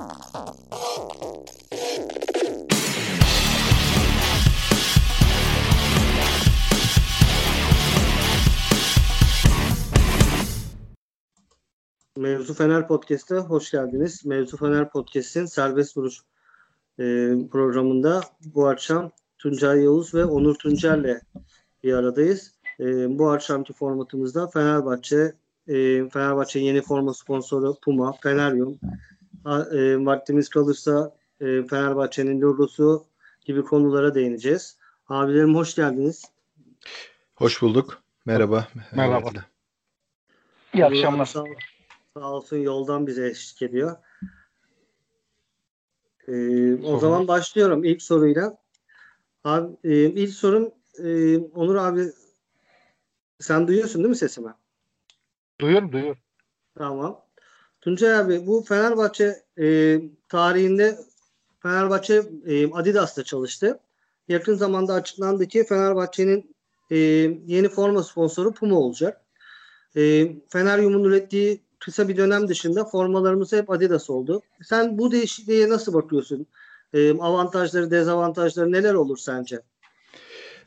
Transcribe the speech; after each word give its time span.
Mevzu 0.00 0.14
Fener 12.54 12.88
Podcast'a 12.88 13.36
hoş 13.36 13.70
geldiniz. 13.70 14.24
Mevzu 14.24 14.56
Fener 14.56 14.90
Podcast'in 14.90 15.46
serbest 15.46 15.96
vuruş 15.96 16.20
e, 16.98 17.34
programında 17.52 18.20
bu 18.44 18.68
akşam 18.68 19.10
Tuncay 19.38 19.82
Yavuz 19.82 20.14
ve 20.14 20.24
Onur 20.24 20.54
Tuncer'le 20.54 21.20
bir 21.82 21.92
aradayız. 21.92 22.52
E, 22.80 23.18
bu 23.18 23.30
akşamki 23.30 23.72
formatımızda 23.72 24.46
Fenerbahçe, 24.46 25.34
e, 25.68 26.08
Fenerbahçe 26.08 26.58
yeni 26.58 26.82
forma 26.82 27.14
sponsoru 27.14 27.76
Puma, 27.82 28.12
Feneryum, 28.12 28.78
e, 29.46 30.04
vaktimiz 30.06 30.48
kalırsa 30.48 31.16
e, 31.40 31.62
Fenerbahçe'nin 31.66 32.40
logosu 32.40 33.06
gibi 33.44 33.62
konulara 33.64 34.14
değineceğiz. 34.14 34.78
Abilerim 35.08 35.54
hoş 35.54 35.74
geldiniz. 35.74 36.24
Hoş 37.34 37.62
bulduk. 37.62 38.02
Merhaba. 38.24 38.68
Merhaba. 38.92 39.30
İyi 40.74 40.84
akşamlar. 40.84 41.26
Sağ, 41.26 41.44
sağ 42.16 42.32
olsun 42.32 42.56
yoldan 42.56 43.06
bize 43.06 43.28
eşlik 43.28 43.62
ediyor. 43.62 43.96
Ee, 46.28 46.74
o 46.84 46.98
zaman 46.98 47.28
başlıyorum 47.28 47.84
ilk 47.84 48.02
soruyla. 48.02 48.58
Abi, 49.44 49.76
e, 49.84 49.94
ilk 49.94 50.30
sorum 50.30 50.72
e, 50.98 51.38
Onur 51.38 51.76
abi 51.76 52.06
sen 53.38 53.68
duyuyorsun 53.68 53.98
değil 53.98 54.10
mi 54.10 54.16
sesimi? 54.16 54.54
Duyuyorum, 55.60 55.92
duyuyorum. 55.92 56.22
Tamam. 56.78 57.20
Tuncay 57.80 58.14
abi 58.14 58.46
bu 58.46 58.64
Fenerbahçe 58.68 59.42
e, 59.58 59.98
tarihinde 60.28 60.98
Fenerbahçe 61.62 62.22
e, 62.46 62.70
Adidas'ta 62.72 63.24
çalıştı. 63.24 63.78
Yakın 64.28 64.54
zamanda 64.54 64.94
açıklandı 64.94 65.46
ki 65.46 65.64
Fenerbahçe'nin 65.64 66.54
e, 66.90 66.96
yeni 67.46 67.68
forma 67.68 68.02
sponsoru 68.02 68.52
Puma 68.52 68.78
olacak. 68.78 69.20
E, 69.96 70.32
Feneryum'un 70.48 71.04
ürettiği 71.04 71.60
kısa 71.78 72.08
bir 72.08 72.16
dönem 72.16 72.48
dışında 72.48 72.84
formalarımız 72.84 73.52
hep 73.52 73.70
Adidas 73.70 74.10
oldu. 74.10 74.42
Sen 74.62 74.98
bu 74.98 75.12
değişikliğe 75.12 75.68
nasıl 75.68 75.92
bakıyorsun? 75.92 76.46
E, 76.94 77.18
avantajları, 77.18 77.90
dezavantajları 77.90 78.72
neler 78.72 78.94
olur 78.94 79.18
sence? 79.18 79.60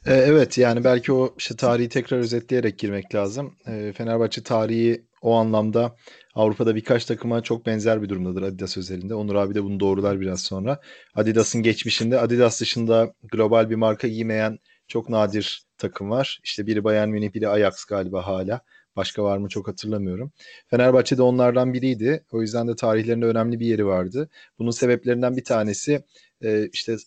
Ee, 0.06 0.14
evet 0.14 0.58
yani 0.58 0.84
belki 0.84 1.14
o 1.14 1.34
işte 1.38 1.56
tarihi 1.56 1.90
tekrar 1.90 2.18
özetleyerek 2.18 2.80
girmek 2.80 3.16
lazım. 3.16 3.56
Ee, 3.68 3.94
Fenerbahçe 3.98 4.44
tarihi 4.44 5.06
o 5.22 5.34
anlamda 5.34 5.96
Avrupa'da 6.36 6.76
birkaç 6.76 7.06
takıma 7.06 7.44
çok 7.44 7.66
benzer 7.66 8.02
bir 8.02 8.10
durumdadır 8.10 8.42
Adidas 8.42 8.78
özelinde. 8.78 9.16
Onur 9.16 9.36
abi 9.36 9.56
de 9.56 9.64
bunu 9.64 9.80
doğrular 9.80 10.20
biraz 10.22 10.42
sonra. 10.42 10.80
Adidas'ın 11.16 11.64
geçmişinde 11.64 12.20
Adidas 12.20 12.62
dışında 12.62 13.14
global 13.32 13.70
bir 13.70 13.76
marka 13.76 14.08
giymeyen 14.08 14.60
çok 14.88 15.10
nadir 15.10 15.64
takım 15.78 16.10
var. 16.10 16.40
İşte 16.44 16.66
biri 16.68 16.84
Bayern 16.84 17.10
Münih, 17.10 17.34
biri 17.34 17.48
Ajax 17.50 17.86
galiba 17.86 18.28
hala. 18.28 18.62
Başka 18.96 19.24
var 19.24 19.38
mı 19.38 19.50
çok 19.50 19.68
hatırlamıyorum. 19.68 20.32
Fenerbahçe 20.68 21.18
de 21.18 21.22
onlardan 21.22 21.74
biriydi. 21.74 22.26
O 22.32 22.42
yüzden 22.42 22.68
de 22.68 22.76
tarihlerinde 22.76 23.26
önemli 23.26 23.60
bir 23.60 23.66
yeri 23.66 23.86
vardı. 23.86 24.30
Bunun 24.60 24.72
sebeplerinden 24.72 25.38
bir 25.38 25.44
tanesi 25.44 26.04
e, 26.42 26.70
işte 26.74 26.98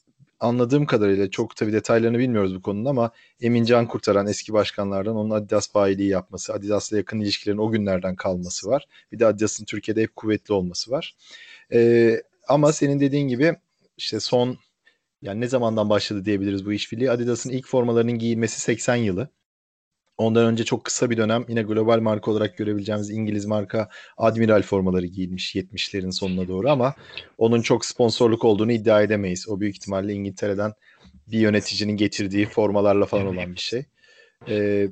anladığım 0.40 0.86
kadarıyla 0.86 1.30
çok 1.30 1.56
tabii 1.56 1.72
detaylarını 1.72 2.18
bilmiyoruz 2.18 2.54
bu 2.54 2.62
konunun 2.62 2.84
ama 2.84 3.10
Emin 3.40 3.64
Can 3.64 3.88
Kurtaran 3.88 4.26
eski 4.26 4.52
başkanlardan 4.52 5.16
onun 5.16 5.30
Adidas 5.30 5.74
bayiliği 5.74 6.08
yapması, 6.08 6.52
Adidas'la 6.52 6.96
yakın 6.96 7.20
ilişkilerin 7.20 7.58
o 7.58 7.70
günlerden 7.70 8.16
kalması 8.16 8.68
var. 8.68 8.86
Bir 9.12 9.18
de 9.18 9.26
Adidas'ın 9.26 9.64
Türkiye'de 9.64 10.02
hep 10.02 10.16
kuvvetli 10.16 10.54
olması 10.54 10.90
var. 10.90 11.16
Ee, 11.72 12.22
ama 12.48 12.72
senin 12.72 13.00
dediğin 13.00 13.28
gibi 13.28 13.56
işte 13.96 14.20
son 14.20 14.58
yani 15.22 15.40
ne 15.40 15.48
zamandan 15.48 15.90
başladı 15.90 16.24
diyebiliriz 16.24 16.66
bu 16.66 16.72
işbirliği. 16.72 17.10
Adidas'ın 17.10 17.50
ilk 17.50 17.66
formalarının 17.66 18.18
giyilmesi 18.18 18.60
80 18.60 18.96
yılı. 18.96 19.28
Ondan 20.18 20.46
önce 20.46 20.64
çok 20.64 20.84
kısa 20.84 21.10
bir 21.10 21.16
dönem 21.16 21.44
yine 21.48 21.62
global 21.62 22.00
marka 22.00 22.30
olarak 22.30 22.56
görebileceğimiz 22.56 23.10
İngiliz 23.10 23.46
marka 23.46 23.88
Admiral 24.16 24.62
formaları 24.62 25.06
giyilmiş 25.06 25.54
70'lerin 25.54 26.12
sonuna 26.12 26.48
doğru 26.48 26.70
ama 26.70 26.94
onun 27.38 27.62
çok 27.62 27.84
sponsorluk 27.84 28.44
olduğunu 28.44 28.72
iddia 28.72 29.02
edemeyiz. 29.02 29.48
O 29.48 29.60
büyük 29.60 29.76
ihtimalle 29.76 30.12
İngiltere'den 30.12 30.72
bir 31.26 31.38
yöneticinin 31.38 31.96
getirdiği 31.96 32.46
formalarla 32.46 33.06
falan 33.06 33.26
olan 33.26 33.54
bir 33.54 33.60
şey. 33.60 33.84
Ee, 34.48 34.88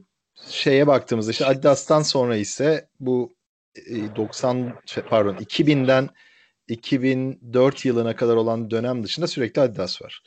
şeye 0.49 0.87
baktığımızda 0.87 1.31
işte 1.31 1.47
Adidas'tan 1.47 2.03
sonra 2.03 2.37
ise 2.37 2.89
bu 3.01 3.35
90 4.17 4.75
pardon 5.09 5.35
2000'den 5.35 6.09
2004 6.69 7.85
yılına 7.85 8.17
kadar 8.17 8.37
olan 8.37 8.71
dönem 8.71 9.05
dışında 9.05 9.27
sürekli 9.27 9.63
Adidas 9.63 10.03
var 10.03 10.23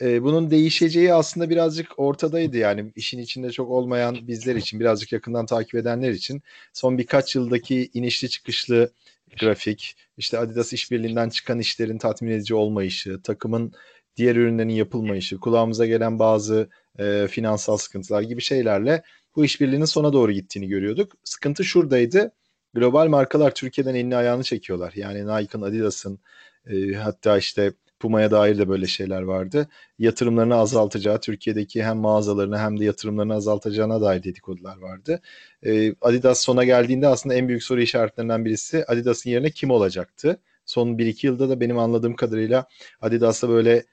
e, 0.00 0.22
bunun 0.22 0.50
değişeceği 0.50 1.14
aslında 1.14 1.50
birazcık 1.50 1.98
ortadaydı 1.98 2.56
yani 2.56 2.92
işin 2.96 3.18
içinde 3.18 3.50
çok 3.50 3.70
olmayan 3.70 4.28
bizler 4.28 4.56
için 4.56 4.80
birazcık 4.80 5.12
yakından 5.12 5.46
takip 5.46 5.74
edenler 5.74 6.10
için 6.10 6.42
son 6.72 6.98
birkaç 6.98 7.34
yıldaki 7.36 7.90
inişli 7.94 8.28
çıkışlı 8.28 8.92
grafik 9.40 9.96
işte 10.16 10.38
Adidas 10.38 10.72
işbirliğinden 10.72 11.28
çıkan 11.28 11.58
işlerin 11.58 11.98
tatmin 11.98 12.30
edici 12.30 12.54
olmayışı 12.54 13.22
takımın 13.22 13.72
diğer 14.16 14.36
ürünlerin 14.36 14.68
yapılmayışı 14.68 15.38
kulağımıza 15.38 15.86
gelen 15.86 16.18
bazı 16.18 16.68
e, 16.98 17.26
finansal 17.30 17.76
sıkıntılar 17.76 18.22
gibi 18.22 18.40
şeylerle 18.42 19.02
bu 19.36 19.44
işbirliğinin 19.44 19.84
sona 19.84 20.12
doğru 20.12 20.32
gittiğini 20.32 20.68
görüyorduk. 20.68 21.12
Sıkıntı 21.24 21.64
şuradaydı. 21.64 22.32
Global 22.74 23.08
markalar 23.08 23.54
Türkiye'den 23.54 23.94
elini 23.94 24.16
ayağını 24.16 24.42
çekiyorlar. 24.42 24.92
Yani 24.96 25.18
Nike'ın, 25.26 25.62
Adidas'ın 25.62 26.18
e, 26.66 26.92
hatta 26.92 27.38
işte 27.38 27.72
Puma'ya 28.02 28.30
dair 28.30 28.58
de 28.58 28.68
böyle 28.68 28.86
şeyler 28.86 29.22
vardı. 29.22 29.68
Yatırımlarını 29.98 30.54
azaltacağı, 30.54 31.20
Türkiye'deki 31.20 31.84
hem 31.84 31.96
mağazalarını 31.96 32.58
hem 32.58 32.80
de 32.80 32.84
yatırımlarını 32.84 33.34
azaltacağına 33.34 34.00
dair 34.00 34.22
dedikodular 34.22 34.78
vardı. 34.78 35.20
Ee, 35.66 35.94
Adidas 36.00 36.40
sona 36.40 36.64
geldiğinde 36.64 37.08
aslında 37.08 37.34
en 37.34 37.48
büyük 37.48 37.62
soru 37.62 37.80
işaretlerinden 37.80 38.44
birisi 38.44 38.84
Adidas'ın 38.88 39.30
yerine 39.30 39.50
kim 39.50 39.70
olacaktı? 39.70 40.40
Son 40.66 40.98
1-2 40.98 41.26
yılda 41.26 41.48
da 41.48 41.60
benim 41.60 41.78
anladığım 41.78 42.16
kadarıyla 42.16 42.66
Adidas'ta 43.00 43.48
böyle 43.48 43.84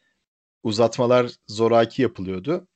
uzatmalar 0.64 1.32
zoraki 1.48 2.02
yapılıyordu. 2.02 2.68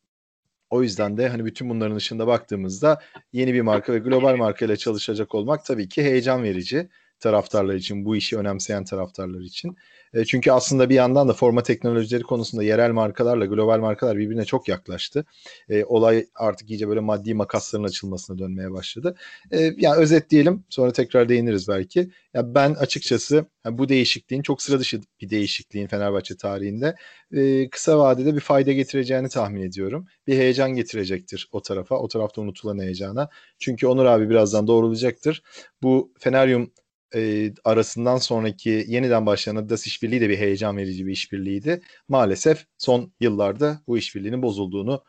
O 0.69 0.83
yüzden 0.83 1.17
de 1.17 1.29
hani 1.29 1.45
bütün 1.45 1.69
bunların 1.69 1.97
dışında 1.97 2.27
baktığımızda 2.27 3.00
yeni 3.33 3.53
bir 3.53 3.61
marka 3.61 3.94
ve 3.94 4.00
global 4.00 4.35
marka 4.35 4.65
ile 4.65 4.77
çalışacak 4.77 5.35
olmak 5.35 5.65
tabii 5.65 5.89
ki 5.89 6.03
heyecan 6.03 6.44
verici 6.44 6.89
taraftarlar 7.19 7.75
için, 7.75 8.05
bu 8.05 8.15
işi 8.15 8.38
önemseyen 8.38 8.85
taraftarlar 8.85 9.41
için. 9.41 9.75
E, 10.13 10.25
çünkü 10.25 10.51
aslında 10.51 10.90
bir 10.90 10.96
yandan 10.96 11.28
da 11.28 11.34
forma 11.34 11.63
teknolojileri 11.63 12.24
konusunda 12.24 12.63
yerel 12.63 12.91
markalarla 12.91 13.46
global 13.46 13.79
markalar 13.79 14.18
birbirine 14.18 14.46
çok 14.46 14.68
yaklaştı. 14.68 15.25
E, 15.69 15.85
olay 15.85 16.25
artık 16.35 16.69
iyice 16.69 16.88
böyle 16.88 17.00
maddi 17.00 17.34
makasların 17.34 17.84
açılmasına 17.84 18.38
dönmeye 18.38 18.72
başladı. 18.72 19.16
E, 19.51 19.72
yani 19.78 19.97
özetleyelim 19.97 20.63
sonra 20.69 20.91
tekrar 20.94 21.29
değiniriz 21.29 21.68
belki. 21.68 22.12
Ya 22.34 22.56
ben 22.56 22.74
açıkçası 22.74 23.46
bu 23.66 23.90
değişikliğin 23.90 24.41
çok 24.41 24.62
sıra 24.62 24.79
dışı 24.79 25.01
bir 25.22 25.29
değişikliğin 25.29 25.88
Fenerbahçe 25.88 26.38
tarihinde 26.38 26.95
e, 27.34 27.69
kısa 27.69 28.00
vadede 28.00 28.35
bir 28.35 28.40
fayda 28.40 28.72
getireceğini 28.72 29.30
tahmin 29.30 29.62
ediyorum. 29.62 30.07
Bir 30.28 30.38
heyecan 30.38 30.74
getirecektir 30.75 31.50
o 31.51 31.62
tarafa, 31.62 31.95
o 31.95 32.07
tarafta 32.07 32.41
unutulan 32.41 32.80
heyecana. 32.80 33.30
Çünkü 33.59 33.88
Onur 33.88 34.06
abi 34.06 34.30
birazdan 34.30 34.68
doğrulayacaktır. 34.68 35.44
Bu 35.84 36.13
Feneryum 36.19 36.72
e, 37.16 37.53
arasından 37.63 38.18
sonraki 38.18 38.85
yeniden 38.88 39.25
başlayan 39.25 39.56
Adidas 39.56 39.88
işbirliği 39.88 40.22
de 40.22 40.29
bir 40.29 40.38
heyecan 40.38 40.78
verici 40.78 41.07
bir 41.07 41.12
işbirliğiydi. 41.12 41.81
Maalesef 42.07 42.66
son 42.78 43.12
yıllarda 43.19 43.81
bu 43.88 43.97
işbirliğinin 43.97 44.41
bozulduğunu 44.41 45.03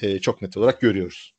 e, 0.00 0.18
çok 0.18 0.42
net 0.42 0.56
olarak 0.56 0.80
görüyoruz. 0.80 1.34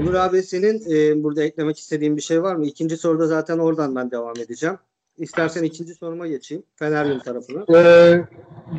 Onur 0.00 0.14
abi 0.14 0.42
senin 0.42 0.90
e, 0.90 1.22
burada 1.22 1.42
eklemek 1.42 1.78
istediğin 1.78 2.16
bir 2.16 2.22
şey 2.22 2.42
var 2.42 2.56
mı? 2.56 2.66
İkinci 2.66 2.96
soruda 2.96 3.26
zaten 3.26 3.58
oradan 3.58 3.96
ben 3.96 4.10
devam 4.10 4.38
edeceğim. 4.38 4.78
İstersen 5.18 5.62
ikinci 5.62 5.94
soruma 5.94 6.26
geçeyim. 6.26 6.62
Feneryum 6.76 7.18
tarafına. 7.18 7.78
Ee, 7.78 8.24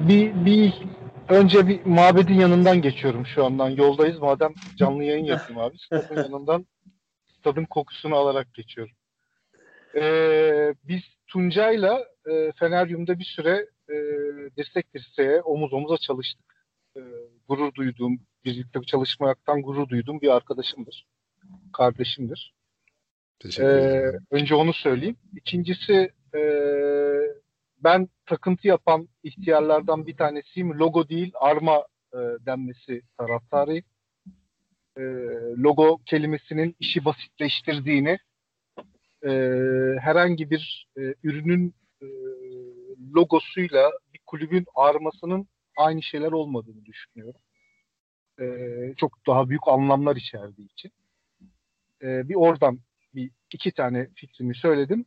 bir, 0.07 0.45
bir 0.45 0.73
önce 1.29 1.67
bir 1.67 1.85
mabedin 1.85 2.33
yanından 2.33 2.81
geçiyorum 2.81 3.25
şu 3.35 3.45
andan. 3.45 3.69
Yoldayız. 3.69 4.19
Madem 4.19 4.53
canlı 4.77 5.03
yayın 5.03 5.25
yapayım 5.25 5.61
abi. 5.61 5.75
Yanından 6.15 6.65
stadın 7.39 7.65
kokusunu 7.65 8.15
alarak 8.15 8.53
geçiyorum. 8.53 8.95
Ee, 9.95 10.73
biz 10.83 11.01
Tuncay'la 11.27 12.05
e, 12.29 12.51
Feneryum'da 12.51 13.19
bir 13.19 13.25
süre 13.35 13.65
e, 13.89 13.95
destek 14.57 14.93
dirseğe 14.93 15.41
omuz 15.41 15.73
omuza 15.73 15.97
çalıştık. 15.97 16.65
E, 16.97 17.01
gurur 17.47 17.73
duyduğum, 17.73 18.19
birlikte 18.45 18.81
çalışmaktan 18.81 19.61
gurur 19.61 19.89
duyduğum 19.89 20.21
bir 20.21 20.29
arkadaşımdır. 20.29 21.05
Kardeşimdir. 21.73 22.53
Ee, 23.59 24.11
önce 24.31 24.55
onu 24.55 24.73
söyleyeyim. 24.73 25.17
İkincisi 25.35 26.11
e, 26.35 26.41
ben 27.83 28.09
takıntı 28.25 28.67
yapan 28.67 29.07
ihtiyarlardan 29.23 30.07
bir 30.07 30.17
tanesiyim. 30.17 30.79
Logo 30.79 31.09
değil 31.09 31.31
arma 31.39 31.85
e, 32.13 32.17
denmesi 32.45 33.01
taraftarıyım 33.17 33.85
e, 34.99 35.03
logo 35.57 35.97
kelimesinin 36.05 36.75
işi 36.79 37.05
basitleştirdiğini 37.05 38.19
e, 39.23 39.29
herhangi 40.01 40.51
bir 40.51 40.87
e, 40.97 41.01
ürünün 41.23 41.73
e, 42.01 42.07
logosuyla 43.15 43.91
bir 44.13 44.19
kulübün 44.25 44.65
armasının 44.75 45.47
aynı 45.77 46.03
şeyler 46.03 46.31
olmadığını 46.31 46.85
düşünüyorum. 46.85 47.41
E, 48.41 48.45
çok 48.97 49.27
daha 49.27 49.49
büyük 49.49 49.67
anlamlar 49.67 50.15
içerdiği 50.15 50.71
için. 50.71 50.91
E, 52.01 52.29
bir 52.29 52.35
oradan 52.35 52.79
bir 53.15 53.31
iki 53.53 53.71
tane 53.71 54.09
fikrimi 54.15 54.55
söyledim. 54.55 55.05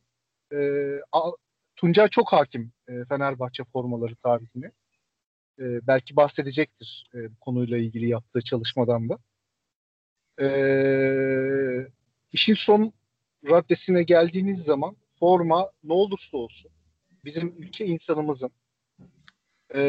E, 0.52 0.58
Tuncay 1.76 2.08
çok 2.08 2.32
hakim 2.32 2.72
e, 2.88 3.04
Fenerbahçe 3.04 3.64
formaları 3.64 4.16
tarihine. 4.16 4.66
E, 5.58 5.86
belki 5.86 6.16
bahsedecektir 6.16 7.10
e, 7.14 7.18
konuyla 7.40 7.78
ilgili 7.78 8.08
yaptığı 8.08 8.42
çalışmadan 8.42 9.08
da. 9.08 9.18
E, 10.40 10.46
işin 12.32 12.54
son 12.54 12.92
raddesine 13.50 14.02
geldiğiniz 14.02 14.64
zaman 14.64 14.96
forma 15.18 15.70
ne 15.84 15.92
olursa 15.92 16.36
olsun 16.36 16.70
bizim 17.24 17.54
ülke 17.58 17.86
insanımızın 17.86 18.50
e, 19.74 19.82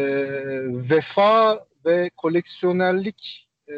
vefa 0.90 1.66
ve 1.86 2.10
koleksiyonerlik 2.18 3.50
e, 3.68 3.74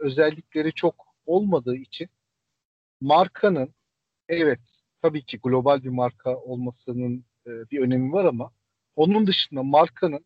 özellikleri 0.00 0.72
çok 0.72 0.94
olmadığı 1.26 1.76
için 1.76 2.08
markanın 3.00 3.74
evet 4.28 4.60
tabii 5.02 5.22
ki 5.22 5.38
global 5.42 5.82
bir 5.82 5.88
marka 5.88 6.36
olmasının 6.36 7.24
e, 7.46 7.50
bir 7.50 7.80
önemi 7.80 8.12
var 8.12 8.24
ama 8.24 8.50
onun 8.96 9.26
dışında 9.26 9.62
markanın 9.62 10.24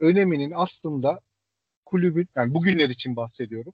öneminin 0.00 0.52
aslında 0.56 1.20
kulübün 1.84 2.28
yani 2.36 2.54
bugünler 2.54 2.88
için 2.90 3.16
bahsediyorum 3.16 3.72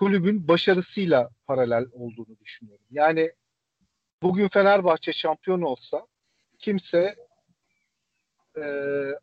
kulübün 0.00 0.48
başarısıyla 0.48 1.30
paralel 1.46 1.86
olduğunu 1.92 2.38
düşünüyorum. 2.40 2.84
Yani 2.90 3.32
bugün 4.22 4.48
Fenerbahçe 4.48 5.12
şampiyon 5.12 5.62
olsa 5.62 6.06
kimse 6.58 7.16
e, 8.56 8.62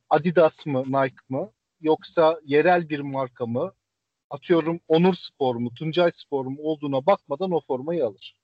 Adidas 0.10 0.66
mı 0.66 0.84
Nike 0.84 1.16
mı 1.30 1.52
yoksa 1.82 2.40
yerel 2.44 2.90
bir 2.90 3.00
marka 3.00 3.46
mı 3.46 3.74
atıyorum 4.30 4.80
Onur 4.88 5.16
Spor 5.16 5.56
mu 5.56 5.74
Tuncay 5.74 6.12
Spor 6.16 6.46
mu 6.46 6.58
olduğuna 6.62 7.06
bakmadan 7.06 7.52
o 7.52 7.62
formayı 7.62 8.06
alır. 8.06 8.36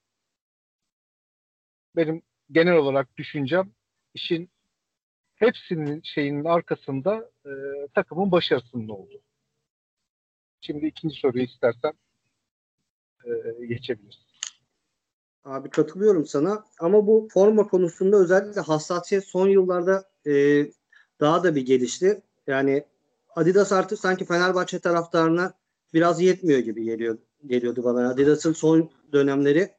Benim 1.96 2.22
genel 2.52 2.76
olarak 2.76 3.18
düşüncem 3.18 3.72
işin 4.14 4.50
hepsinin 5.36 6.02
şeyinin 6.02 6.46
arkasında 6.46 7.32
e, 7.46 7.52
takımın 7.94 8.32
başarısının 8.32 8.88
olduğu. 8.88 9.22
Şimdi 10.62 10.86
ikinci 10.86 11.20
soruyu 11.20 11.44
istersen 11.44 11.94
e, 13.26 13.66
geçebiliriz. 13.66 14.20
Abi 15.46 15.70
katılıyorum 15.70 16.26
sana 16.26 16.66
ama 16.80 17.08
bu 17.08 17.28
forma 17.34 17.68
konusunda 17.68 18.18
özellikle 18.18 18.62
hassasiyet 18.62 19.26
son 19.26 19.48
yıllarda 19.48 20.04
e, 20.28 20.66
daha 21.20 21.44
da 21.44 21.56
bir 21.56 21.66
gelişti. 21.66 22.22
Yani 22.48 22.84
Adidas 23.36 23.72
artık 23.72 24.00
sanki 24.00 24.26
Fenerbahçe 24.26 24.80
taraftarına 24.80 25.54
biraz 25.94 26.22
yetmiyor 26.22 26.60
gibi 26.60 26.84
geliyor 26.84 27.18
geliyordu 27.48 27.84
bana. 27.84 28.10
Adidas'ın 28.10 28.54
son 28.54 28.90
dönemleri 29.14 29.70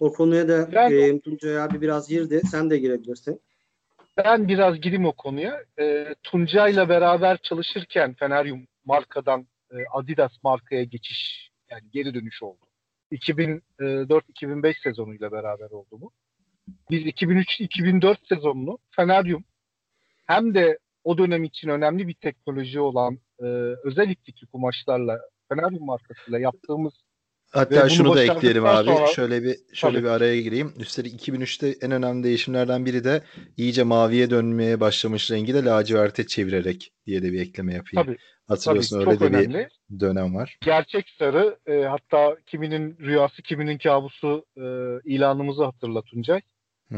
o 0.00 0.12
konuya 0.12 0.48
da 0.48 0.72
ben, 0.72 0.90
e, 0.90 1.20
Tuncay 1.20 1.60
abi 1.60 1.80
biraz 1.80 2.08
girdi. 2.08 2.40
Sen 2.50 2.70
de 2.70 2.78
girebilirsin. 2.78 3.40
Ben 4.16 4.48
biraz 4.48 4.80
gireyim 4.80 5.06
o 5.06 5.12
konuya. 5.12 5.64
E, 5.78 6.14
Tuncay'la 6.22 6.88
beraber 6.88 7.38
çalışırken 7.42 8.14
Feneryum 8.14 8.66
markadan 8.84 9.46
e, 9.70 9.76
Adidas 9.92 10.32
markaya 10.42 10.84
geçiş 10.84 11.50
yani 11.70 11.82
geri 11.92 12.14
dönüş 12.14 12.42
oldu. 12.42 12.66
2004-2005 13.12 14.82
sezonuyla 14.82 15.32
beraber 15.32 15.70
oldu 15.70 16.00
bu. 16.00 16.12
Biz 16.90 17.02
2003-2004 17.02 18.16
sezonunu 18.28 18.78
Feneryum 18.90 19.44
hem 20.26 20.54
de 20.54 20.78
o 21.04 21.18
dönem 21.18 21.44
için 21.44 21.68
önemli 21.68 22.08
bir 22.08 22.14
teknoloji 22.14 22.80
olan 22.80 23.18
e, 23.40 23.44
özel 23.84 24.10
iplikli 24.10 24.46
kumaşlarla 24.46 25.20
Feneryum 25.48 25.86
markasıyla 25.86 26.38
yaptığımız 26.38 26.94
Hatta 27.54 27.88
şunu 27.88 28.14
da 28.14 28.22
ekleyelim 28.24 28.66
abi. 28.66 28.88
Sonra, 28.88 29.06
şöyle 29.06 29.42
bir 29.42 29.56
şöyle 29.72 29.96
tabii. 29.96 30.04
bir 30.04 30.10
araya 30.10 30.40
gireyim. 30.40 30.72
Üstelik 30.78 31.28
2003'te 31.28 31.86
en 31.86 31.90
önemli 31.90 32.24
değişimlerden 32.24 32.86
biri 32.86 33.04
de 33.04 33.22
iyice 33.56 33.82
maviye 33.82 34.30
dönmeye 34.30 34.80
başlamış 34.80 35.30
rengi 35.30 35.54
de 35.54 35.64
laciverte 35.64 36.26
çevirerek 36.26 36.92
diye 37.06 37.22
de 37.22 37.32
bir 37.32 37.40
ekleme 37.40 37.74
yapayım. 37.74 38.06
Tabii. 38.06 38.18
Hatırlıyorsun 38.48 39.04
Tabii, 39.04 39.10
öyle 39.10 39.20
de 39.20 39.24
önemli. 39.24 39.68
bir 39.90 40.00
dönem 40.00 40.34
var. 40.34 40.58
Gerçek 40.60 41.08
sarı 41.18 41.58
e, 41.66 41.84
hatta 41.84 42.36
kiminin 42.46 42.98
rüyası 42.98 43.42
kiminin 43.42 43.78
kabusu 43.78 44.44
e, 44.56 44.62
ilanımızı 45.04 45.64
hatırlatınca. 45.64 46.40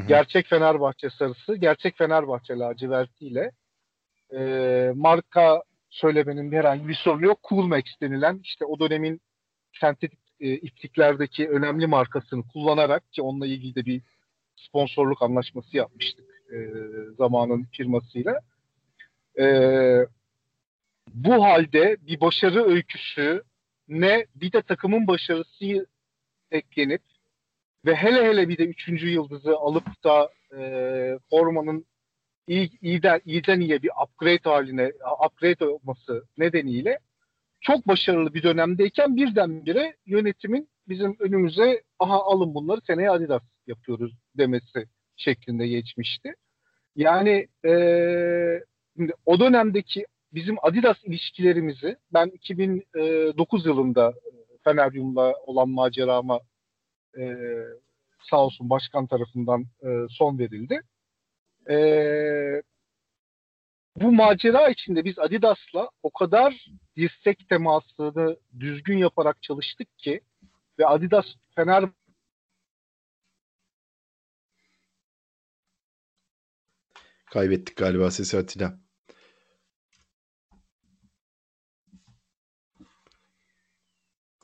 Gerçek 0.09 0.47
Fenerbahçe 0.47 1.11
sarısı, 1.11 1.57
gerçek 1.57 1.99
Fenerbahçe 1.99 2.55
lacivertiyle 2.55 3.51
e, 4.35 4.93
marka 4.95 5.63
söylemenin 5.91 6.53
herhangi 6.53 6.89
bir 6.89 6.95
sorunu 6.95 7.25
yok. 7.25 7.39
Cool 7.49 7.67
Max 7.67 7.85
denilen 8.03 8.41
işte 8.43 8.65
o 8.65 8.81
dönemin 8.81 9.21
sentetik 9.81 10.19
e, 10.41 10.55
iptiklerdeki 10.55 11.49
önemli 11.49 11.87
markasını 11.87 12.43
kullanarak 12.49 13.13
ki 13.13 13.23
onunla 13.23 13.47
ilgili 13.47 13.75
de 13.75 13.85
bir 13.85 14.03
sponsorluk 14.57 15.23
anlaşması 15.23 15.77
yapmıştık 15.77 16.25
e, 16.53 16.57
zamanın 17.19 17.67
firmasıyla. 17.73 18.41
E, 19.39 19.47
bu 21.15 21.45
halde 21.45 21.97
bir 22.01 22.21
başarı 22.21 22.65
öyküsü 22.65 23.43
ne 23.89 24.27
bir 24.35 24.53
de 24.53 24.63
takımın 24.63 25.07
başarısı 25.07 25.87
eklenip 26.51 27.03
ve 27.85 27.95
hele 27.95 28.25
hele 28.25 28.49
bir 28.49 28.59
de 28.59 28.65
üçüncü 28.65 29.09
yıldızı 29.09 29.57
alıp 29.57 30.05
da 30.05 30.31
e, 30.59 31.19
formanın 31.31 31.87
iyi, 32.49 32.71
iyiden, 32.81 33.21
iyiden 33.25 33.61
iyiye 33.61 33.83
bir 33.83 33.91
upgrade 34.05 34.51
haline 34.51 34.93
upgrade 35.27 35.67
olması 35.67 36.25
nedeniyle 36.39 36.99
çok 37.61 37.89
başarılı 37.89 38.35
bir 38.35 38.43
dönemdeyken 38.43 39.17
birdenbire 39.17 39.97
yönetimin 40.07 40.69
bizim 40.89 41.17
önümüze 41.19 41.83
aha 41.99 42.23
alın 42.23 42.55
bunları 42.55 42.81
seneye 42.87 43.11
Adidas 43.11 43.43
yapıyoruz 43.67 44.13
demesi 44.39 44.87
şeklinde 45.17 45.69
geçmişti. 45.69 46.35
Yani 46.97 47.49
e, 47.65 47.71
o 49.27 49.41
dönemdeki 49.41 50.07
bizim 50.37 50.57
Adidas 50.63 50.97
ilişkilerimizi 51.05 51.97
ben 52.13 52.27
2009 52.27 53.67
yılında 53.67 54.15
Feneryum'la 54.65 55.35
olan 55.47 55.69
macerama 55.69 56.41
e, 57.19 57.37
sağ 58.31 58.37
olsun 58.37 58.71
başkan 58.71 59.07
tarafından 59.07 59.65
e, 59.83 59.89
son 60.11 60.39
verildi. 60.39 60.81
E, 61.71 61.77
bu 63.97 64.13
macera 64.13 64.69
içinde 64.69 65.05
biz 65.05 65.19
Adidas'la 65.19 65.91
o 66.03 66.11
kadar 66.11 66.67
dirsek 66.97 67.49
temasını 67.49 68.37
düzgün 68.61 68.99
yaparak 68.99 69.43
çalıştık 69.43 69.99
ki 69.99 70.21
ve 70.79 70.87
Adidas 70.87 71.27
Fener 71.55 71.85
Kaybettik 77.27 77.77
galiba 77.77 78.11
sesi 78.11 78.39
Atilla. 78.39 78.86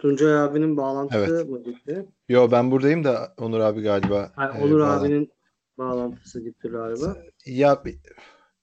Tuncay 0.03 0.39
abinin 0.39 0.77
bağlantısı 0.77 1.37
evet. 1.37 1.49
mı 1.49 1.63
gitti? 1.63 2.07
Yo 2.29 2.51
ben 2.51 2.71
buradayım 2.71 3.05
da 3.05 3.35
Onur 3.39 3.61
abi 3.61 3.83
galiba. 3.83 4.33
Hayır, 4.37 4.55
e, 4.55 4.65
Onur 4.65 4.81
e, 4.81 4.85
abinin 4.85 5.33
bağlantısı 5.79 6.41
gitti 6.41 6.69
galiba. 6.69 7.17
Ya 7.47 7.83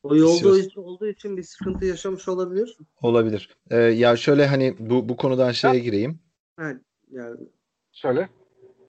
o 0.04 0.16
yolda 0.16 0.60
için, 0.60 0.82
olduğu 0.82 1.08
için 1.08 1.38
bir 1.38 1.44
sıkıntı 1.44 1.86
yaşamış 1.86 2.28
olabilir. 2.28 2.78
Olabilir. 3.02 3.58
Ee, 3.70 3.78
ya 3.78 4.16
şöyle 4.16 4.48
hani 4.48 4.76
bu 4.80 5.10
bu 5.10 5.18
konudan 5.18 5.52
şeye 5.52 5.68
ha. 5.68 5.78
gireyim. 5.78 6.20
Evet. 6.60 6.78
Yani. 7.12 7.38
Söyle. 7.92 8.30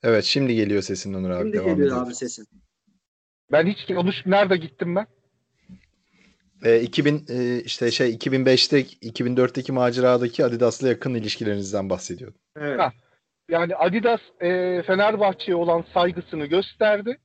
Evet 0.02 0.24
şimdi 0.24 0.54
geliyor 0.54 0.82
sesin 0.82 1.14
Onur 1.14 1.30
abi. 1.30 1.42
Şimdi 1.42 1.56
Devam 1.56 1.66
geliyor 1.66 1.88
edelim. 1.88 2.02
abi 2.02 2.14
sesin. 2.14 2.46
Ben 3.52 3.66
hiç 3.66 3.90
yanlış 3.90 4.26
nerede 4.26 4.56
gittim 4.56 4.96
ben? 4.96 5.06
E, 6.64 6.80
2000 6.80 7.24
e, 7.28 7.62
işte 7.62 7.90
şey 7.90 8.14
2005'te 8.14 8.80
2004'teki 8.80 9.72
maceradaki 9.72 10.44
Adidas'la 10.44 10.88
yakın 10.88 11.14
ilişkilerinizden 11.14 11.90
bahsediyordum. 11.90 12.40
Evet. 12.56 12.80
Ha, 12.80 12.92
yani 13.48 13.76
Adidas 13.76 14.20
e, 14.40 14.82
Fenerbahçe'ye 14.82 15.56
olan 15.56 15.84
saygısını 15.94 16.46
gösterdi 16.46 17.18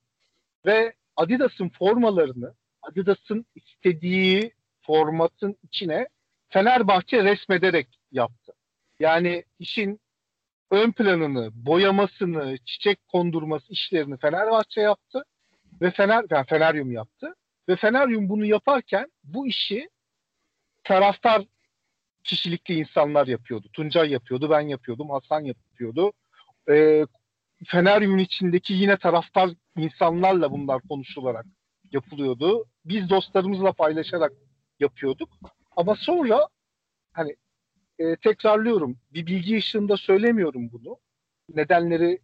ve 0.65 0.93
Adidas'ın 1.15 1.69
formalarını 1.69 2.53
Adidas'ın 2.81 3.45
istediği 3.55 4.51
formatın 4.81 5.57
içine 5.63 6.07
Fenerbahçe 6.49 7.23
resmederek 7.23 7.87
yaptı. 8.11 8.53
Yani 8.99 9.43
işin 9.59 9.99
ön 10.71 10.91
planını, 10.91 11.49
boyamasını, 11.53 12.57
çiçek 12.65 13.07
kondurması 13.07 13.73
işlerini 13.73 14.17
Fenerbahçe 14.17 14.81
yaptı 14.81 15.23
ve 15.81 15.91
Fener 15.91 16.25
yani 16.29 16.45
Feneryum 16.45 16.91
yaptı. 16.91 17.35
Ve 17.69 17.75
Feneryum 17.75 18.29
bunu 18.29 18.45
yaparken 18.45 19.11
bu 19.23 19.47
işi 19.47 19.89
taraftar 20.83 21.45
kişilikli 22.23 22.73
insanlar 22.73 23.27
yapıyordu. 23.27 23.67
Tuncay 23.73 24.11
yapıyordu, 24.11 24.49
ben 24.49 24.61
yapıyordum, 24.61 25.09
Hasan 25.09 25.41
yapıyordu. 25.41 26.11
Ee, 26.69 27.05
Feneryum'un 27.65 28.17
içindeki 28.17 28.73
yine 28.73 28.97
taraftar 28.97 29.49
insanlarla 29.77 30.51
bunlar 30.51 30.81
konuşularak 30.89 31.45
yapılıyordu. 31.91 32.65
Biz 32.85 33.09
dostlarımızla 33.09 33.73
paylaşarak 33.73 34.31
yapıyorduk. 34.79 35.29
Ama 35.75 35.95
sonra 35.95 36.47
hani 37.13 37.35
e, 37.99 38.15
tekrarlıyorum 38.15 38.97
bir 39.13 39.25
bilgi 39.25 39.57
ışığında 39.57 39.97
söylemiyorum 39.97 40.71
bunu. 40.71 40.97
Nedenleri 41.53 42.19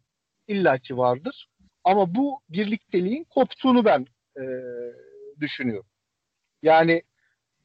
illaki 0.48 0.98
vardır. 0.98 1.50
Ama 1.84 2.16
bu 2.16 2.42
birlikteliğin 2.50 3.24
koptuğunu 3.24 3.86
ben 3.86 4.06
e, 4.38 4.44
düşünüyorum. 5.40 5.90
Yani 6.64 7.04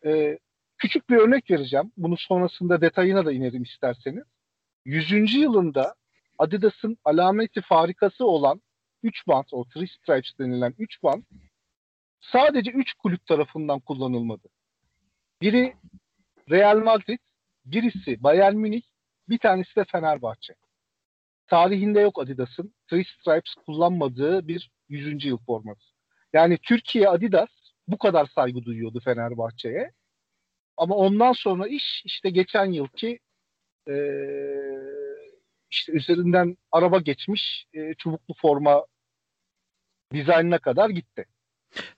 e, 0.04 0.38
küçük 0.78 1.10
bir 1.10 1.16
örnek 1.16 1.50
vereceğim. 1.50 1.92
Bunu 1.96 2.16
sonrasında 2.16 2.80
detayına 2.80 3.26
da 3.26 3.32
inerim 3.32 3.62
isterseniz. 3.62 4.24
100. 4.84 5.34
yılında 5.34 5.94
Adidas'ın 6.38 6.98
alameti 7.04 7.60
farikası 7.60 8.26
olan 8.26 8.62
3 9.02 9.26
band, 9.28 9.44
o 9.52 9.64
Three 9.64 9.86
Stripes 9.86 10.38
denilen 10.38 10.74
3 10.78 11.02
band 11.02 11.22
sadece 12.20 12.70
3 12.70 12.92
kulüp 12.94 13.26
tarafından 13.26 13.80
kullanılmadı. 13.80 14.48
Biri 15.42 15.76
Real 16.50 16.78
Madrid, 16.78 17.18
birisi 17.64 18.22
Bayern 18.22 18.56
Münih, 18.56 18.82
bir 19.28 19.38
tanesi 19.38 19.76
de 19.76 19.84
Fenerbahçe. 19.84 20.54
Tarihinde 21.46 22.00
yok 22.00 22.22
Adidas'ın 22.22 22.74
Three 22.90 23.04
Stripes 23.04 23.54
kullanmadığı 23.66 24.48
bir 24.48 24.70
100. 24.88 25.24
yıl 25.24 25.38
forması. 25.38 25.95
Yani 26.36 26.58
Türkiye 26.58 27.08
Adidas 27.08 27.48
bu 27.88 27.98
kadar 27.98 28.26
saygı 28.26 28.64
duyuyordu 28.64 29.00
Fenerbahçe'ye. 29.00 29.92
Ama 30.76 30.94
ondan 30.94 31.32
sonra 31.32 31.68
iş 31.68 32.02
işte 32.04 32.30
geçen 32.30 32.72
yılki 32.72 33.18
e, 33.88 33.94
işte 35.70 35.92
üzerinden 35.92 36.56
araba 36.72 36.98
geçmiş 36.98 37.66
e, 37.74 37.94
çubuklu 37.94 38.34
forma 38.34 38.86
dizaynına 40.12 40.58
kadar 40.58 40.90
gitti. 40.90 41.24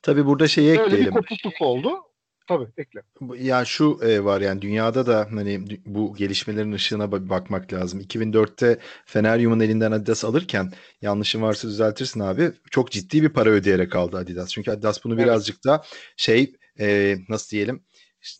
Tabii 0.03 0.27
burada 0.27 0.49
şeyi 0.49 0.69
Böyle 0.69 0.83
ekleyelim. 0.83 1.07
bir 1.07 1.17
kopukluk 1.17 1.63
oldu. 1.63 2.08
Tabii 2.49 2.67
ekle. 2.77 3.03
Ya 3.39 3.65
şu 3.65 4.01
e, 4.03 4.25
var 4.25 4.41
yani 4.41 4.63
dünyada 4.63 5.07
da 5.07 5.29
hani 5.31 5.65
bu 5.87 6.15
gelişmelerin 6.15 6.73
ışığına 6.73 7.05
ba- 7.05 7.29
bakmak 7.29 7.73
lazım. 7.73 8.01
2004'te 8.01 8.79
Feneryum'un 9.07 9.61
elinden 9.61 9.93
Adidas 9.93 10.25
alırken 10.25 10.73
yanlışım 11.03 11.43
varsa 11.43 11.69
düzeltirsin 11.69 12.21
abi. 12.21 12.51
Çok 12.71 12.91
ciddi 12.91 13.23
bir 13.23 13.29
para 13.29 13.51
ödeyerek 13.51 13.97
aldı 13.97 14.17
Adidas. 14.17 14.51
Çünkü 14.51 14.71
Adidas 14.71 15.05
bunu 15.05 15.15
Evet. 15.15 15.25
birazcık 15.25 15.65
da 15.65 15.83
şey 16.17 16.53
e, 16.81 17.17
nasıl 17.29 17.51
diyelim 17.51 17.83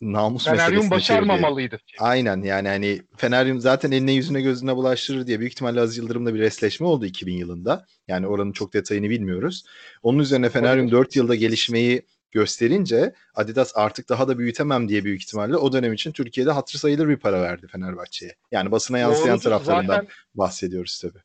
namus 0.01 0.45
Feneryum 0.45 0.91
başarmamalıydı. 0.91 1.79
Aynen 1.99 2.41
yani 2.41 2.67
hani 2.67 3.01
Feneryum 3.17 3.59
zaten 3.59 3.91
eline 3.91 4.11
yüzüne 4.11 4.41
gözüne 4.41 4.75
bulaştırır 4.75 5.27
diye 5.27 5.39
büyük 5.39 5.53
ihtimalle 5.53 5.81
Aziz 5.81 5.97
Yıldırım'la 5.97 6.33
bir 6.33 6.39
resleşme 6.39 6.87
oldu 6.87 7.05
2000 7.05 7.33
yılında. 7.33 7.85
Yani 8.07 8.27
oranın 8.27 8.51
çok 8.51 8.73
detayını 8.73 9.09
bilmiyoruz. 9.09 9.63
Onun 10.03 10.19
üzerine 10.19 10.49
Feneryum 10.49 10.85
Olabilir. 10.85 10.97
4 10.97 11.15
yılda 11.15 11.35
gelişmeyi 11.35 12.01
gösterince 12.31 13.13
Adidas 13.35 13.71
artık 13.75 14.09
daha 14.09 14.27
da 14.27 14.37
büyütemem 14.37 14.89
diye 14.89 15.03
büyük 15.03 15.21
ihtimalle 15.21 15.57
o 15.57 15.73
dönem 15.73 15.93
için 15.93 16.11
Türkiye'de 16.11 16.51
hatırı 16.51 16.77
sayılır 16.77 17.07
bir 17.09 17.17
para 17.17 17.41
verdi 17.41 17.67
Fenerbahçe'ye. 17.67 18.35
Yani 18.51 18.71
basına 18.71 18.97
yansıyan 18.99 19.27
Doğrudur. 19.29 19.43
taraflarından 19.43 19.93
Zaten, 19.93 20.07
bahsediyoruz 20.35 20.99
tabii. 21.01 21.19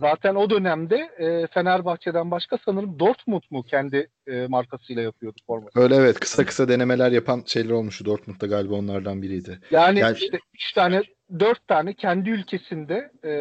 zaten 0.00 0.34
o 0.34 0.50
dönemde 0.50 0.96
e, 0.96 1.46
Fenerbahçe'den 1.46 2.30
başka 2.30 2.58
sanırım 2.64 2.98
Dortmund 2.98 3.42
mu 3.50 3.62
kendi 3.62 4.08
e, 4.26 4.46
markasıyla 4.46 5.02
yapıyordu 5.02 5.40
forması. 5.46 5.80
Öyle 5.80 5.94
evet 5.96 6.20
kısa 6.20 6.46
kısa 6.46 6.68
denemeler 6.68 7.10
yapan 7.12 7.42
şeyler 7.46 7.70
olmuştu. 7.70 8.04
Dortmund'da 8.04 8.46
galiba 8.46 8.74
onlardan 8.74 9.22
biriydi. 9.22 9.60
Yani, 9.70 9.98
Yani- 9.98 10.18
işte 10.18 10.38
üç 10.54 10.72
tane, 10.72 11.02
dört 11.40 11.68
tane 11.68 11.94
kendi 11.94 12.30
ülkesinde 12.30 13.10
e, 13.24 13.32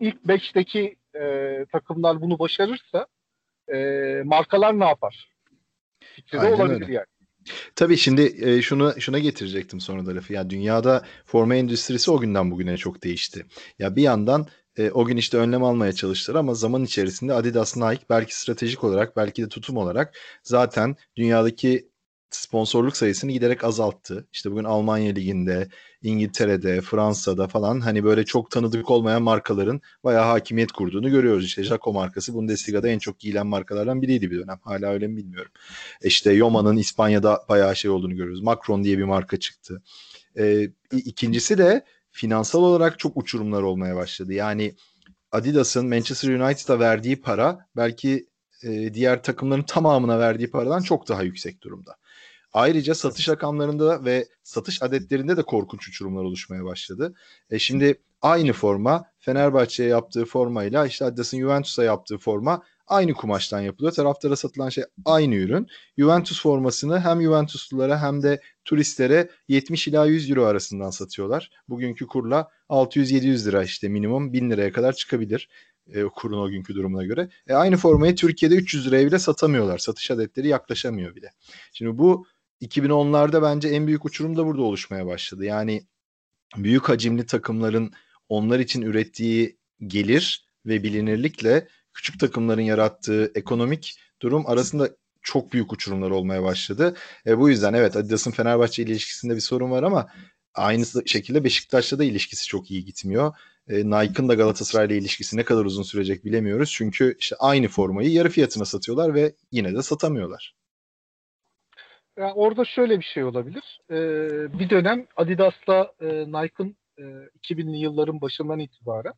ilk 0.00 0.24
beşteki 0.24 0.96
e, 1.14 1.20
takımlar 1.72 2.20
bunu 2.20 2.38
başarırsa 2.38 3.06
e, 3.74 3.76
markalar 4.24 4.80
ne 4.80 4.84
yapar? 4.84 5.30
Fikri 6.18 6.38
de 6.38 6.42
Aynen 6.42 6.56
olabilir 6.56 6.82
öyle. 6.82 6.92
yani. 6.92 7.06
Tabii 7.76 7.96
şimdi 7.96 8.34
e, 8.40 8.62
şunu 8.62 9.00
şuna 9.00 9.18
getirecektim 9.18 9.80
sonra 9.80 10.06
da 10.06 10.14
lafı. 10.16 10.32
Ya 10.32 10.50
dünyada 10.50 11.04
forma 11.26 11.54
endüstrisi 11.54 12.10
o 12.10 12.20
günden 12.20 12.50
bugüne 12.50 12.76
çok 12.76 13.04
değişti. 13.04 13.46
Ya 13.78 13.96
bir 13.96 14.02
yandan 14.02 14.46
e, 14.76 14.90
o 14.90 15.04
gün 15.04 15.16
işte 15.16 15.38
önlem 15.38 15.64
almaya 15.64 15.92
çalıştılar 15.92 16.38
ama 16.38 16.54
zaman 16.54 16.84
içerisinde 16.84 17.34
Adidas, 17.34 17.76
Nike 17.76 18.04
belki 18.10 18.40
stratejik 18.40 18.84
olarak 18.84 19.16
belki 19.16 19.42
de 19.42 19.48
tutum 19.48 19.76
olarak 19.76 20.14
zaten 20.42 20.96
dünyadaki 21.16 21.88
sponsorluk 22.30 22.96
sayısını 22.96 23.32
giderek 23.32 23.64
azalttı. 23.64 24.26
İşte 24.32 24.50
bugün 24.50 24.64
Almanya 24.64 25.12
Ligi'nde, 25.12 25.68
İngiltere'de, 26.02 26.80
Fransa'da 26.80 27.48
falan 27.48 27.80
hani 27.80 28.04
böyle 28.04 28.24
çok 28.24 28.50
tanıdık 28.50 28.90
olmayan 28.90 29.22
markaların 29.22 29.80
bayağı 30.04 30.24
hakimiyet 30.24 30.72
kurduğunu 30.72 31.10
görüyoruz. 31.10 31.44
İşte 31.44 31.64
Jaco 31.64 31.92
markası 31.92 32.34
Bundesliga'da 32.34 32.88
en 32.88 32.98
çok 32.98 33.18
giyilen 33.18 33.46
markalardan 33.46 34.02
biriydi 34.02 34.30
bir 34.30 34.38
dönem. 34.38 34.58
Hala 34.62 34.86
öyle 34.86 35.06
mi 35.06 35.16
bilmiyorum. 35.16 35.52
İşte 36.02 36.32
Yoma'nın 36.32 36.76
İspanya'da 36.76 37.44
bayağı 37.48 37.76
şey 37.76 37.90
olduğunu 37.90 38.16
görüyoruz. 38.16 38.42
Macron 38.42 38.84
diye 38.84 38.98
bir 38.98 39.04
marka 39.04 39.36
çıktı. 39.36 39.82
Ee, 40.38 40.70
ikincisi 40.92 41.58
de 41.58 41.84
finansal 42.10 42.62
olarak 42.62 42.98
çok 42.98 43.16
uçurumlar 43.16 43.62
olmaya 43.62 43.96
başladı. 43.96 44.32
Yani 44.32 44.74
Adidas'ın 45.32 45.88
Manchester 45.88 46.28
United'a 46.28 46.80
verdiği 46.80 47.20
para 47.20 47.66
belki 47.76 48.28
e, 48.62 48.94
diğer 48.94 49.22
takımların 49.22 49.62
tamamına 49.62 50.18
verdiği 50.18 50.50
paradan 50.50 50.80
çok 50.82 51.08
daha 51.08 51.22
yüksek 51.22 51.62
durumda. 51.62 51.96
Ayrıca 52.52 52.94
satış 52.94 53.28
rakamlarında 53.28 54.04
ve 54.04 54.28
satış 54.42 54.82
adetlerinde 54.82 55.36
de 55.36 55.42
korkunç 55.42 55.88
uçurumlar 55.88 56.24
oluşmaya 56.24 56.64
başladı. 56.64 57.14
E 57.50 57.58
şimdi 57.58 58.02
aynı 58.22 58.52
forma 58.52 59.04
Fenerbahçe'ye 59.18 59.88
yaptığı 59.88 60.24
formayla 60.24 60.86
işte 60.86 61.04
Adidas'ın 61.04 61.38
Juventus'a 61.38 61.84
yaptığı 61.84 62.18
forma 62.18 62.62
aynı 62.86 63.14
kumaştan 63.14 63.60
yapılıyor. 63.60 63.92
Taraftara 63.92 64.36
satılan 64.36 64.68
şey 64.68 64.84
aynı 65.04 65.34
ürün. 65.34 65.66
Juventus 65.98 66.42
formasını 66.42 67.00
hem 67.00 67.22
Juventuslulara 67.22 68.02
hem 68.02 68.22
de 68.22 68.40
turistlere 68.64 69.30
70 69.48 69.88
ila 69.88 70.06
100 70.06 70.30
euro 70.30 70.44
arasından 70.44 70.90
satıyorlar. 70.90 71.50
Bugünkü 71.68 72.06
kurla 72.06 72.48
600-700 72.68 73.46
lira 73.46 73.62
işte 73.62 73.88
minimum 73.88 74.32
1000 74.32 74.50
liraya 74.50 74.72
kadar 74.72 74.92
çıkabilir 74.92 75.48
e, 75.94 76.04
kurun 76.04 76.38
o 76.38 76.48
günkü 76.48 76.74
durumuna 76.74 77.04
göre. 77.04 77.28
E, 77.46 77.54
aynı 77.54 77.76
formayı 77.76 78.16
Türkiye'de 78.16 78.54
300 78.54 78.86
liraya 78.86 79.06
bile 79.06 79.18
satamıyorlar. 79.18 79.78
Satış 79.78 80.10
adetleri 80.10 80.48
yaklaşamıyor 80.48 81.16
bile. 81.16 81.30
Şimdi 81.72 81.98
bu 81.98 82.26
2010'larda 82.62 83.42
bence 83.42 83.68
en 83.68 83.86
büyük 83.86 84.04
uçurum 84.04 84.36
da 84.36 84.46
burada 84.46 84.62
oluşmaya 84.62 85.06
başladı. 85.06 85.44
Yani 85.44 85.82
büyük 86.56 86.88
hacimli 86.88 87.26
takımların 87.26 87.92
onlar 88.28 88.58
için 88.58 88.82
ürettiği 88.82 89.58
gelir 89.86 90.48
ve 90.66 90.82
bilinirlikle 90.82 91.68
küçük 91.94 92.20
takımların 92.20 92.62
yarattığı 92.62 93.32
ekonomik 93.34 94.00
durum 94.22 94.46
arasında 94.46 94.90
çok 95.22 95.52
büyük 95.52 95.72
uçurumlar 95.72 96.10
olmaya 96.10 96.42
başladı. 96.42 96.96
E, 97.26 97.38
bu 97.38 97.50
yüzden 97.50 97.72
evet 97.74 97.96
Adidas'ın 97.96 98.30
Fenerbahçe 98.30 98.82
ilişkisinde 98.82 99.36
bir 99.36 99.40
sorun 99.40 99.70
var 99.70 99.82
ama 99.82 100.08
aynı 100.54 100.84
şekilde 101.06 101.44
Beşiktaş'la 101.44 101.98
da 101.98 102.04
ilişkisi 102.04 102.46
çok 102.46 102.70
iyi 102.70 102.84
gitmiyor. 102.84 103.34
E, 103.68 103.76
Nike'ın 103.76 104.28
da 104.28 104.34
Galatasaray 104.34 104.86
ile 104.86 104.98
ilişkisi 104.98 105.36
ne 105.36 105.44
kadar 105.44 105.64
uzun 105.64 105.82
sürecek 105.82 106.24
bilemiyoruz. 106.24 106.72
Çünkü 106.72 107.16
işte 107.18 107.36
aynı 107.38 107.68
formayı 107.68 108.10
yarı 108.10 108.30
fiyatına 108.30 108.64
satıyorlar 108.64 109.14
ve 109.14 109.34
yine 109.52 109.74
de 109.74 109.82
satamıyorlar. 109.82 110.57
Yani 112.18 112.32
orada 112.32 112.64
şöyle 112.64 112.98
bir 112.98 113.04
şey 113.04 113.24
olabilir. 113.24 113.80
Ee, 113.90 114.58
bir 114.58 114.70
dönem 114.70 115.06
Adidas'la 115.16 115.92
e, 116.00 116.06
Nike'ın 116.06 116.76
e, 116.98 117.02
2000'li 117.02 117.76
yılların 117.76 118.20
başından 118.20 118.58
itibaren 118.58 119.12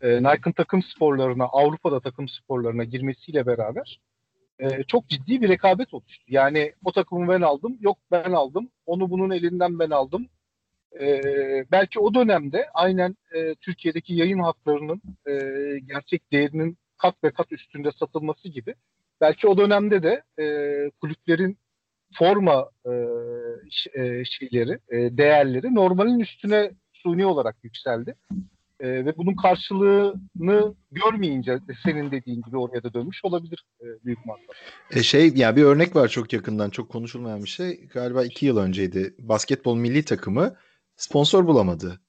e, 0.00 0.16
Nike'ın 0.16 0.52
takım 0.52 0.82
sporlarına, 0.82 1.44
Avrupa'da 1.44 2.00
takım 2.00 2.28
sporlarına 2.28 2.84
girmesiyle 2.84 3.46
beraber 3.46 4.00
e, 4.58 4.82
çok 4.82 5.08
ciddi 5.08 5.42
bir 5.42 5.48
rekabet 5.48 5.94
oluştu. 5.94 6.24
Yani 6.28 6.72
o 6.84 6.92
takımı 6.92 7.28
ben 7.28 7.40
aldım, 7.40 7.78
yok 7.80 7.98
ben 8.10 8.32
aldım, 8.32 8.70
onu 8.86 9.10
bunun 9.10 9.30
elinden 9.30 9.78
ben 9.78 9.90
aldım. 9.90 10.28
E, 11.00 11.20
belki 11.72 12.00
o 12.00 12.14
dönemde 12.14 12.68
aynen 12.74 13.16
e, 13.34 13.54
Türkiye'deki 13.54 14.14
yayın 14.14 14.38
haklarının 14.38 15.02
e, 15.28 15.32
gerçek 15.78 16.32
değerinin 16.32 16.78
kat 16.98 17.14
ve 17.24 17.30
kat 17.30 17.52
üstünde 17.52 17.92
satılması 17.92 18.48
gibi 18.48 18.74
belki 19.20 19.48
o 19.48 19.56
dönemde 19.56 20.02
de 20.02 20.22
e, 20.38 20.46
kulüplerin 21.00 21.58
forma 22.14 22.70
e, 22.84 22.92
e, 24.02 24.24
şeyleri, 24.24 24.78
e, 24.88 25.16
değerleri 25.16 25.74
normalin 25.74 26.20
üstüne 26.20 26.70
suni 26.92 27.26
olarak 27.26 27.56
yükseldi. 27.62 28.14
E, 28.80 28.88
ve 28.88 29.16
bunun 29.16 29.36
karşılığını 29.36 30.74
görmeyince 30.90 31.58
senin 31.84 32.10
dediğin 32.10 32.42
gibi 32.42 32.58
oraya 32.58 32.82
da 32.82 32.94
dönmüş 32.94 33.20
olabilir 33.22 33.64
e, 33.80 33.84
büyük 34.04 34.26
marka. 34.26 34.52
E 34.90 35.02
şey 35.02 35.34
ya 35.34 35.56
bir 35.56 35.62
örnek 35.62 35.96
var 35.96 36.08
çok 36.08 36.32
yakından 36.32 36.70
çok 36.70 36.88
konuşulmayan 36.88 37.44
bir 37.44 37.48
şey. 37.48 37.86
Galiba 37.86 38.24
iki 38.24 38.46
yıl 38.46 38.56
önceydi. 38.56 39.14
Basketbol 39.18 39.76
milli 39.76 40.04
takımı 40.04 40.56
sponsor 40.96 41.46
bulamadı. 41.46 42.00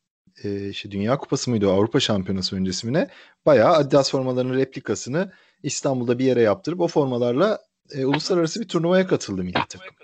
E, 0.43 0.69
işte 0.69 0.91
Dünya 0.91 1.17
Kupası 1.17 1.49
mıydı 1.49 1.71
Avrupa 1.71 1.99
Şampiyonası 1.99 2.55
öncesi 2.55 2.87
mi 2.87 2.93
ne? 2.93 3.07
Bayağı 3.45 3.73
Adidas 3.73 4.11
formalarının 4.11 4.57
replikasını 4.57 5.31
İstanbul'da 5.63 6.19
bir 6.19 6.25
yere 6.25 6.41
yaptırıp 6.41 6.81
o 6.81 6.87
formalarla 6.87 7.59
e, 7.91 8.05
uluslararası 8.05 8.61
bir 8.61 8.67
turnuvaya 8.67 9.07
katıldı 9.07 9.43
milli 9.43 9.53
takım. 9.69 9.95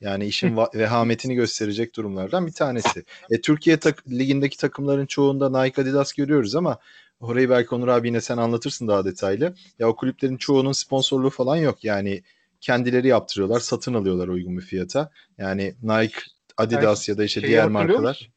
Yani 0.00 0.26
işin 0.26 0.56
vehametini 0.74 1.34
gösterecek 1.34 1.96
durumlardan 1.96 2.46
bir 2.46 2.52
tanesi. 2.52 3.04
E, 3.30 3.40
Türkiye 3.40 3.76
tak- 3.76 4.08
ligindeki 4.08 4.56
takımların 4.56 5.06
çoğunda 5.06 5.62
Nike 5.62 5.82
Adidas 5.82 6.12
görüyoruz 6.12 6.54
ama 6.54 6.78
orayı 7.20 7.50
belki 7.50 7.74
Onur 7.74 7.88
abi 7.88 8.08
yine 8.08 8.20
sen 8.20 8.36
anlatırsın 8.36 8.88
daha 8.88 9.04
detaylı. 9.04 9.54
Ya 9.78 9.88
o 9.88 9.96
kulüplerin 9.96 10.36
çoğunun 10.36 10.72
sponsorluğu 10.72 11.30
falan 11.30 11.56
yok. 11.56 11.84
Yani 11.84 12.22
kendileri 12.60 13.08
yaptırıyorlar, 13.08 13.60
satın 13.60 13.94
alıyorlar 13.94 14.28
uygun 14.28 14.56
bir 14.56 14.62
fiyata. 14.62 15.10
Yani 15.38 15.74
Nike, 15.82 16.18
Adidas 16.56 17.08
ya 17.08 17.18
da 17.18 17.24
işte 17.24 17.42
diğer 17.42 17.68
markalar 17.68 18.08
musun? 18.08 18.28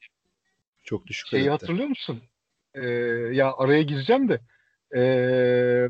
çok 0.84 1.08
düşük 1.08 1.28
Şeyi 1.28 1.50
hatırlıyor 1.50 1.88
musun? 1.88 2.22
Ee, 2.74 2.88
ya 3.34 3.54
araya 3.58 3.82
gireceğim 3.82 4.30
de 4.30 4.42
ee, 4.96 5.90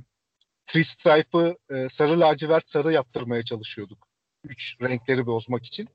Three 0.71 0.85
Stripe'ı 0.85 1.57
e, 1.71 1.87
sarı 1.97 2.19
lacivert 2.19 2.69
sarı 2.69 2.93
yaptırmaya 2.93 3.43
çalışıyorduk. 3.43 4.07
Üç 4.43 4.75
renkleri 4.81 5.25
bozmak 5.25 5.65
için. 5.65 5.89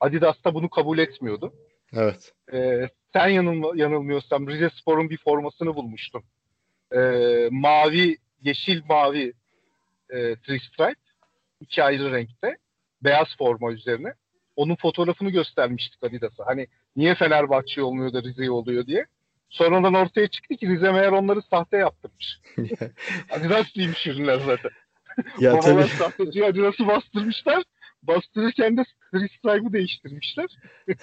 Adidas 0.00 0.44
da 0.44 0.54
bunu 0.54 0.70
kabul 0.70 0.98
etmiyordu. 0.98 1.52
Evet. 1.92 2.32
Ee, 2.52 2.88
sen 3.12 3.28
yanılma, 3.28 3.72
yanılmıyorsam 3.74 4.48
Rize 4.48 4.70
Spor'un 4.70 5.10
bir 5.10 5.18
formasını 5.18 5.74
bulmuştum. 5.74 6.22
Ee, 6.96 7.48
mavi, 7.50 8.16
yeşil 8.42 8.82
mavi 8.88 9.32
e, 10.10 10.36
Three 10.36 10.58
Stripe. 10.58 11.00
iki 11.60 11.82
ayrı 11.82 12.12
renkte. 12.12 12.56
Beyaz 13.02 13.28
forma 13.38 13.72
üzerine. 13.72 14.14
Onun 14.56 14.76
fotoğrafını 14.76 15.30
göstermiştik 15.30 16.04
Adidas'a. 16.04 16.46
Hani 16.46 16.66
niye 16.96 17.14
Fenerbahçe 17.14 17.82
olmuyor 17.82 18.12
da 18.12 18.22
Rize 18.22 18.50
oluyor 18.50 18.86
diye. 18.86 19.06
Sonradan 19.50 19.94
ortaya 19.94 20.28
çıktı 20.28 20.56
ki 20.56 20.68
Rize 20.68 20.92
meğer 20.92 21.12
onları 21.12 21.42
sahte 21.50 21.76
yaptırmış. 21.76 22.40
Adidas 23.30 23.66
değilmiş 23.76 24.06
ürünler 24.06 24.40
zaten. 24.46 24.70
ya 25.40 25.52
Babalar 25.52 25.88
tabii 25.88 25.98
sahteci 25.98 26.44
Adidas'ı 26.44 26.86
bastırmışlar. 26.86 27.62
Bastırırken 28.02 28.76
de 28.76 28.84
Three 29.12 29.28
Stripe'ı 29.38 29.72
değiştirmişler. 29.72 30.46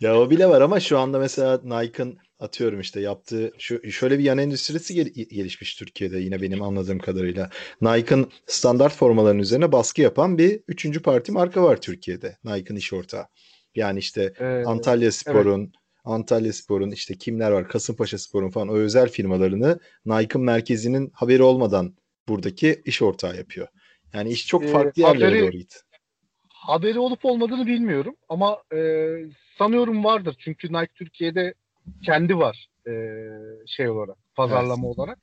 Ya 0.00 0.18
o 0.18 0.30
bile 0.30 0.46
var 0.48 0.60
ama 0.60 0.80
şu 0.80 0.98
anda 0.98 1.18
mesela 1.18 1.60
Nike'ın 1.64 2.18
atıyorum 2.38 2.80
işte 2.80 3.00
yaptığı 3.00 3.52
şu 3.58 3.90
şöyle 3.90 4.18
bir 4.18 4.24
yan 4.24 4.38
endüstrisi 4.38 4.94
gel- 4.94 5.12
gelişmiş 5.30 5.74
Türkiye'de 5.74 6.18
yine 6.18 6.42
benim 6.42 6.62
anladığım 6.62 6.98
kadarıyla. 6.98 7.50
Nike'ın 7.80 8.30
standart 8.46 8.94
formaların 8.94 9.38
üzerine 9.38 9.72
baskı 9.72 10.02
yapan 10.02 10.38
bir 10.38 10.60
üçüncü 10.68 11.02
parti 11.02 11.32
marka 11.32 11.62
var 11.62 11.80
Türkiye'de. 11.80 12.36
Nike'ın 12.44 12.76
iş 12.76 12.92
ortağı. 12.92 13.26
Yani 13.74 13.98
işte 13.98 14.32
Ee, 14.40 14.62
Antalya 14.66 15.12
Spor'un 15.12 15.72
Antalya 16.12 16.52
Spor'un 16.52 16.90
işte 16.90 17.14
kimler 17.14 17.50
var 17.50 17.68
Kasımpaşa 17.68 18.18
Spor'un 18.18 18.50
falan 18.50 18.68
o 18.68 18.74
özel 18.74 19.08
firmalarını 19.08 19.78
Nike'ın 20.06 20.44
merkezinin 20.44 21.10
haberi 21.14 21.42
olmadan 21.42 21.96
buradaki 22.28 22.82
iş 22.84 23.02
ortağı 23.02 23.36
yapıyor. 23.36 23.68
Yani 24.14 24.30
iş 24.30 24.46
çok 24.46 24.64
Ee, 24.64 24.66
farklı 24.66 25.02
yerlere 25.02 25.30
haberi- 25.30 25.42
doğru 25.42 25.56
gitti. 25.56 25.76
haberi 26.48 26.98
olup 26.98 27.24
olmadığını 27.24 27.66
bilmiyorum 27.66 28.14
ama 28.28 28.62
e, 28.74 28.78
sanıyorum 29.58 30.04
vardır. 30.04 30.36
Çünkü 30.38 30.68
Nike 30.68 30.92
Türkiye'de 30.94 31.54
kendi 32.04 32.36
var 32.38 32.68
e, 32.86 32.92
şey 33.66 33.88
olarak, 33.88 34.16
pazarlama 34.34 34.86
olarak. 34.88 35.18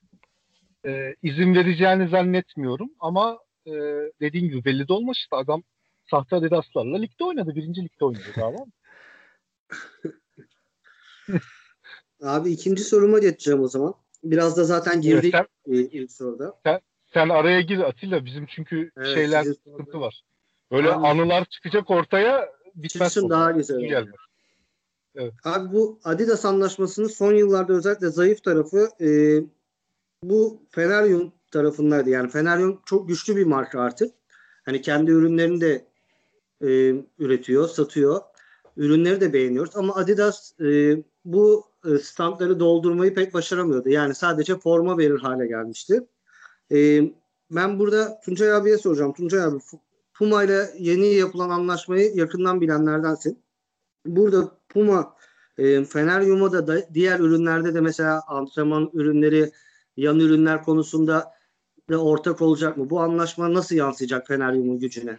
E, 0.86 1.14
izin 1.22 1.54
vereceğini 1.54 2.08
zannetmiyorum 2.08 2.90
ama 3.00 3.38
e, 3.66 3.72
dediğim 4.20 4.48
gibi 4.48 4.64
belli 4.64 4.88
de 4.88 4.92
olmaz 4.92 5.16
işte 5.18 5.36
adam 5.36 5.62
sahte 6.10 6.36
Adidas'larla 6.36 6.98
ligde 6.98 7.24
oynadı. 7.24 7.54
Birinci 7.54 7.82
ligde 7.82 8.04
oynadı 8.04 8.32
galiba. 8.36 8.64
Abi 12.22 12.50
ikinci 12.50 12.84
soruma 12.84 13.18
geçeceğim 13.18 13.62
o 13.62 13.68
zaman. 13.68 13.94
Biraz 14.24 14.56
da 14.56 14.64
zaten 14.64 15.00
girdik 15.00 15.34
Evet, 15.34 15.48
e, 15.66 15.98
ilk 15.98 16.12
soruda. 16.12 16.60
Sen 17.14 17.28
araya 17.28 17.60
gir 17.60 17.78
Atilla 17.78 18.24
bizim 18.24 18.46
çünkü 18.46 18.90
Evet, 18.96 19.14
şeyler 19.14 19.44
sıkıntı 19.44 20.00
var. 20.00 20.24
Böyle 20.72 20.92
Abi- 20.92 21.06
anılar 21.06 21.44
çıkacak 21.44 21.90
ortaya 21.90 22.48
bitmez. 22.74 23.12
Çıksın 23.12 23.30
daha 23.30 23.50
güzel. 23.50 23.80
Gelmez. 23.80 24.14
Abi 25.44 25.72
bu 25.72 26.00
Adidas 26.04 26.44
anlaşmasının 26.44 27.08
son 27.08 27.34
yıllarda 27.34 27.72
özellikle 27.72 28.08
zayıf 28.08 28.44
tarafı 28.44 28.88
e, 29.00 29.08
bu 30.22 30.62
Feneryum 30.70 31.32
tarafındaydı. 31.50 32.10
Yani 32.10 32.30
Feneryum 32.30 32.80
çok 32.86 33.08
güçlü 33.08 33.36
bir 33.36 33.46
marka 33.46 33.80
artık. 33.80 34.14
Hani 34.64 34.82
kendi 34.82 35.10
ürünlerini 35.10 35.60
de 35.60 35.84
e, 36.62 36.68
üretiyor, 37.18 37.68
satıyor. 37.68 38.20
Ürünleri 38.76 39.20
de 39.20 39.32
beğeniyoruz. 39.32 39.76
Ama 39.76 39.94
Adidas 39.94 40.60
e, 40.60 40.96
bu 41.26 41.64
e, 41.84 41.98
standları 41.98 42.60
doldurmayı 42.60 43.14
pek 43.14 43.34
başaramıyordu. 43.34 43.88
Yani 43.88 44.14
sadece 44.14 44.58
forma 44.58 44.98
verir 44.98 45.18
hale 45.18 45.46
gelmişti. 45.46 46.06
E, 46.72 47.02
ben 47.50 47.78
burada 47.78 48.20
Tuncay 48.24 48.52
abiye 48.52 48.78
soracağım. 48.78 49.12
Tuncay 49.12 49.42
abi 49.42 49.58
Puma 50.14 50.44
ile 50.44 50.70
yeni 50.78 51.06
yapılan 51.06 51.50
anlaşmayı 51.50 52.14
yakından 52.14 52.60
bilenlerdensin. 52.60 53.42
Burada 54.06 54.58
Puma 54.68 55.16
e, 55.58 55.84
Feneryum'a 55.84 56.52
da, 56.52 56.66
da 56.66 56.94
diğer 56.94 57.20
ürünlerde 57.20 57.74
de 57.74 57.80
mesela 57.80 58.22
antrenman 58.28 58.90
ürünleri, 58.92 59.52
yan 59.96 60.20
ürünler 60.20 60.62
konusunda 60.62 61.32
da 61.90 62.02
ortak 62.02 62.42
olacak 62.42 62.76
mı? 62.76 62.90
Bu 62.90 63.00
anlaşma 63.00 63.54
nasıl 63.54 63.76
yansıyacak 63.76 64.26
Feneryum'un 64.26 64.78
gücüne? 64.78 65.18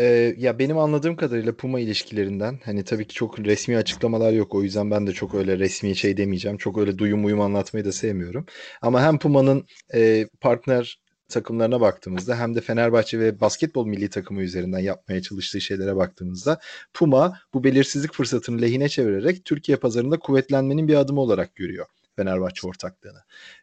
Ee, 0.00 0.34
ya 0.38 0.58
benim 0.58 0.78
anladığım 0.78 1.16
kadarıyla 1.16 1.56
Puma 1.56 1.80
ilişkilerinden 1.80 2.60
hani 2.64 2.84
tabii 2.84 3.06
ki 3.06 3.14
çok 3.14 3.38
resmi 3.38 3.76
açıklamalar 3.76 4.32
yok. 4.32 4.54
O 4.54 4.62
yüzden 4.62 4.90
ben 4.90 5.06
de 5.06 5.12
çok 5.12 5.34
öyle 5.34 5.58
resmi 5.58 5.96
şey 5.96 6.16
demeyeceğim. 6.16 6.58
Çok 6.58 6.78
öyle 6.78 6.98
duyum 6.98 7.24
uyum 7.24 7.40
anlatmayı 7.40 7.84
da 7.84 7.92
sevmiyorum. 7.92 8.46
Ama 8.82 9.02
hem 9.02 9.18
Puma'nın 9.18 9.66
e, 9.94 10.28
partner 10.40 11.00
takımlarına 11.28 11.80
baktığımızda 11.80 12.38
hem 12.38 12.54
de 12.54 12.60
Fenerbahçe 12.60 13.18
ve 13.18 13.40
basketbol 13.40 13.86
milli 13.86 14.10
takımı 14.10 14.42
üzerinden 14.42 14.78
yapmaya 14.78 15.22
çalıştığı 15.22 15.60
şeylere 15.60 15.96
baktığımızda 15.96 16.60
Puma 16.94 17.38
bu 17.54 17.64
belirsizlik 17.64 18.12
fırsatını 18.14 18.62
lehine 18.62 18.88
çevirerek 18.88 19.44
Türkiye 19.44 19.78
pazarında 19.78 20.18
kuvvetlenmenin 20.18 20.88
bir 20.88 20.94
adımı 20.94 21.20
olarak 21.20 21.56
görüyor 21.56 21.86
Fenerbahçe 22.16 22.66
ortaklığını. 22.66 23.18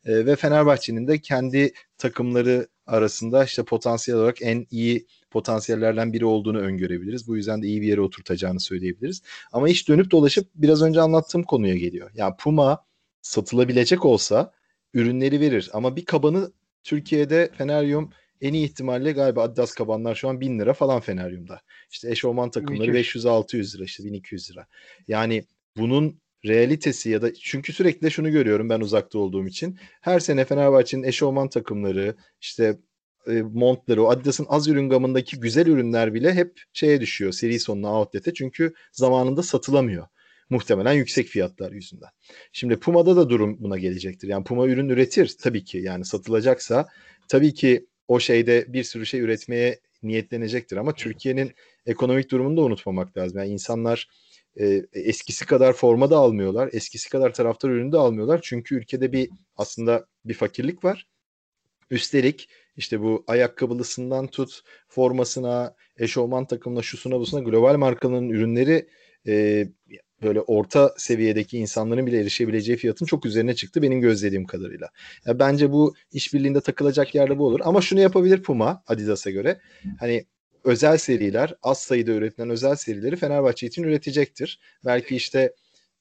E, 0.05 0.25
ve 0.25 0.35
Fenerbahçe'nin 0.35 1.07
de 1.07 1.17
kendi 1.17 1.73
takımları 1.97 2.67
arasında 2.87 3.43
işte 3.43 3.63
potansiyel 3.63 4.19
olarak 4.19 4.41
en 4.41 4.65
iyi 4.71 5.07
potansiyellerden 5.31 6.13
biri 6.13 6.25
olduğunu 6.25 6.59
öngörebiliriz. 6.59 7.27
Bu 7.27 7.37
yüzden 7.37 7.63
de 7.63 7.67
iyi 7.67 7.81
bir 7.81 7.87
yere 7.87 8.01
oturtacağını 8.01 8.59
söyleyebiliriz. 8.59 9.21
Ama 9.51 9.69
iş 9.69 9.87
dönüp 9.87 10.11
dolaşıp 10.11 10.47
biraz 10.55 10.81
önce 10.81 11.01
anlattığım 11.01 11.43
konuya 11.43 11.75
geliyor. 11.75 12.11
Yani 12.13 12.33
Puma 12.39 12.85
satılabilecek 13.21 14.05
olsa 14.05 14.53
ürünleri 14.93 15.39
verir 15.39 15.69
ama 15.73 15.95
bir 15.95 16.05
kabanı 16.05 16.51
Türkiye'de 16.83 17.51
Feneryum 17.57 18.11
en 18.41 18.53
iyi 18.53 18.65
ihtimalle 18.65 19.11
galiba 19.11 19.43
Adidas 19.43 19.73
kabanlar 19.73 20.15
şu 20.15 20.29
an 20.29 20.41
1000 20.41 20.59
lira 20.59 20.73
falan 20.73 20.99
Feneryum'da. 20.99 21.61
İşte 21.91 22.11
eşofman 22.11 22.51
takımları 22.51 22.91
500-600 22.91 23.75
lira 23.75 23.83
işte 23.83 24.03
1200 24.03 24.51
lira. 24.51 24.67
Yani 25.07 25.43
bunun 25.77 26.19
realitesi 26.45 27.09
ya 27.09 27.21
da 27.21 27.33
çünkü 27.33 27.73
sürekli 27.73 28.01
de 28.01 28.09
şunu 28.09 28.31
görüyorum 28.31 28.69
ben 28.69 28.79
uzakta 28.79 29.19
olduğum 29.19 29.47
için. 29.47 29.79
Her 30.01 30.19
sene 30.19 30.45
Fenerbahçe'nin 30.45 31.03
eşofman 31.03 31.49
takımları 31.49 32.15
işte 32.41 32.77
e, 33.29 33.41
montları 33.41 34.03
o 34.03 34.09
Adidas'ın 34.09 34.45
az 34.49 34.67
ürün 34.67 34.89
gamındaki 34.89 35.39
güzel 35.39 35.67
ürünler 35.67 36.13
bile 36.13 36.33
hep 36.33 36.61
şeye 36.73 37.01
düşüyor 37.01 37.31
seri 37.31 37.59
sonuna 37.59 37.99
outlet'e 37.99 38.33
çünkü 38.33 38.73
zamanında 38.91 39.43
satılamıyor. 39.43 40.07
Muhtemelen 40.49 40.93
yüksek 40.93 41.27
fiyatlar 41.27 41.71
yüzünden. 41.71 42.09
Şimdi 42.51 42.79
Puma'da 42.79 43.15
da 43.15 43.29
durum 43.29 43.57
buna 43.59 43.77
gelecektir. 43.77 44.27
Yani 44.27 44.43
Puma 44.43 44.67
ürün 44.67 44.89
üretir 44.89 45.35
tabii 45.41 45.63
ki 45.63 45.77
yani 45.77 46.05
satılacaksa 46.05 46.87
tabii 47.27 47.53
ki 47.53 47.87
o 48.07 48.19
şeyde 48.19 48.65
bir 48.67 48.83
sürü 48.83 49.05
şey 49.05 49.19
üretmeye 49.19 49.79
niyetlenecektir 50.03 50.77
ama 50.77 50.93
Türkiye'nin 50.93 51.51
ekonomik 51.85 52.31
durumunu 52.31 52.57
da 52.57 52.61
unutmamak 52.61 53.17
lazım. 53.17 53.39
Yani 53.39 53.49
insanlar 53.49 54.07
e, 54.59 54.85
eskisi 54.93 55.45
kadar 55.45 55.73
forma 55.73 56.09
da 56.09 56.17
almıyorlar. 56.17 56.69
Eskisi 56.73 57.09
kadar 57.09 57.33
taraftar 57.33 57.69
ürünü 57.69 57.91
de 57.91 57.97
almıyorlar. 57.97 58.39
Çünkü 58.43 58.75
ülkede 58.75 59.11
bir 59.11 59.29
aslında 59.57 60.05
bir 60.25 60.33
fakirlik 60.33 60.83
var. 60.83 61.07
Üstelik 61.91 62.49
işte 62.77 63.01
bu 63.01 63.23
ayakkabılısından 63.27 64.27
tut 64.27 64.61
formasına, 64.87 65.75
eşofman 65.97 66.45
takımına, 66.45 66.81
şusuna 66.81 67.19
busuna 67.19 67.39
global 67.39 67.77
markaların 67.77 68.29
ürünleri 68.29 68.87
e, 69.27 69.67
böyle 70.23 70.41
orta 70.41 70.93
seviyedeki 70.97 71.57
insanların 71.57 72.07
bile 72.07 72.19
erişebileceği 72.19 72.77
fiyatın 72.77 73.05
çok 73.05 73.25
üzerine 73.25 73.55
çıktı 73.55 73.81
benim 73.81 74.01
gözlediğim 74.01 74.45
kadarıyla. 74.45 74.89
Ya 75.25 75.39
bence 75.39 75.71
bu 75.71 75.95
işbirliğinde 76.11 76.61
takılacak 76.61 77.15
yerde 77.15 77.37
bu 77.37 77.45
olur. 77.45 77.59
Ama 77.63 77.81
şunu 77.81 77.99
yapabilir 77.99 78.43
Puma 78.43 78.83
Adidas'a 78.87 79.29
göre. 79.29 79.59
Hani 79.99 80.25
özel 80.63 80.97
seriler, 80.97 81.53
az 81.63 81.79
sayıda 81.79 82.11
üretilen 82.11 82.49
özel 82.49 82.75
serileri 82.75 83.15
Fenerbahçe 83.15 83.67
için 83.67 83.83
üretecektir. 83.83 84.59
Belki 84.85 85.15
işte 85.15 85.53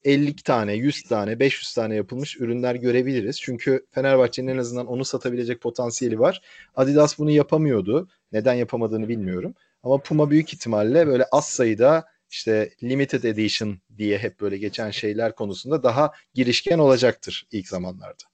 50 0.04 0.36
tane, 0.36 0.72
100 0.74 1.02
tane, 1.02 1.40
500 1.40 1.74
tane 1.74 1.94
yapılmış 1.94 2.40
ürünler 2.40 2.74
görebiliriz. 2.74 3.40
Çünkü 3.40 3.86
Fenerbahçe'nin 3.90 4.48
en 4.48 4.58
azından 4.58 4.86
onu 4.86 5.04
satabilecek 5.04 5.60
potansiyeli 5.60 6.18
var. 6.18 6.40
Adidas 6.76 7.18
bunu 7.18 7.30
yapamıyordu. 7.30 8.08
Neden 8.32 8.54
yapamadığını 8.54 9.08
bilmiyorum. 9.08 9.54
Ama 9.82 9.98
Puma 9.98 10.30
büyük 10.30 10.54
ihtimalle 10.54 11.06
böyle 11.06 11.24
az 11.32 11.48
sayıda 11.48 12.04
işte 12.30 12.70
limited 12.82 13.22
edition 13.22 13.78
diye 13.98 14.18
hep 14.18 14.40
böyle 14.40 14.56
geçen 14.58 14.90
şeyler 14.90 15.34
konusunda 15.34 15.82
daha 15.82 16.12
girişken 16.34 16.78
olacaktır 16.78 17.46
ilk 17.52 17.68
zamanlarda. 17.68 18.24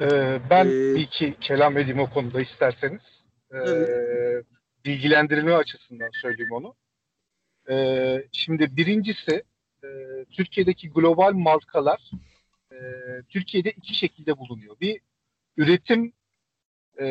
Ee, 0.00 0.40
ben 0.50 0.66
Ee, 0.66 0.70
bir 0.70 1.00
iki 1.00 1.36
kelam 1.40 1.78
edeyim 1.78 2.00
o 2.00 2.10
konuda 2.10 2.40
isterseniz. 2.40 3.00
Ee, 3.54 3.58
Tabii. 3.58 4.42
bilgilendirme 4.84 5.54
açısından 5.54 6.10
söyleyeyim 6.22 6.52
onu. 6.52 6.74
E, 7.72 8.28
şimdi 8.32 8.76
birincisi 8.76 9.42
e, 9.84 9.88
Türkiye'deki 10.30 10.90
global 10.90 11.32
markalar 11.32 12.10
e, 12.72 12.76
Türkiye'de 13.28 13.70
iki 13.70 13.94
şekilde 13.94 14.38
bulunuyor. 14.38 14.80
Bir 14.80 15.00
üretim 15.56 16.12
e, 17.00 17.06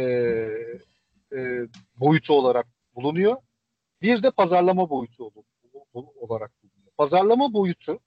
e, 1.33 1.67
boyutu 1.99 2.33
olarak 2.33 2.67
bulunuyor. 2.95 3.37
Bir 4.01 4.23
de 4.23 4.31
pazarlama 4.31 4.89
boyutu 4.89 5.31
olarak 5.93 6.51
bulunuyor. 6.63 6.91
Pazarlama 6.97 7.53
boyutu 7.53 7.99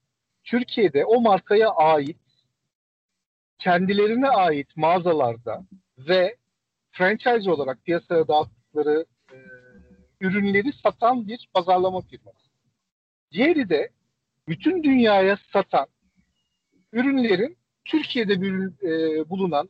Türkiye'de 0.44 1.04
o 1.04 1.20
markaya 1.20 1.70
ait 1.70 2.16
kendilerine 3.58 4.28
ait 4.28 4.76
mağazalarda 4.76 5.64
ve 5.98 6.36
franchise 6.90 7.50
olarak 7.50 7.84
piyasaya 7.84 8.28
dağıttıkları 8.28 9.06
e, 9.32 9.36
ürünleri 10.20 10.72
satan 10.82 11.28
bir 11.28 11.48
pazarlama 11.54 12.00
firması. 12.00 12.43
Diğeri 13.34 13.68
de 13.68 13.90
bütün 14.48 14.82
dünyaya 14.82 15.38
satan 15.52 15.86
ürünlerin 16.92 17.56
Türkiye'de 17.84 18.40
bir, 18.42 18.54
e, 18.88 19.30
bulunan 19.30 19.68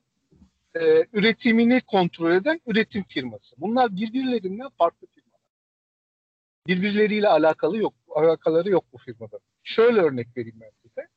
e, 0.74 0.80
üretimini 1.12 1.80
kontrol 1.80 2.32
eden 2.32 2.60
üretim 2.66 3.04
firması. 3.08 3.54
Bunlar 3.58 3.96
birbirlerinden 3.96 4.68
farklı 4.78 5.06
firmalar. 5.06 5.40
Birbirleriyle 6.66 7.28
alakalı 7.28 7.78
yok, 7.78 7.94
alakaları 8.14 8.70
yok 8.70 8.84
bu 8.92 8.98
firmada. 8.98 9.38
Şöyle 9.62 10.00
örnek 10.00 10.36
vereyim 10.36 10.60
ben 10.60 10.70
size. 10.82 11.08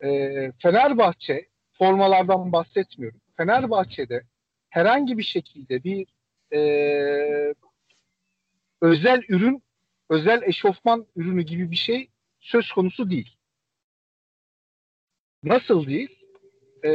E, 0.00 0.52
Fenerbahçe 0.62 1.46
formalardan 1.72 2.52
bahsetmiyorum. 2.52 3.20
Fenerbahçe'de 3.36 4.22
herhangi 4.68 5.18
bir 5.18 5.22
şekilde 5.24 5.84
bir 5.84 6.06
e, 6.52 7.54
özel 8.80 9.22
ürün, 9.28 9.62
özel 10.10 10.42
eşofman 10.42 11.06
ürünü 11.16 11.42
gibi 11.42 11.70
bir 11.70 11.76
şey 11.76 12.10
söz 12.40 12.72
konusu 12.72 13.10
değil. 13.10 13.36
Nasıl 15.42 15.86
değil? 15.86 16.18
E, 16.84 16.90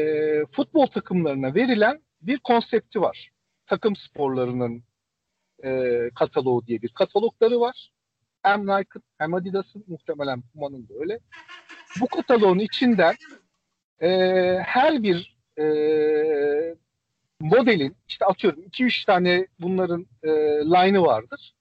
futbol 0.52 0.88
takımlarına 0.88 1.56
verilen 1.56 2.02
bir 2.22 2.40
konsepti 2.40 3.02
var. 3.02 3.32
Takım 3.66 3.96
sporlarının 3.96 4.84
e, 5.64 6.00
kataloğu 6.16 6.68
diye 6.68 6.82
bir 6.82 6.90
katalogları 6.90 7.60
var. 7.60 7.92
Hem 8.44 8.62
Nike'ın 8.62 9.04
hem 9.18 9.34
Adidas'ın 9.34 9.84
muhtemelen 9.88 10.42
Puma'nın 10.42 10.90
da 10.90 10.94
öyle. 11.00 11.20
Bu 12.02 12.08
kataloğun 12.08 12.60
içinden 12.60 13.16
e, 14.02 14.10
her 14.66 15.04
bir 15.04 15.38
e, 15.60 15.66
modelin 17.40 17.96
işte 18.08 18.26
atıyorum 18.26 18.64
2-3 18.64 19.06
tane 19.06 19.48
bunların 19.60 20.06
e, 20.24 20.30
line'ı 20.66 21.02
vardır. 21.02 21.54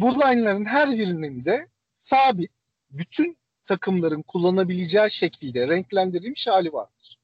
Bu 0.00 0.14
line'ların 0.14 0.64
her 0.64 0.90
birinin 0.90 1.44
de 1.44 1.68
sabit 2.10 2.50
bütün 2.90 3.38
takımların 3.66 4.22
kullanabileceği 4.22 5.10
şekilde 5.12 5.68
renklendirilmiş 5.68 6.46
hali 6.46 6.72
vardır. 6.72 7.18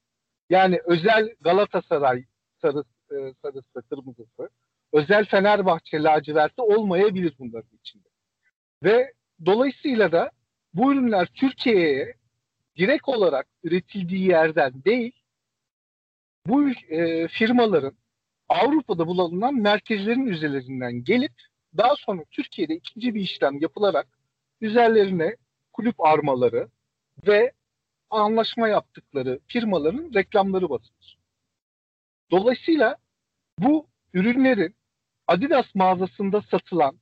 Yani 0.50 0.80
özel 0.84 1.34
Galatasaray 1.40 2.24
sarı, 2.62 2.84
e, 3.10 3.16
sarısı, 3.42 3.82
kırmızısı, 3.90 4.50
özel 4.92 5.24
Fenerbahçe 5.24 6.02
laciverti 6.02 6.62
olmayabilir 6.62 7.34
bunların 7.38 7.78
içinde. 7.82 8.08
Ve 8.84 9.12
dolayısıyla 9.46 10.12
da 10.12 10.30
bu 10.74 10.92
ürünler 10.92 11.28
Türkiye'ye 11.34 12.14
direkt 12.76 13.08
olarak 13.08 13.46
üretildiği 13.62 14.28
yerden 14.28 14.84
değil, 14.84 15.12
bu 16.46 16.68
e, 16.70 17.28
firmaların 17.28 17.96
Avrupa'da 18.48 19.06
bulunan 19.06 19.54
merkezlerin 19.54 20.26
üzerlerinden 20.26 21.04
gelip 21.04 21.32
daha 21.76 21.96
sonra 21.96 22.24
Türkiye'de 22.30 22.74
ikinci 22.74 23.14
bir 23.14 23.20
işlem 23.20 23.58
yapılarak 23.60 24.08
üzerlerine 24.60 25.36
kulüp 25.72 26.00
armaları 26.00 26.68
ve 27.26 27.52
anlaşma 28.10 28.68
yaptıkları 28.68 29.40
firmaların 29.46 30.10
reklamları 30.14 30.70
basılır. 30.70 31.18
Dolayısıyla 32.30 32.96
bu 33.58 33.86
ürünlerin 34.14 34.76
Adidas 35.26 35.74
mağazasında 35.74 36.42
satılan 36.50 37.00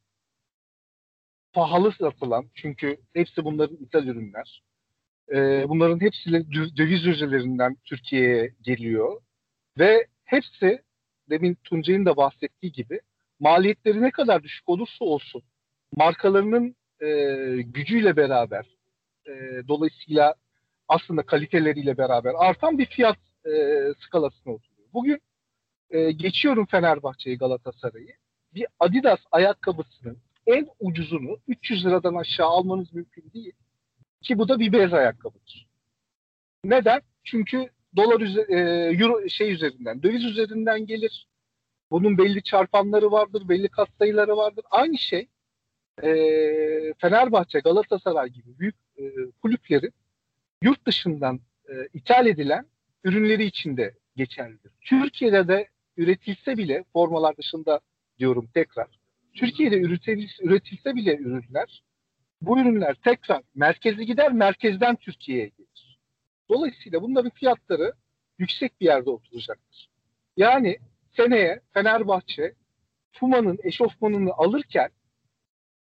pahalı 1.53 1.93
satılan 1.93 2.51
çünkü 2.55 2.97
hepsi 3.13 3.45
bunların 3.45 3.77
ithal 3.77 4.07
ürünler. 4.07 4.63
E, 5.33 5.69
bunların 5.69 6.01
hepsi 6.01 6.31
döviz 6.77 7.07
üzerinden 7.07 7.77
Türkiye'ye 7.85 8.55
geliyor 8.63 9.21
ve 9.79 10.07
hepsi 10.25 10.83
demin 11.31 11.55
Tuncay'ın 11.65 12.07
da 12.07 12.17
bahsettiği 12.17 12.73
gibi 12.73 13.01
maliyetleri 13.40 14.03
ne 14.03 14.11
kadar 14.11 14.42
düşük 14.42 14.68
olursa 14.68 15.05
olsun 15.05 15.42
markalarının 15.96 16.77
e, 17.01 17.09
gücüyle 17.62 18.16
beraber 18.16 18.66
e, 19.27 19.33
dolayısıyla 19.68 20.35
aslında 20.88 21.22
kaliteleriyle 21.22 21.98
beraber 21.98 22.35
artan 22.38 22.79
bir 22.79 22.87
fiyat 22.87 23.18
e, 23.46 23.51
skalasına 24.07 24.53
oturuyor. 24.53 24.88
Bugün 24.92 25.20
e, 25.90 26.12
geçiyorum 26.12 26.66
Fenerbahçe'yi 26.66 27.38
Galatasaray'ı. 27.38 28.14
Bir 28.55 28.66
Adidas 28.81 29.18
ayakkabısının 29.31 30.18
en 30.46 30.68
ucuzunu 30.81 31.38
300 31.48 31.87
liradan 31.87 32.14
aşağı 32.14 32.46
almanız 32.46 32.92
mümkün 32.92 33.31
değil. 33.35 33.53
Ki 34.22 34.38
bu 34.38 34.48
da 34.48 34.59
bir 34.59 34.72
bez 34.72 34.92
ayakkabıdır. 34.92 35.68
Neden? 36.64 37.01
Çünkü 37.24 37.66
dolar 37.96 38.20
üze- 38.20 38.55
e, 38.55 38.59
euro 39.03 39.29
şey 39.29 39.53
üzerinden, 39.53 40.03
döviz 40.03 40.24
üzerinden 40.24 40.87
gelir. 40.87 41.28
Bunun 41.90 42.18
belli 42.18 42.42
çarpanları 42.42 43.12
vardır, 43.12 43.48
belli 43.48 43.68
katsayıları 43.68 44.37
vardır. 44.37 44.64
Aynı 44.70 44.98
şey 44.98 45.29
e, 46.03 46.11
Fenerbahçe, 46.98 47.59
Galatasaray 47.59 48.29
gibi 48.29 48.59
büyük 48.59 48.77
e, 48.98 49.03
kulüplerin 49.42 49.92
yurt 50.62 50.87
dışından 50.87 51.40
e, 51.68 51.72
ithal 51.94 52.27
edilen 52.27 52.66
ürünleri 53.05 53.44
içinde 53.44 53.94
geçerlidir. 54.16 54.72
Türkiye'de 54.81 55.48
de 55.48 55.68
üretilse 55.96 56.57
bile 56.57 56.85
formalar 56.92 57.37
dışında 57.37 57.81
diyorum 58.18 58.48
tekrar. 58.55 58.98
Türkiye'de 59.35 59.81
üretilse, 59.81 60.44
üretilse 60.44 60.94
bile 60.94 61.16
ürünler 61.16 61.83
bu 62.40 62.61
ürünler 62.61 62.96
tekrar 63.05 63.42
merkeze 63.55 64.05
gider, 64.05 64.33
merkezden 64.33 64.96
Türkiye'ye 64.96 65.48
gelir. 65.48 65.98
Dolayısıyla 66.48 67.03
bunların 67.03 67.31
fiyatları 67.31 67.92
yüksek 68.38 68.81
bir 68.81 68.87
yerde 68.87 69.11
oturacaktır. 69.11 69.88
Yani 70.37 70.79
seneye 71.19 71.61
Fenerbahçe 71.75 72.55
Puma'nın 73.13 73.59
eşofmanını 73.63 74.33
alırken 74.33 74.91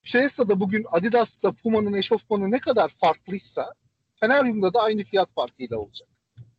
Piyasada 0.03 0.61
bugün 0.61 0.87
Adidas'la 0.91 1.53
Puma'nın 1.53 1.93
eşofmanı 1.93 2.51
ne 2.51 2.59
kadar 2.59 2.93
farklıysa 3.01 3.73
Feneryum'da 4.21 4.75
da 4.75 4.81
aynı 4.81 5.05
fiyat 5.05 5.35
farkıyla 5.35 5.79
olacak. 5.79 6.09